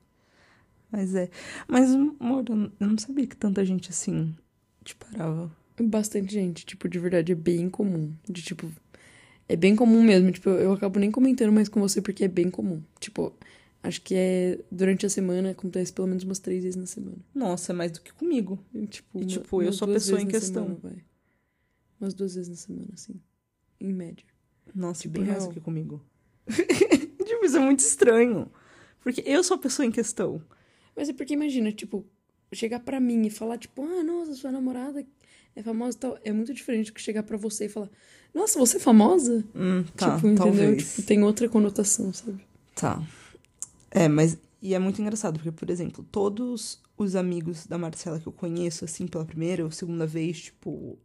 Mas 0.94 1.16
é. 1.16 1.28
Mas, 1.68 1.92
amor, 1.92 2.46
eu 2.48 2.72
eu 2.80 2.88
não 2.88 2.98
sabia 3.00 3.26
que 3.26 3.36
tanta 3.36 3.66
gente 3.66 3.90
assim 3.90 4.36
te 4.84 4.96
parava. 4.96 5.52
Bastante 5.82 6.32
gente, 6.32 6.66
tipo, 6.68 6.88
de 6.88 7.00
verdade 7.00 7.32
é 7.32 7.36
bem 7.36 7.68
comum. 7.68 8.14
De 8.30 8.44
tipo, 8.44 8.72
é 9.50 9.56
bem 9.56 9.76
comum 9.76 10.04
mesmo. 10.04 10.32
Tipo, 10.32 10.50
eu, 10.50 10.60
eu 10.60 10.74
acabo 10.74 11.00
nem 11.00 11.10
comentando 11.10 11.52
mais 11.52 11.68
com 11.68 11.80
você 11.80 12.00
porque 12.00 12.26
é 12.26 12.28
bem 12.28 12.52
comum. 12.52 12.84
Tipo, 13.00 13.34
acho 13.82 14.00
que 14.04 14.14
é 14.14 14.60
durante 14.72 15.04
a 15.04 15.10
semana, 15.10 15.50
acontece 15.50 15.92
pelo 15.92 16.08
menos 16.08 16.24
umas 16.24 16.38
três 16.38 16.62
vezes 16.64 16.76
na 16.80 16.86
semana. 16.86 17.18
Nossa, 17.34 17.72
é 17.72 17.76
mais 17.76 17.92
do 17.92 18.00
que 18.02 18.14
comigo. 18.14 18.64
E, 18.72 18.86
tipo, 18.86 19.18
E, 19.18 19.22
uma- 19.24 19.28
tipo, 19.28 19.62
eu 19.64 19.68
umas 19.70 19.76
sou 19.78 19.90
a 19.90 19.94
pessoa 19.94 20.22
em 20.22 20.28
questão. 20.28 20.64
semana, 20.66 20.80
vai. 20.84 21.04
Umas 22.00 22.14
duas 22.14 22.36
vezes 22.36 22.50
na 22.50 22.56
semana, 22.56 22.90
assim. 22.94 23.20
Em 23.82 23.92
média. 23.92 24.26
Nossa, 24.76 25.02
Tipo, 25.02 25.16
bem 25.20 25.24
mais 25.28 25.48
do 25.48 25.54
que 25.56 25.60
comigo. 25.60 26.06
tipo, 27.26 27.46
isso 27.46 27.58
é 27.58 27.60
muito 27.60 27.80
estranho. 27.80 28.48
Porque 29.02 29.24
eu 29.26 29.44
sou 29.44 29.56
a 29.56 29.60
pessoa 29.60 29.86
em 29.88 29.92
questão. 29.92 30.40
Mas 30.96 31.10
é 31.10 31.14
porque 31.14 31.34
imagina, 31.34 31.72
tipo, 31.72 32.06
chegar 32.54 32.80
pra 32.80 33.00
mim 33.00 33.26
e 33.26 33.30
falar, 33.30 33.58
tipo, 33.58 33.84
ah, 33.84 34.04
nossa, 34.04 34.34
sua 34.36 34.52
namorada 34.52 35.06
é 35.56 35.64
famosa 35.64 35.98
e 35.98 36.00
tal. 36.00 36.20
É 36.24 36.32
muito 36.32 36.54
diferente 36.54 36.88
do 36.92 36.94
que 36.94 37.02
chegar 37.02 37.24
pra 37.24 37.38
você 37.38 37.66
e 37.66 37.70
falar, 37.70 37.90
nossa, 38.34 38.60
você 38.60 38.78
é 38.78 38.80
famosa? 38.80 39.44
Hum, 39.56 39.84
tá, 39.96 40.16
tipo, 40.16 40.28
entendeu? 40.28 40.36
talvez. 40.46 40.90
Tipo, 40.96 41.08
tem 41.08 41.24
outra 41.24 41.50
conotação, 41.50 42.12
sabe? 42.14 42.44
Tá. 42.76 43.02
É, 43.92 44.08
mas. 44.08 44.38
E 44.62 44.74
é 44.74 44.80
muito 44.80 45.02
engraçado, 45.02 45.34
porque, 45.40 45.52
por 45.52 45.70
exemplo, 45.70 46.06
todos 46.10 46.82
os 46.98 47.16
amigos 47.18 47.66
da 47.68 47.78
Marcela 47.78 48.18
que 48.20 48.28
eu 48.28 48.32
conheço, 48.32 48.86
assim, 48.86 49.06
pela 49.08 49.26
primeira 49.26 49.64
ou 49.66 49.72
segunda 49.72 50.06
vez, 50.08 50.40
tipo. 50.44 50.98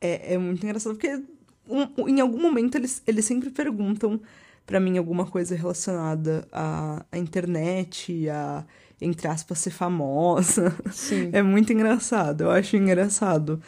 É, 0.00 0.34
é 0.34 0.38
muito 0.38 0.64
engraçado, 0.64 0.94
porque 0.96 1.20
um- 1.68 2.08
em 2.08 2.20
algum 2.20 2.40
momento 2.40 2.76
eles, 2.76 3.02
eles 3.06 3.24
sempre 3.24 3.50
perguntam 3.50 4.20
pra 4.66 4.80
mim 4.80 4.98
alguma 4.98 5.26
coisa 5.26 5.54
relacionada 5.54 6.46
à, 6.52 7.04
à 7.10 7.18
internet, 7.18 8.28
a, 8.30 8.64
entre 9.00 9.28
aspas, 9.28 9.58
ser 9.58 9.70
famosa. 9.70 10.74
Sim. 10.92 11.30
É 11.34 11.42
muito 11.42 11.72
engraçado, 11.72 12.42
eu 12.42 12.50
acho 12.50 12.76
engraçado. 12.76 13.60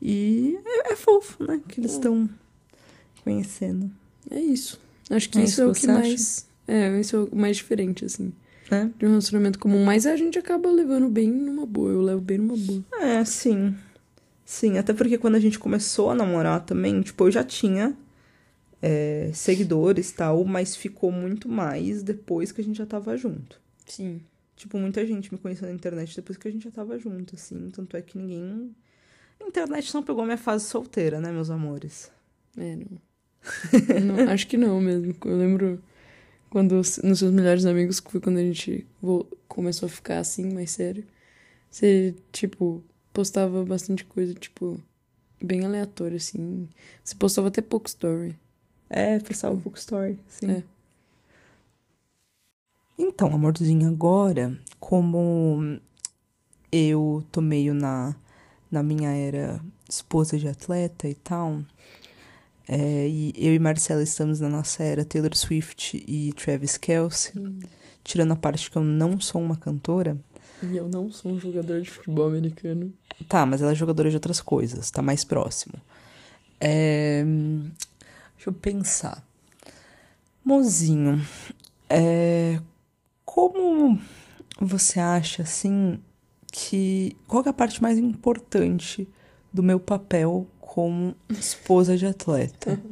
E 0.00 0.58
é, 0.64 0.92
é 0.92 0.96
fofo, 0.96 1.42
né? 1.44 1.60
Que 1.68 1.80
eles 1.80 1.92
estão 1.92 2.28
conhecendo. 3.22 3.90
É 4.30 4.38
isso. 4.38 4.80
Acho 5.10 5.28
que 5.30 5.38
É 5.38 5.44
isso 5.44 5.52
isso 5.52 5.62
é 5.62 5.66
o 5.66 5.72
que 5.72 5.80
você 5.80 5.90
acha? 5.90 6.00
mais. 6.00 6.46
É, 6.66 7.00
isso 7.00 7.16
é 7.16 7.18
o 7.20 7.36
mais 7.36 7.56
diferente, 7.56 8.04
assim. 8.04 8.32
É? 8.70 8.84
De 8.98 9.04
um 9.06 9.10
relacionamento 9.10 9.58
comum. 9.58 9.84
Mas 9.84 10.06
a 10.06 10.16
gente 10.16 10.38
acaba 10.38 10.70
levando 10.70 11.08
bem 11.08 11.30
numa 11.30 11.66
boa. 11.66 11.90
Eu 11.90 12.02
levo 12.02 12.20
bem 12.20 12.38
numa 12.38 12.56
boa. 12.56 12.82
É, 13.00 13.24
sim. 13.24 13.74
Sim, 14.44 14.78
até 14.78 14.92
porque 14.92 15.16
quando 15.18 15.34
a 15.36 15.40
gente 15.40 15.58
começou 15.58 16.10
a 16.10 16.14
namorar 16.14 16.60
também, 16.60 17.00
tipo, 17.02 17.24
eu 17.24 17.30
já 17.30 17.44
tinha 17.44 17.94
é, 18.86 19.30
seguidores 19.32 20.10
e 20.10 20.14
tal, 20.14 20.44
mas 20.44 20.76
ficou 20.76 21.10
muito 21.10 21.48
mais 21.48 22.02
depois 22.02 22.52
que 22.52 22.60
a 22.60 22.64
gente 22.64 22.76
já 22.76 22.84
tava 22.84 23.16
junto. 23.16 23.58
Sim. 23.86 24.20
Tipo, 24.54 24.76
muita 24.76 25.06
gente 25.06 25.32
me 25.32 25.38
conheceu 25.38 25.66
na 25.66 25.74
internet 25.74 26.14
depois 26.14 26.36
que 26.36 26.46
a 26.46 26.50
gente 26.50 26.64
já 26.64 26.70
tava 26.70 26.98
junto, 26.98 27.34
assim. 27.34 27.70
Tanto 27.70 27.96
é 27.96 28.02
que 28.02 28.18
ninguém. 28.18 28.76
A 29.40 29.48
internet 29.48 29.92
não 29.94 30.02
pegou 30.02 30.22
minha 30.26 30.36
fase 30.36 30.66
solteira, 30.66 31.18
né, 31.18 31.32
meus 31.32 31.48
amores? 31.48 32.12
É, 32.58 32.76
não. 32.76 33.00
Não, 34.04 34.32
Acho 34.32 34.46
que 34.46 34.56
não 34.56 34.80
mesmo. 34.80 35.14
Eu 35.22 35.36
lembro 35.36 35.82
quando 36.48 36.76
nos 36.76 37.18
seus 37.18 37.30
melhores 37.30 37.66
amigos, 37.66 38.00
que 38.00 38.10
foi 38.10 38.20
quando 38.20 38.38
a 38.38 38.42
gente 38.42 38.86
começou 39.48 39.86
a 39.86 39.90
ficar 39.90 40.18
assim, 40.18 40.50
mais 40.52 40.70
sério. 40.70 41.04
Você, 41.70 42.14
tipo, 42.32 42.82
postava 43.12 43.62
bastante 43.64 44.02
coisa, 44.04 44.32
tipo, 44.32 44.80
bem 45.42 45.64
aleatória, 45.64 46.16
assim. 46.16 46.68
Você 47.02 47.14
postava 47.16 47.48
até 47.48 47.60
pouco 47.60 47.86
story. 47.86 48.34
É, 48.88 49.18
postava 49.18 49.54
um 49.54 49.60
pouco 49.60 49.78
story, 49.78 50.18
sim. 50.28 50.50
É. 50.50 50.62
Então, 52.98 53.34
amorzinho, 53.34 53.88
agora, 53.88 54.56
como 54.78 55.78
eu 56.70 57.24
tô 57.32 57.40
meio 57.40 57.74
na, 57.74 58.14
na 58.70 58.82
minha 58.82 59.10
era 59.10 59.60
esposa 59.88 60.38
de 60.38 60.48
atleta 60.48 61.08
e 61.08 61.14
tal, 61.14 61.60
é, 62.68 63.08
e 63.08 63.32
eu 63.36 63.54
e 63.54 63.58
Marcela 63.58 64.02
estamos 64.02 64.40
na 64.40 64.48
nossa 64.48 64.82
era 64.82 65.04
Taylor 65.04 65.36
Swift 65.36 66.02
e 66.06 66.32
Travis 66.32 66.76
Kelce, 66.76 67.32
tirando 68.02 68.32
a 68.32 68.36
parte 68.36 68.70
que 68.70 68.76
eu 68.76 68.84
não 68.84 69.20
sou 69.20 69.42
uma 69.42 69.56
cantora, 69.56 70.16
E 70.62 70.76
eu 70.76 70.88
não 70.88 71.10
sou 71.10 71.32
um 71.32 71.40
jogador 71.40 71.80
de 71.80 71.90
futebol 71.90 72.28
americano. 72.28 72.92
Tá, 73.28 73.44
mas 73.44 73.60
ela 73.60 73.72
é 73.72 73.74
jogadora 73.74 74.08
de 74.08 74.16
outras 74.16 74.40
coisas, 74.40 74.90
tá 74.90 75.02
mais 75.02 75.24
próximo. 75.24 75.74
É... 76.60 77.24
Deixa 78.36 78.50
eu 78.50 78.52
pensar. 78.52 79.26
Mozinho, 80.44 81.20
é... 81.88 82.60
como 83.24 83.98
você 84.60 85.00
acha, 85.00 85.42
assim, 85.42 85.98
que. 86.52 87.16
Qual 87.26 87.42
é 87.44 87.48
a 87.48 87.52
parte 87.52 87.82
mais 87.82 87.98
importante 87.98 89.08
do 89.52 89.62
meu 89.62 89.80
papel 89.80 90.46
como 90.60 91.14
esposa 91.30 91.96
de 91.96 92.06
atleta? 92.06 92.80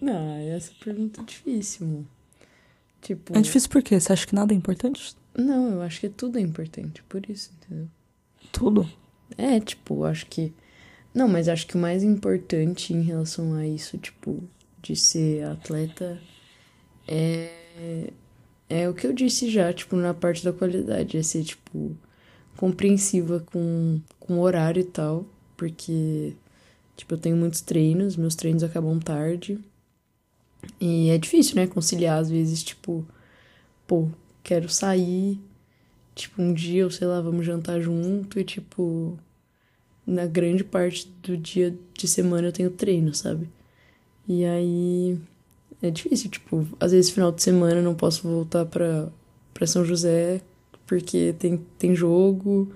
Não, 0.00 0.36
essa 0.52 0.72
pergunta 0.82 1.20
é 1.20 1.24
difícil. 1.24 2.04
Tipo. 3.00 3.36
É 3.36 3.40
difícil 3.40 3.70
porque 3.70 3.98
você 3.98 4.12
acha 4.12 4.26
que 4.26 4.34
nada 4.34 4.52
é 4.52 4.56
importante? 4.56 5.14
Não, 5.34 5.70
eu 5.70 5.82
acho 5.82 6.00
que 6.00 6.08
tudo 6.08 6.38
é 6.38 6.40
importante, 6.40 7.02
por 7.04 7.28
isso, 7.30 7.52
entendeu? 7.56 7.88
Tudo. 8.50 8.90
É, 9.38 9.60
tipo, 9.60 9.94
eu 9.94 10.04
acho 10.06 10.26
que. 10.26 10.52
Não, 11.14 11.28
mas 11.28 11.48
acho 11.48 11.66
que 11.66 11.76
o 11.76 11.80
mais 11.80 12.02
importante 12.02 12.92
em 12.94 13.02
relação 13.02 13.54
a 13.54 13.66
isso, 13.66 13.98
tipo, 13.98 14.42
de 14.82 14.96
ser 14.96 15.44
atleta 15.44 16.20
é. 17.08 18.12
É 18.68 18.88
o 18.88 18.94
que 18.94 19.06
eu 19.06 19.12
disse 19.12 19.50
já, 19.50 19.72
tipo, 19.72 19.96
na 19.96 20.14
parte 20.14 20.44
da 20.44 20.52
qualidade. 20.52 21.16
É 21.18 21.22
ser, 21.22 21.44
tipo, 21.44 21.96
compreensiva 22.56 23.40
com, 23.40 24.00
com 24.20 24.38
o 24.38 24.40
horário 24.40 24.80
e 24.80 24.84
tal. 24.84 25.26
Porque, 25.56 26.34
tipo, 26.96 27.14
eu 27.14 27.18
tenho 27.18 27.36
muitos 27.36 27.60
treinos, 27.60 28.16
meus 28.16 28.34
treinos 28.34 28.62
acabam 28.64 28.98
tarde. 29.00 29.58
E 30.80 31.10
é 31.10 31.18
difícil, 31.18 31.56
né? 31.56 31.66
Conciliar, 31.66 32.18
às 32.18 32.30
vezes, 32.30 32.62
tipo, 32.62 33.06
pô, 33.86 34.08
quero 34.42 34.68
sair. 34.68 35.38
Tipo, 36.14 36.42
um 36.42 36.54
dia, 36.54 36.84
ou 36.84 36.90
sei 36.90 37.06
lá, 37.06 37.20
vamos 37.20 37.46
jantar 37.46 37.80
junto 37.80 38.38
e, 38.40 38.44
tipo, 38.44 39.18
na 40.06 40.26
grande 40.26 40.64
parte 40.64 41.08
do 41.22 41.36
dia 41.36 41.76
de 41.94 42.08
semana 42.08 42.48
eu 42.48 42.52
tenho 42.52 42.70
treino, 42.70 43.14
sabe? 43.14 43.48
E 44.28 44.44
aí 44.44 45.18
é 45.82 45.90
difícil, 45.90 46.30
tipo, 46.30 46.66
às 46.80 46.92
vezes 46.92 47.10
final 47.10 47.32
de 47.32 47.42
semana 47.42 47.76
eu 47.76 47.82
não 47.82 47.94
posso 47.94 48.22
voltar 48.22 48.66
pra, 48.66 49.08
pra 49.54 49.66
São 49.66 49.84
José 49.84 50.40
porque 50.86 51.34
tem, 51.38 51.58
tem 51.78 51.94
jogo. 51.94 52.70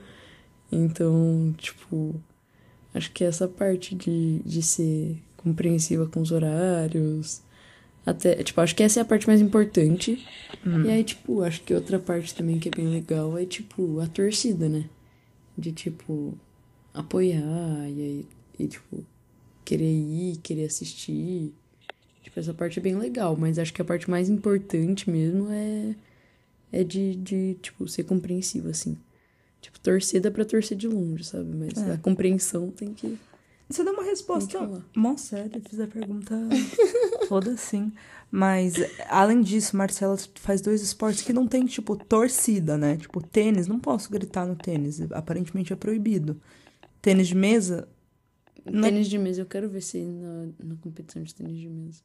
Então, 0.73 1.55
tipo, 1.59 2.21
Acho 2.97 3.13
que 3.13 3.25
essa 3.25 3.47
parte 3.47 3.95
de, 3.95 4.39
de 4.39 4.63
ser 4.63 5.19
compreensiva 5.37 6.07
com 6.07 6.23
os 6.23 6.33
horários. 6.33 7.43
Até, 8.07 8.43
tipo, 8.43 8.59
acho 8.59 8.75
que 8.75 8.83
essa 8.83 9.01
é 9.01 9.03
a 9.03 9.05
parte 9.05 9.27
mais 9.27 9.39
importante. 9.39 10.27
E 10.87 10.91
aí, 10.91 11.05
tipo, 11.05 11.43
acho 11.43 11.63
que 11.63 11.75
outra 11.75 11.99
parte 11.99 12.35
também 12.35 12.59
que 12.59 12.69
é 12.69 12.71
bem 12.75 12.89
legal 12.89 13.37
é, 13.37 13.45
tipo, 13.45 14.01
a 14.01 14.07
torcida, 14.07 14.67
né? 14.67 14.87
De, 15.59 15.73
tipo, 15.73 16.39
apoiar 16.97 17.89
e 17.89 18.27
e, 18.59 18.67
tipo, 18.67 19.05
querer 19.65 19.85
ir, 19.85 20.39
querer 20.39 20.65
assistir. 20.65 21.53
Tipo, 22.23 22.41
essa 22.41 22.55
parte 22.55 22.79
é 22.79 22.83
bem 22.83 22.97
legal, 22.97 23.37
mas 23.37 23.59
acho 23.59 23.73
que 23.73 23.83
a 23.83 23.85
parte 23.85 24.09
mais 24.11 24.29
importante 24.31 25.11
mesmo 25.11 25.49
é, 25.51 25.95
é 26.73 26.83
de, 26.83 27.15
de, 27.17 27.59
tipo, 27.61 27.87
ser 27.87 28.05
compreensivo, 28.05 28.69
assim. 28.71 28.97
Tipo, 29.61 29.79
torcer 29.81 30.21
dá 30.21 30.31
pra 30.31 30.45
torcer 30.45 30.77
de 30.77 30.89
longe, 30.89 31.25
sabe? 31.25 31.55
Mas 31.55 31.77
É. 31.77 31.93
a 31.93 31.99
compreensão 31.99 32.71
tem 32.71 32.95
que. 32.95 33.19
Você 33.69 33.83
deu 33.83 33.93
uma 33.93 34.05
resposta 34.05 34.85
mó 34.95 35.17
séria, 35.17 35.61
fiz 35.69 35.81
a 35.81 35.89
pergunta 35.89 36.35
toda 37.29 37.51
assim. 37.53 37.93
Mas, 38.31 38.75
além 39.09 39.43
disso, 39.43 39.77
Marcela 39.77 40.17
faz 40.37 40.61
dois 40.61 40.81
esportes 40.83 41.23
que 41.23 41.33
não 41.33 41.47
tem, 41.47 41.67
tipo, 41.67 41.97
torcida, 41.97 42.79
né? 42.79 42.97
Tipo, 42.97 43.21
tênis, 43.21 43.67
não 43.67 43.79
posso 43.79 44.11
gritar 44.11 44.47
no 44.47 44.55
tênis. 44.57 45.01
Aparentemente 45.13 45.73
é 45.73 45.77
proibido. 45.77 46.41
Tênis 47.07 47.29
de 47.29 47.35
mesa, 47.37 47.89
Não- 48.65 48.83
Tênis 48.83 49.07
de 49.09 49.17
mesa, 49.17 49.41
eu 49.43 49.47
quero 49.47 49.69
ver 49.69 49.81
se 49.81 49.99
na, 50.03 50.47
na 50.63 50.77
competição 50.77 51.23
de 51.23 51.33
tênis 51.35 51.57
de 51.59 51.69
mesa. 51.69 52.01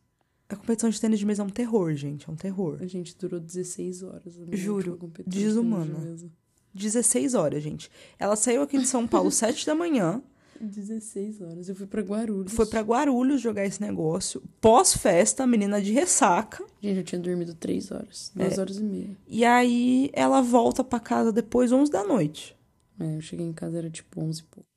a 0.47 0.55
competição 0.55 0.89
de 0.89 1.01
tênis 1.01 1.17
de 1.19 1.25
mesa 1.25 1.41
é 1.41 1.45
um 1.45 1.49
terror, 1.49 1.91
gente. 1.95 2.29
É 2.29 2.31
um 2.31 2.35
terror. 2.35 2.77
A 2.81 2.85
gente 2.85 3.17
durou 3.17 3.39
16 3.39 4.03
horas. 4.03 4.37
Juro, 4.51 4.99
de 5.27 5.39
desumana. 5.39 5.85
de 5.95 6.05
mesa. 6.05 6.31
16 6.73 7.33
horas, 7.33 7.63
gente. 7.63 7.89
Ela 8.19 8.35
saiu 8.35 8.61
aqui 8.61 8.77
de 8.77 8.85
São 8.85 9.07
Paulo 9.07 9.31
7 9.31 9.65
da 9.65 9.73
manhã, 9.73 10.21
16 10.59 11.41
horas. 11.41 11.67
Eu 11.67 11.75
fui 11.75 11.87
pra 11.87 12.01
Guarulhos. 12.03 12.53
foi 12.53 12.67
pra 12.67 12.81
Guarulhos 12.81 13.41
jogar 13.41 13.65
esse 13.65 13.81
negócio. 13.81 14.43
Pós-festa, 14.61 15.43
a 15.43 15.47
menina 15.47 15.81
de 15.81 15.91
ressaca. 15.91 16.63
Gente, 16.79 16.97
eu 16.97 17.03
tinha 17.03 17.19
dormido 17.19 17.55
3 17.55 17.91
horas. 17.91 18.31
É. 18.37 18.43
2 18.43 18.57
horas 18.59 18.77
e 18.77 18.83
meia. 18.83 19.17
E 19.27 19.43
aí 19.43 20.11
ela 20.13 20.41
volta 20.41 20.83
pra 20.83 20.99
casa 20.99 21.31
depois, 21.31 21.71
11 21.71 21.91
da 21.91 22.03
noite. 22.03 22.55
É, 22.99 23.15
eu 23.17 23.21
cheguei 23.21 23.47
em 23.47 23.53
casa, 23.53 23.79
era 23.79 23.89
tipo 23.89 24.21
11 24.21 24.41
e 24.41 24.43
pouco. 24.43 24.69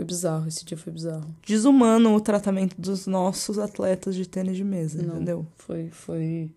Foi 0.00 0.04
bizarro, 0.06 0.48
esse 0.48 0.64
dia 0.64 0.78
foi 0.78 0.90
bizarro. 0.94 1.26
Desumano 1.46 2.14
o 2.14 2.20
tratamento 2.22 2.74
dos 2.80 3.06
nossos 3.06 3.58
atletas 3.58 4.14
de 4.14 4.26
tênis 4.26 4.56
de 4.56 4.64
mesa, 4.64 5.02
Não. 5.02 5.16
entendeu? 5.16 5.46
Foi, 5.58 5.90
foi, 5.90 6.50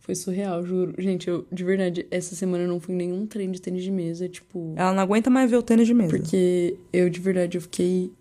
foi 0.00 0.16
surreal, 0.16 0.66
juro. 0.66 0.92
Gente, 0.98 1.28
eu, 1.28 1.46
de 1.52 1.62
verdade, 1.62 2.04
essa 2.10 2.34
semana 2.34 2.64
eu 2.64 2.68
não 2.68 2.80
fui 2.80 2.92
em 2.96 2.98
nenhum 2.98 3.28
treino 3.28 3.52
de 3.52 3.62
tênis 3.62 3.84
de 3.84 3.92
mesa, 3.92 4.28
tipo... 4.28 4.74
Ela 4.76 4.92
não 4.92 5.04
aguenta 5.04 5.30
mais 5.30 5.48
ver 5.48 5.56
o 5.56 5.62
tênis 5.62 5.86
de 5.86 5.94
mesa. 5.94 6.10
Porque 6.10 6.76
eu, 6.92 7.08
de 7.08 7.20
verdade, 7.20 7.56
eu 7.58 7.62
fiquei... 7.62 8.12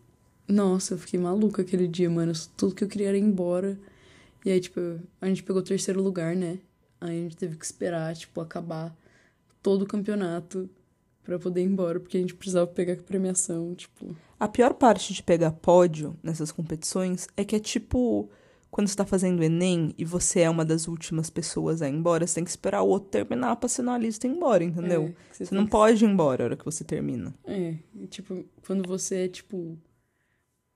Nossa, 0.48 0.94
eu 0.94 1.00
fiquei 1.00 1.20
maluca 1.20 1.64
aquele 1.64 1.88
dia, 1.88 2.08
mano. 2.08 2.32
Tudo 2.56 2.76
que 2.76 2.84
eu 2.84 2.88
queria 2.88 3.08
era 3.08 3.18
ir 3.18 3.22
embora. 3.22 3.76
E 4.46 4.52
aí, 4.52 4.60
tipo, 4.60 4.80
a 5.20 5.26
gente 5.26 5.42
pegou 5.42 5.64
o 5.64 5.66
terceiro 5.66 6.00
lugar, 6.00 6.36
né? 6.36 6.60
Aí 7.02 7.22
a 7.22 7.24
gente 7.24 7.38
teve 7.38 7.58
que 7.58 7.66
esperar, 7.66 8.16
tipo, 8.16 8.40
acabar 8.40 8.96
todo 9.64 9.82
o 9.82 9.88
campeonato 9.88 10.70
pra 11.24 11.40
poder 11.40 11.62
ir 11.62 11.66
embora, 11.66 12.00
porque 12.00 12.18
a 12.18 12.22
gente 12.22 12.36
precisava 12.36 12.68
pegar 12.68 12.96
premiação, 13.04 13.74
tipo... 13.76 14.16
A 14.40 14.48
pior 14.48 14.74
parte 14.74 15.14
de 15.14 15.22
pegar 15.22 15.52
pódio 15.52 16.18
nessas 16.24 16.52
competições 16.52 17.28
é 17.36 17.44
que 17.44 17.56
é 17.56 17.60
tipo 17.60 18.30
quando 18.72 18.88
você 18.88 18.96
tá 18.96 19.06
fazendo 19.06 19.44
Enem 19.44 19.94
e 19.98 20.06
você 20.06 20.42
é 20.42 20.50
uma 20.50 20.64
das 20.64 20.88
últimas 20.88 21.30
pessoas 21.30 21.82
a 21.82 21.90
ir 21.90 21.94
embora, 21.94 22.26
você 22.26 22.36
tem 22.36 22.44
que 22.44 22.50
esperar 22.50 22.84
o 22.84 22.88
outro 22.88 23.10
terminar 23.10 23.56
pra 23.56 23.68
ser 23.68 23.82
na 23.82 23.98
lista 23.98 24.28
e 24.28 24.30
ir 24.30 24.34
embora, 24.34 24.64
entendeu? 24.64 25.06
É, 25.06 25.38
que 25.38 25.46
Você 25.46 25.56
não 25.56 25.66
pode 25.66 26.04
ir 26.06 26.08
embora 26.08 26.44
a 26.44 26.46
hora 26.46 26.58
que 26.58 26.66
você 26.66 26.84
termina. 26.84 27.34
É, 27.46 27.76
e, 27.96 28.08
tipo, 28.08 28.46
quando 28.66 28.88
você 28.88 29.26
é, 29.26 29.28
tipo, 29.28 29.78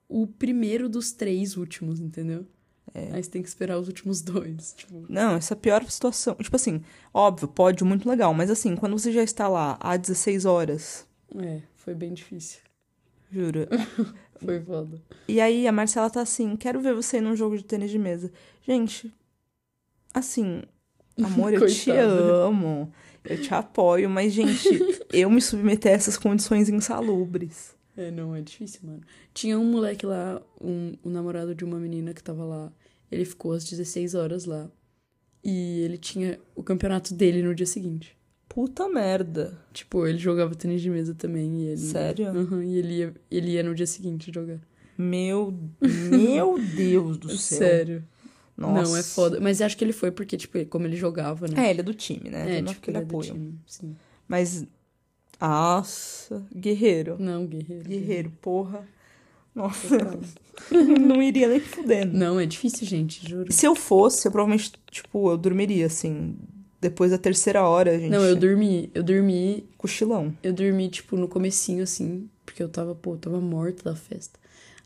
o 0.10 0.26
primeiro 0.26 0.90
dos 0.90 1.12
três 1.12 1.56
últimos, 1.56 2.00
entendeu? 2.00 2.46
É. 2.94 3.12
Aí 3.14 3.24
você 3.24 3.30
tem 3.30 3.42
que 3.42 3.48
esperar 3.48 3.78
os 3.78 3.88
últimos 3.88 4.22
dois, 4.24 4.74
tipo... 4.74 5.06
Não, 5.10 5.36
essa 5.36 5.54
é 5.54 5.56
a 5.56 5.60
pior 5.60 5.84
situação. 5.90 6.36
Tipo 6.36 6.56
assim, 6.56 6.82
óbvio, 7.14 7.48
pódio 7.48 7.86
muito 7.86 8.08
legal, 8.10 8.34
mas 8.34 8.50
assim, 8.50 8.76
quando 8.76 8.98
você 8.98 9.12
já 9.12 9.24
está 9.24 9.48
lá 9.48 9.78
há 9.80 9.96
16 9.98 10.46
horas, 10.46 11.06
É, 11.38 11.62
foi 11.76 11.94
bem 11.96 12.14
difícil. 12.14 12.60
juro. 13.32 13.68
Foi 14.44 14.60
foda. 14.60 15.02
E 15.26 15.40
aí 15.40 15.66
a 15.66 15.72
Marcela 15.72 16.10
tá 16.10 16.20
assim, 16.20 16.58
quero 16.58 16.82
ver 16.82 16.94
você 16.94 17.22
num 17.22 17.34
jogo 17.34 17.56
de 17.56 17.64
tênis 17.64 17.90
de 17.90 17.98
mesa. 17.98 18.30
Gente, 18.62 19.10
assim, 20.14 20.64
amor, 21.24 21.54
eu 21.54 21.66
te 21.66 21.90
amo. 21.92 22.92
Eu 23.24 23.42
te 23.42 23.54
apoio, 23.54 24.10
mas, 24.10 24.34
gente, 24.34 24.68
eu 25.14 25.30
me 25.30 25.42
submeter 25.42 25.94
a 25.94 25.96
essas 25.96 26.18
condições 26.18 26.68
insalubres. 26.68 27.74
É, 27.96 28.10
não, 28.10 28.36
é 28.36 28.42
difícil, 28.42 28.82
mano. 28.84 29.02
Tinha 29.34 29.58
um 29.60 29.66
moleque 29.66 30.06
lá, 30.06 30.42
um, 30.60 30.94
o 31.04 31.10
namorado 31.10 31.54
de 31.54 31.64
uma 31.64 31.80
menina 31.80 32.14
que 32.14 32.24
tava 32.24 32.44
lá. 32.44 32.72
Ele 33.12 33.26
ficou 33.26 33.54
às 33.54 33.64
16 33.64 34.16
horas 34.16 34.46
lá. 34.46 34.70
E 35.44 35.82
ele 35.82 35.98
tinha 35.98 36.40
o 36.56 36.64
campeonato 36.64 37.14
dele 37.14 37.44
no 37.44 37.54
dia 37.54 37.66
seguinte. 37.66 38.18
Puta 38.50 38.88
merda. 38.88 39.58
Tipo, 39.72 40.08
ele 40.08 40.18
jogava 40.18 40.56
tênis 40.56 40.82
de 40.82 40.90
mesa 40.90 41.14
também. 41.14 41.62
E 41.62 41.68
ele... 41.68 41.78
Sério? 41.78 42.28
Aham, 42.30 42.64
e 42.64 42.78
ele 42.78 42.94
ia, 42.98 43.14
ele 43.30 43.52
ia 43.52 43.64
no 43.64 43.76
dia 43.76 43.88
seguinte 43.88 44.32
jogar. 44.34 44.60
Meu, 44.98 45.54
meu 45.82 46.58
Deus 46.60 47.18
do 47.18 47.30
céu. 47.38 47.58
Sério. 47.58 48.04
Nossa. 48.56 48.92
Não, 48.92 48.98
é 48.98 49.04
foda. 49.04 49.40
Mas 49.40 49.62
acho 49.62 49.76
que 49.76 49.84
ele 49.84 49.94
foi 49.94 50.12
porque, 50.12 50.38
tipo, 50.38 50.64
como 50.68 50.86
ele 50.86 50.96
jogava, 50.96 51.48
né? 51.48 51.68
É, 51.68 51.70
ele 51.72 51.82
é 51.82 51.84
do 51.84 51.94
time, 51.94 52.30
né? 52.30 52.56
É, 52.56 52.60
Então, 52.60 52.74
tipo, 52.74 52.90
ele 52.90 52.98
ele 53.00 53.06
é 53.06 53.08
do 53.08 53.22
time, 53.22 53.60
sim. 53.66 53.96
Mas, 54.28 54.66
nossa, 55.48 56.46
guerreiro. 56.56 57.18
Não, 57.20 57.46
guerreiro. 57.46 57.84
Guerreiro, 57.90 58.32
porra. 58.42 58.88
Nossa, 59.54 59.98
não 60.72 61.22
iria 61.22 61.48
nem 61.48 61.60
fudendo. 61.60 62.18
Não, 62.18 62.40
é 62.40 62.46
difícil, 62.46 62.88
gente, 62.88 63.28
juro. 63.28 63.52
Se 63.52 63.66
eu 63.66 63.76
fosse, 63.76 64.28
eu 64.28 64.32
provavelmente, 64.32 64.72
tipo, 64.90 65.30
eu 65.30 65.38
dormiria, 65.38 65.86
assim. 65.86 66.36
Depois 66.82 67.12
da 67.12 67.18
terceira 67.18 67.62
hora, 67.64 67.98
gente. 68.00 68.10
Não, 68.10 68.24
eu 68.24 68.36
dormi. 68.36 68.90
Eu 68.94 69.04
dormi, 69.04 69.66
Cochilão. 69.78 70.34
eu 70.42 70.52
dormi, 70.52 70.90
tipo, 70.90 71.16
no 71.16 71.28
comecinho, 71.28 71.84
assim, 71.84 72.28
porque 72.46 72.62
eu 72.64 72.68
tava, 72.68 72.96
pô, 72.96 73.14
eu 73.14 73.18
tava 73.18 73.40
morta 73.40 73.84
da 73.84 73.96
festa. 73.96 74.40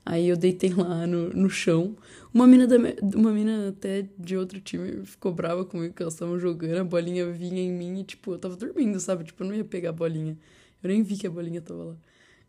Aí 0.09 0.29
eu 0.29 0.37
deitei 0.37 0.73
lá 0.73 1.05
no, 1.05 1.29
no 1.31 1.49
chão. 1.49 1.95
Uma 2.33 2.47
mina, 2.47 2.65
da, 2.65 2.75
uma 3.15 3.31
mina 3.31 3.69
até 3.69 4.07
de 4.17 4.37
outro 4.37 4.61
time 4.61 5.05
ficou 5.05 5.33
brava 5.33 5.65
comigo 5.65 5.93
que 5.93 6.01
elas 6.01 6.13
estavam 6.13 6.39
jogando, 6.39 6.77
a 6.79 6.83
bolinha 6.83 7.29
vinha 7.29 7.61
em 7.61 7.71
mim 7.73 7.99
e, 7.99 8.03
tipo, 8.05 8.31
eu 8.31 8.39
tava 8.39 8.55
dormindo, 8.55 8.99
sabe? 9.01 9.25
Tipo, 9.25 9.43
eu 9.43 9.47
não 9.47 9.55
ia 9.55 9.65
pegar 9.65 9.89
a 9.89 9.93
bolinha. 9.93 10.37
Eu 10.81 10.87
nem 10.89 11.03
vi 11.03 11.17
que 11.17 11.27
a 11.27 11.29
bolinha 11.29 11.61
tava 11.61 11.83
lá. 11.83 11.95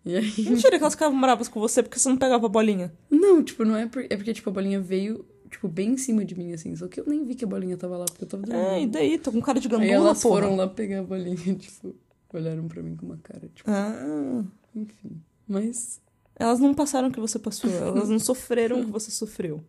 E 0.05 0.15
aí. 0.17 0.33
Mentira 0.49 0.77
que 0.79 0.85
elas 0.85 0.95
ficavam 0.95 1.21
bravas 1.21 1.49
com 1.49 1.59
você 1.59 1.83
porque 1.83 1.99
você 1.99 2.09
não 2.09 2.17
pegava 2.17 2.47
a 2.47 2.49
bolinha. 2.49 2.93
Não, 3.11 3.43
tipo, 3.43 3.65
não 3.65 3.75
é, 3.77 3.87
por, 3.87 4.05
é 4.05 4.17
porque, 4.17 4.33
tipo, 4.33 4.51
a 4.51 4.53
bolinha 4.53 4.79
veio, 4.81 5.25
tipo, 5.51 5.67
bem 5.67 5.95
em 5.95 5.97
cima 5.97 6.25
de 6.25 6.37
mim, 6.37 6.53
assim. 6.53 6.77
Só 6.77 6.87
que 6.87 7.01
eu 7.01 7.07
nem 7.09 7.25
vi 7.25 7.35
que 7.35 7.45
a 7.45 7.49
bolinha 7.49 7.77
tava 7.77 7.97
lá, 7.99 8.05
porque 8.05 8.23
eu 8.23 8.29
tava 8.29 8.45
dormindo. 8.45 8.67
É, 8.69 8.83
e 8.83 8.87
daí? 8.87 9.19
Tô 9.19 9.33
com 9.33 9.41
cara 9.41 9.59
de 9.59 9.67
Aí 9.67 9.73
gandula, 9.73 9.93
elas 9.93 10.23
porra. 10.23 10.43
foram 10.43 10.55
lá 10.55 10.69
pegar 10.69 11.01
a 11.01 11.03
bolinha, 11.03 11.35
tipo, 11.59 11.97
olharam 12.33 12.69
pra 12.69 12.83
mim 12.83 12.95
com 12.95 13.07
uma 13.07 13.19
cara, 13.19 13.49
tipo, 13.53 13.69
Ah, 13.69 14.45
enfim. 14.77 15.21
Mas 15.49 16.01
elas 16.39 16.61
não 16.61 16.73
passaram 16.75 17.09
o 17.09 17.13
que 17.13 17.21
você 17.21 17.39
passou. 17.39 17.69
Elas 17.73 18.09
não 18.09 18.19
sofreram 18.19 18.81
o 18.81 18.85
que 18.85 18.91
você 18.91 19.11
sofreu. 19.11 19.63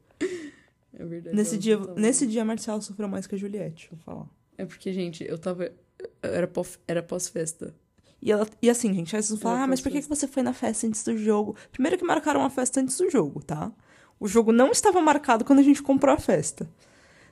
é 0.93 1.05
verdade. 1.05 1.35
Nesse 1.35 1.57
dia, 1.57 1.77
nesse 1.95 2.27
dia 2.27 2.41
a 2.41 2.45
Marcela 2.45 2.81
sofreu 2.81 3.07
mais 3.07 3.25
que 3.27 3.35
a 3.35 3.37
Juliette, 3.37 3.89
vou 3.91 3.99
falar. 3.99 4.27
É 4.57 4.65
porque, 4.65 4.91
gente, 4.93 5.23
eu 5.23 5.37
tava. 5.37 5.71
Era 6.21 6.47
pós- 6.47 6.79
era 6.87 7.01
pós-festa. 7.03 7.73
E, 8.21 8.31
ela, 8.31 8.45
e 8.61 8.69
assim, 8.69 8.93
gente, 8.93 9.15
aí 9.15 9.21
vocês 9.23 9.29
vão 9.29 9.39
falar, 9.39 9.63
ah, 9.63 9.67
mas 9.67 9.79
por 9.79 9.91
que, 9.91 10.01
que 10.01 10.09
você 10.09 10.27
foi 10.27 10.43
na 10.43 10.51
festa 10.53 10.85
antes 10.85 11.03
do 11.05 11.17
jogo? 11.17 11.55
Primeiro 11.71 11.97
que 11.97 12.03
marcaram 12.03 12.43
a 12.43 12.49
festa 12.49 12.81
antes 12.81 12.97
do 12.97 13.09
jogo, 13.09 13.41
tá? 13.41 13.71
O 14.19 14.27
jogo 14.27 14.51
não 14.51 14.71
estava 14.71 14.99
marcado 15.01 15.45
quando 15.45 15.59
a 15.59 15.63
gente 15.63 15.81
comprou 15.81 16.13
a 16.13 16.17
festa. 16.19 16.69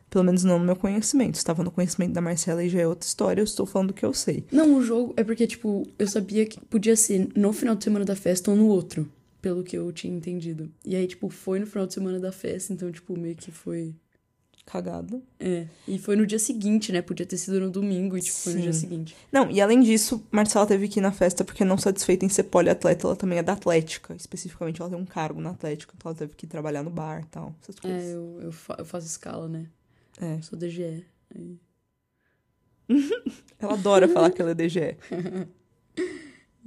Pelo 0.10 0.24
menos 0.24 0.46
não 0.46 0.58
no 0.58 0.64
meu 0.64 0.76
conhecimento. 0.78 1.36
Estava 1.36 1.62
no 1.62 1.70
conhecimento 1.72 2.14
da 2.14 2.22
Marcela 2.22 2.64
e 2.64 2.70
já 2.70 2.80
é 2.80 2.88
outra 2.88 3.06
história, 3.06 3.42
eu 3.42 3.44
estou 3.44 3.66
falando 3.66 3.90
do 3.90 3.94
que 3.94 4.06
eu 4.06 4.14
sei. 4.14 4.46
Não, 4.50 4.76
o 4.78 4.82
jogo 4.82 5.14
é 5.18 5.24
porque, 5.26 5.46
tipo, 5.46 5.86
eu 6.00 6.08
sabia 6.08 6.46
que 6.46 6.62
podia 6.62 6.96
ser 6.96 7.28
no 7.36 7.52
final 7.52 7.76
de 7.76 7.84
semana 7.84 8.06
da 8.06 8.16
festa 8.16 8.50
ou 8.50 8.56
no 8.56 8.68
outro. 8.68 9.12
Pelo 9.48 9.64
que 9.64 9.78
eu 9.78 9.90
tinha 9.94 10.14
entendido. 10.14 10.70
E 10.84 10.94
aí, 10.94 11.08
tipo, 11.08 11.30
foi 11.30 11.58
no 11.58 11.66
final 11.66 11.88
de 11.88 11.94
semana 11.94 12.20
da 12.20 12.34
festa, 12.34 12.74
então, 12.74 12.92
tipo, 12.92 13.18
meio 13.18 13.34
que 13.34 13.50
foi. 13.50 13.96
Cagada. 14.66 15.22
É. 15.40 15.66
E 15.88 15.98
foi 15.98 16.18
no 16.18 16.26
dia 16.28 16.38
seguinte, 16.38 16.92
né? 16.92 17.02
Podia 17.02 17.26
ter 17.26 17.38
sido 17.38 17.58
no 17.62 17.70
domingo 17.72 18.18
e, 18.18 18.22
tipo, 18.22 18.36
foi 18.36 18.56
no 18.56 18.62
dia 18.62 18.74
seguinte. 18.74 19.16
Não, 19.32 19.50
e 19.50 19.62
além 19.62 19.80
disso, 19.82 20.22
Marcela 20.30 20.68
teve 20.68 20.90
que 20.90 21.00
ir 21.00 21.02
na 21.02 21.14
festa 21.14 21.46
porque 21.46 21.64
não 21.64 21.78
satisfeita 21.78 22.26
em 22.26 22.30
ser 22.30 22.44
poliatleta, 22.44 23.08
ela 23.08 23.16
também 23.16 23.40
é 23.40 23.44
da 23.44 23.54
Atlética. 23.54 24.14
Especificamente, 24.14 24.82
ela 24.82 24.90
tem 24.90 25.00
um 25.00 25.06
cargo 25.06 25.40
na 25.40 25.52
Atlética, 25.52 25.94
então 25.96 26.10
ela 26.10 26.20
teve 26.20 26.36
que 26.36 26.46
ir 26.46 26.50
trabalhar 26.50 26.84
no 26.84 26.90
bar 26.90 27.22
e 27.22 27.28
tal, 27.28 27.56
essas 27.62 27.80
coisas. 27.80 28.04
É, 28.04 28.14
eu, 28.14 28.40
eu, 28.42 28.52
fa- 28.52 28.76
eu 28.80 28.84
faço 28.84 29.08
escala, 29.08 29.48
né? 29.48 29.68
É. 30.20 30.34
Eu 30.36 30.44
sou 30.44 30.60
DGE. 30.60 31.06
Aí... 31.34 31.58
Ela 33.60 33.74
adora 33.74 34.10
falar 34.10 34.32
que 34.32 34.42
ela 34.42 34.52
é 34.52 34.54
DGE. 34.54 34.98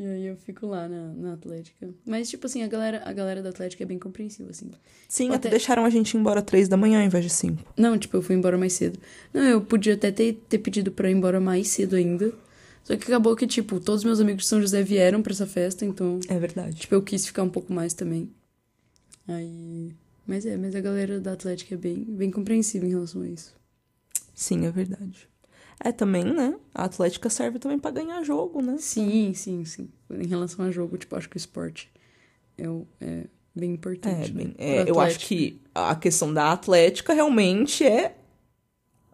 E 0.03 0.07
aí 0.07 0.26
eu 0.28 0.36
fico 0.36 0.66
lá 0.66 0.88
na, 0.88 1.12
na 1.12 1.32
Atlética. 1.34 1.90
Mas, 2.07 2.30
tipo 2.30 2.46
assim, 2.46 2.62
a 2.62 2.66
galera, 2.66 3.03
a 3.05 3.12
galera 3.12 3.42
da 3.42 3.51
Atlética 3.51 3.82
é 3.82 3.86
bem 3.86 3.98
compreensiva, 3.98 4.48
assim. 4.48 4.70
Sim, 5.07 5.26
Até- 5.28 5.36
até 5.36 5.51
deixaram 5.51 5.84
a 5.84 5.90
gente 5.90 6.14
ir 6.14 6.16
embora 6.18 6.40
três 6.40 6.68
da 6.68 6.76
manhã 6.78 7.01
ao 7.01 7.05
invés 7.07 7.22
de 7.22 7.30
cinco. 7.30 7.62
Não, 7.76 7.98
tipo, 7.98 8.16
eu 8.16 8.22
fui 8.22 8.34
embora 8.34 8.57
mais 8.57 8.72
cedo. 8.72 8.98
Não, 9.32 9.42
eu 9.42 9.61
podia 9.61 9.92
até 9.92 10.11
ter, 10.11 10.42
ter 10.48 10.57
pedido 10.59 10.90
pra 10.90 11.11
ir 11.11 11.14
embora 11.14 11.38
mais 11.38 11.68
cedo 11.68 11.96
ainda. 11.96 12.32
Só 12.82 12.96
que 12.96 13.05
acabou 13.05 13.36
que, 13.36 13.46
tipo, 13.46 13.78
todos 13.78 14.03
meus 14.03 14.20
amigos 14.20 14.44
de 14.44 14.48
São 14.48 14.59
José 14.59 14.82
vieram 14.82 15.20
pra 15.20 15.34
essa 15.34 15.46
festa, 15.46 15.84
então, 15.84 16.18
É 16.30 16.38
verdade. 16.38 16.76
tipo, 16.76 16.94
eu 16.94 17.03
quis 17.03 17.26
ficar 17.26 17.42
um 17.42 17.51
pouco 17.51 17.70
mais 17.70 17.92
também. 17.92 18.30
Aí. 19.28 19.92
Mas 20.26 20.46
é, 20.46 20.57
mas 20.57 20.74
a 20.74 20.80
galera 20.80 21.20
da 21.20 21.32
Atlética 21.32 21.74
é 21.74 21.78
bem, 21.78 22.05
bem 22.05 22.30
compreensiva 22.30 22.86
em 22.86 22.90
relação 22.90 23.20
a 23.22 23.28
isso. 23.28 23.55
Sim, 24.34 24.64
é 24.64 24.70
verdade. 24.70 25.28
É 25.82 25.90
também, 25.92 26.24
né? 26.24 26.58
A 26.74 26.84
Atlética 26.84 27.30
serve 27.30 27.58
também 27.58 27.78
pra 27.78 27.90
ganhar 27.90 28.22
jogo, 28.22 28.60
né? 28.60 28.76
Sim, 28.78 29.32
sim, 29.34 29.64
sim. 29.64 29.88
Em 30.10 30.26
relação 30.26 30.64
a 30.64 30.70
jogo, 30.70 30.98
tipo, 30.98 31.16
acho 31.16 31.28
que 31.28 31.36
o 31.36 31.38
esporte 31.38 31.90
é, 32.58 32.68
o- 32.68 32.86
é 33.00 33.24
bem 33.54 33.70
É, 33.70 33.74
importante. 33.74 34.32
bem, 34.32 34.48
né? 34.48 34.54
é, 34.58 34.90
eu 34.90 35.00
acho 35.00 35.20
que 35.20 35.60
a 35.74 35.94
questão 35.96 36.32
da 36.32 36.52
Atlética 36.52 37.14
realmente 37.14 37.84
é 37.86 38.14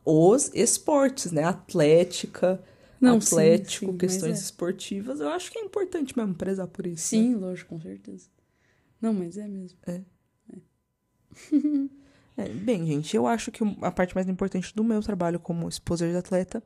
os 0.04 0.50
esportes, 0.54 1.32
né? 1.32 1.44
Atlética, 1.44 2.62
Não, 3.00 3.20
sim, 3.20 3.26
Atlético, 3.26 3.86
sim, 3.86 3.92
mas 3.92 4.00
questões 4.00 4.38
é. 4.38 4.42
esportivas. 4.42 5.20
Eu 5.20 5.28
acho 5.28 5.50
que 5.52 5.58
é 5.58 5.62
importante 5.62 6.16
mesmo 6.16 6.34
prezar 6.34 6.66
por 6.66 6.86
isso. 6.86 7.16
né? 7.16 7.22
Sim, 7.22 7.34
lógico, 7.34 7.70
com 7.70 7.80
certeza. 7.80 8.28
Não, 9.00 9.12
mas 9.12 9.36
é 9.36 9.46
mesmo. 9.46 9.78
É, 9.86 10.00
bem, 12.44 12.86
gente, 12.86 13.16
eu 13.16 13.26
acho 13.26 13.50
que 13.50 13.62
a 13.82 13.90
parte 13.90 14.14
mais 14.14 14.28
importante 14.28 14.74
do 14.74 14.84
meu 14.84 15.00
trabalho 15.02 15.40
como 15.40 15.68
esposa 15.68 16.08
de 16.08 16.16
atleta 16.16 16.62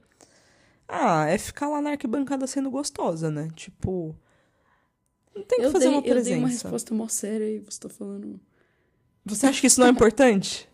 ah, 0.88 1.26
é 1.26 1.38
ficar 1.38 1.68
lá 1.68 1.80
na 1.80 1.90
arquibancada 1.90 2.46
sendo 2.46 2.70
gostosa, 2.70 3.30
né? 3.30 3.48
Tipo, 3.54 4.16
não 5.34 5.44
tem 5.44 5.60
que 5.60 5.64
eu 5.66 5.70
fazer 5.70 5.84
dei, 5.86 5.94
uma 5.94 5.98
Eu 5.98 6.02
dei 6.02 6.34
uma 6.34 6.48
presença. 6.48 6.68
resposta 6.68 6.94
mó 6.94 7.06
séria 7.08 7.48
e 7.48 7.60
você 7.60 7.78
tá 7.80 7.88
falando. 7.88 8.40
Você 9.24 9.46
acha 9.46 9.60
que 9.60 9.66
isso 9.68 9.80
não 9.80 9.86
é 9.86 9.90
importante? 9.90 10.68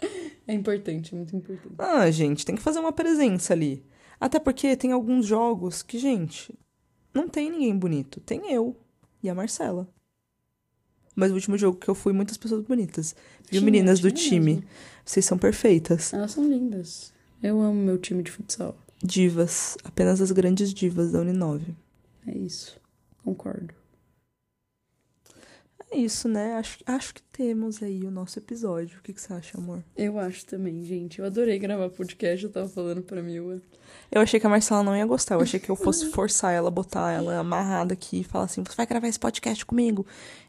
É 0.48 0.54
importante, 0.54 1.12
é 1.12 1.16
muito 1.16 1.34
importante. 1.34 1.74
Ah, 1.76 2.08
gente, 2.08 2.46
tem 2.46 2.54
que 2.54 2.62
fazer 2.62 2.78
uma 2.78 2.92
presença 2.92 3.52
ali. 3.52 3.84
Até 4.20 4.38
porque 4.38 4.76
tem 4.76 4.92
alguns 4.92 5.26
jogos 5.26 5.82
que, 5.82 5.98
gente, 5.98 6.56
não 7.12 7.28
tem 7.28 7.50
ninguém 7.50 7.76
bonito. 7.76 8.20
Tem 8.20 8.52
eu 8.52 8.76
e 9.20 9.28
a 9.28 9.34
Marcela. 9.34 9.88
Mas 11.16 11.32
o 11.32 11.34
último 11.34 11.56
jogo 11.56 11.78
que 11.78 11.88
eu 11.88 11.94
fui, 11.94 12.12
muitas 12.12 12.36
pessoas 12.36 12.62
bonitas. 12.62 13.16
Viu, 13.50 13.62
meninas 13.62 14.00
do 14.00 14.10
time? 14.10 14.56
mesmo. 14.56 14.64
Vocês 15.02 15.24
são 15.24 15.38
perfeitas. 15.38 16.12
Elas 16.12 16.32
são 16.32 16.46
lindas. 16.46 17.12
Eu 17.42 17.60
amo 17.60 17.80
meu 17.80 17.96
time 17.96 18.22
de 18.22 18.30
futsal. 18.30 18.76
Divas. 19.02 19.78
Apenas 19.82 20.20
as 20.20 20.30
grandes 20.30 20.74
divas 20.74 21.12
da 21.12 21.20
Uninove. 21.20 21.74
É 22.26 22.36
isso. 22.36 22.78
Concordo. 23.24 23.74
É 25.90 25.98
isso, 25.98 26.28
né? 26.28 26.54
Acho, 26.54 26.78
acho 26.84 27.14
que 27.14 27.22
temos 27.22 27.82
aí 27.82 28.02
o 28.02 28.10
nosso 28.10 28.38
episódio. 28.38 28.98
O 28.98 29.02
que, 29.02 29.12
que 29.12 29.20
você 29.20 29.32
acha, 29.32 29.56
amor? 29.56 29.84
Eu 29.96 30.18
acho 30.18 30.44
também, 30.44 30.82
gente. 30.82 31.20
Eu 31.20 31.24
adorei 31.24 31.58
gravar 31.58 31.88
podcast, 31.88 32.44
eu 32.44 32.50
tava 32.50 32.68
falando 32.68 33.02
pra 33.02 33.22
Mila. 33.22 33.62
Eu 34.10 34.20
achei 34.20 34.40
que 34.40 34.46
a 34.46 34.50
Marcela 34.50 34.82
não 34.82 34.96
ia 34.96 35.06
gostar. 35.06 35.36
Eu 35.36 35.42
achei 35.42 35.60
que 35.60 35.70
eu 35.70 35.76
fosse 35.76 36.06
forçar 36.10 36.52
ela, 36.52 36.70
botar 36.70 37.12
ela 37.12 37.38
amarrada 37.38 37.94
aqui 37.94 38.20
e 38.20 38.24
falar 38.24 38.46
assim: 38.46 38.64
você 38.64 38.74
vai 38.76 38.86
gravar 38.86 39.06
esse 39.06 39.18
podcast 39.18 39.64
comigo? 39.64 40.04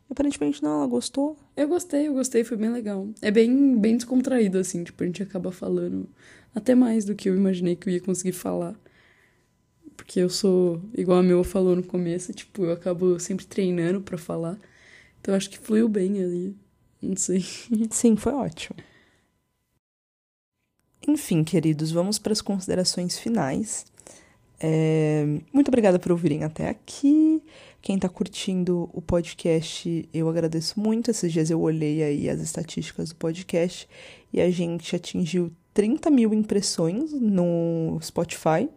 Aparentemente 0.10 0.64
não, 0.64 0.78
ela 0.78 0.88
gostou. 0.88 1.38
Eu 1.56 1.68
gostei, 1.68 2.08
eu 2.08 2.14
gostei, 2.14 2.44
foi 2.44 2.58
bem 2.58 2.70
legal. 2.72 3.10
É 3.22 3.30
bem, 3.30 3.78
bem 3.78 3.98
descontraído, 3.98 4.58
assim, 4.58 4.84
tipo, 4.84 5.04
a 5.04 5.06
gente 5.06 5.22
acaba 5.22 5.52
falando 5.52 6.10
até 6.56 6.74
mais 6.74 7.06
do 7.06 7.14
que 7.14 7.30
eu 7.30 7.36
imaginei 7.36 7.76
que 7.76 7.90
eu 7.90 7.94
ia 7.94 8.02
conseguir 8.02 8.32
falar. 8.32 8.76
Porque 9.96 10.20
eu 10.20 10.30
sou, 10.30 10.82
igual 10.94 11.20
a 11.20 11.24
Mila 11.24 11.44
falou 11.44 11.76
no 11.76 11.84
começo, 11.84 12.32
tipo, 12.34 12.64
eu 12.66 12.72
acabo 12.72 13.20
sempre 13.20 13.46
treinando 13.46 14.02
pra 14.02 14.18
falar. 14.18 14.58
Então 15.20 15.34
eu 15.34 15.38
acho 15.38 15.50
que 15.50 15.60
fluiu 15.60 15.90
bem 15.90 16.24
ali. 16.24 16.56
Não 17.02 17.16
sei. 17.16 17.44
Sim, 17.92 18.16
foi 18.16 18.34
ótimo. 18.34 18.78
Enfim, 21.08 21.44
queridos, 21.44 21.92
vamos 21.92 22.20
para 22.20 22.34
as 22.34 22.42
considerações 22.42 23.18
finais. 23.18 23.86
É, 24.60 25.26
Muito 25.54 25.68
obrigada 25.68 26.00
por 26.00 26.12
ouvirem 26.12 26.44
até 26.44 26.70
aqui. 26.70 27.42
Quem 27.82 27.98
tá 27.98 28.10
curtindo 28.10 28.90
o 28.94 29.02
podcast, 29.02 30.10
eu 30.14 30.28
agradeço 30.28 30.80
muito. 30.80 31.12
Esses 31.12 31.32
dias 31.32 31.50
eu 31.50 31.62
olhei 31.62 32.04
aí 32.04 32.30
as 32.30 32.42
estatísticas 32.42 33.10
do 33.10 33.16
podcast 33.16 33.88
e 34.34 34.42
a 34.42 34.50
gente 34.50 34.96
atingiu 34.96 35.52
30 35.74 36.10
mil 36.10 36.34
impressões 36.34 37.14
no 37.14 37.98
Spotify, 38.02 38.70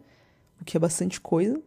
o 0.61 0.63
que 0.63 0.77
é 0.77 0.79
bastante 0.79 1.19
coisa. 1.19 1.61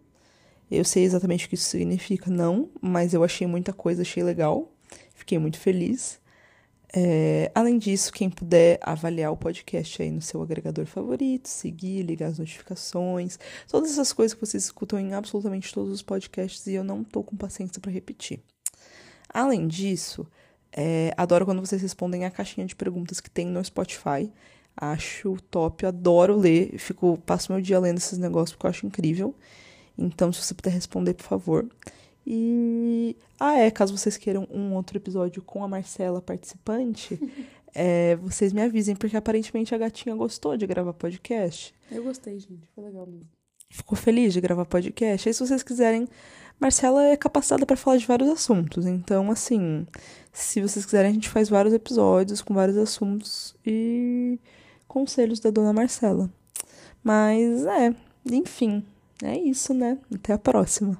Eu 0.71 0.85
sei 0.85 1.05
exatamente 1.05 1.47
o 1.47 1.49
que 1.49 1.57
isso 1.57 1.69
significa, 1.69 2.31
não, 2.31 2.71
mas 2.81 3.13
eu 3.13 3.23
achei 3.23 3.47
muita 3.47 3.73
coisa, 3.73 4.03
achei 4.03 4.23
legal. 4.23 4.73
Fiquei 5.15 5.39
muito 5.39 5.59
feliz. 5.59 6.19
É, 6.97 7.51
além 7.53 7.77
disso, 7.77 8.13
quem 8.13 8.31
puder 8.31 8.79
avaliar 8.81 9.33
o 9.33 9.37
podcast 9.37 10.01
aí 10.01 10.13
no 10.13 10.23
seu 10.23 10.41
agregador 10.41 10.87
favorito, 10.87 11.49
seguir, 11.49 12.03
ligar 12.03 12.29
as 12.29 12.39
notificações, 12.39 13.37
todas 13.69 13.91
essas 13.91 14.13
coisas 14.13 14.33
que 14.33 14.41
vocês 14.41 14.65
escutam 14.65 15.01
em 15.01 15.13
absolutamente 15.13 15.75
todos 15.75 15.93
os 15.93 16.03
podcasts 16.03 16.65
e 16.69 16.75
eu 16.75 16.85
não 16.85 17.03
tô 17.03 17.25
com 17.25 17.37
paciência 17.37 17.81
para 17.81 17.91
repetir. 17.91 18.41
Além 19.29 19.67
disso, 19.67 20.25
é, 20.73 21.13
adoro 21.17 21.45
quando 21.45 21.59
vocês 21.67 21.83
respondem 21.83 22.25
a 22.25 22.31
caixinha 22.31 22.65
de 22.65 22.77
perguntas 22.77 23.19
que 23.19 23.29
tem 23.29 23.47
no 23.47 23.65
Spotify. 23.65 24.33
Acho 24.77 25.37
top, 25.51 25.87
adoro 25.87 26.37
ler, 26.37 26.79
fico 26.79 27.19
passo 27.27 27.53
meu 27.53 27.61
dia 27.61 27.81
lendo 27.81 27.99
esses 27.99 28.19
negócios 28.19 28.53
porque 28.53 28.67
eu 28.67 28.71
acho 28.71 28.87
incrível. 28.87 29.35
Então, 29.99 30.33
se 30.33 30.41
você 30.41 30.55
puder 30.55 30.71
responder, 30.71 31.15
por 31.15 31.25
favor. 31.25 31.69
E. 32.27 33.17
Ah, 33.39 33.59
é, 33.59 33.71
caso 33.71 33.97
vocês 33.97 34.17
queiram 34.17 34.47
um 34.51 34.75
outro 34.75 34.97
episódio 34.97 35.43
com 35.43 35.63
a 35.63 35.69
Marcela 35.69 36.23
participante, 36.23 37.19
é, 37.75 38.17
vocês 38.17 38.53
me 38.53 38.63
avisem, 38.63 38.97
porque 38.97 39.17
aparentemente 39.17 39.75
a 39.75 39.79
gatinha 39.79 40.15
gostou 40.15 40.57
de 40.57 40.67
gravar 40.67 40.93
podcast. 40.93 41.75
Eu 41.91 42.03
gostei, 42.05 42.39
gente. 42.39 42.67
Foi 42.75 42.85
legal 42.85 43.07
mesmo. 43.07 43.29
Ficou 43.71 43.99
feliz 43.99 44.33
de 44.33 44.41
gravar 44.41 44.65
podcast. 44.65 45.29
Aí, 45.29 45.35
se 45.35 45.45
vocês 45.45 45.63
quiserem, 45.63 46.09
Marcela 46.61 47.05
é 47.05 47.17
capacitada 47.17 47.67
para 47.67 47.77
falar 47.77 47.97
de 47.97 48.07
vários 48.07 48.29
assuntos. 48.29 48.87
Então, 48.87 49.31
assim, 49.31 49.87
se 50.33 50.61
vocês 50.61 50.85
quiserem, 50.85 51.11
a 51.11 51.15
gente 51.15 51.29
faz 51.29 51.49
vários 51.49 51.75
episódios 51.75 52.41
com 52.41 52.55
vários 52.55 52.77
assuntos 52.77 53.57
e 53.67 54.39
conselhos 54.87 55.41
da 55.41 55.51
dona 55.51 55.73
Marcela. 55.73 56.31
Mas 57.03 57.67
é, 57.67 57.95
enfim, 58.31 58.85
é 59.23 59.37
isso, 59.37 59.75
né? 59.75 59.99
Até 60.15 60.33
a 60.33 60.39
próxima. 60.39 60.99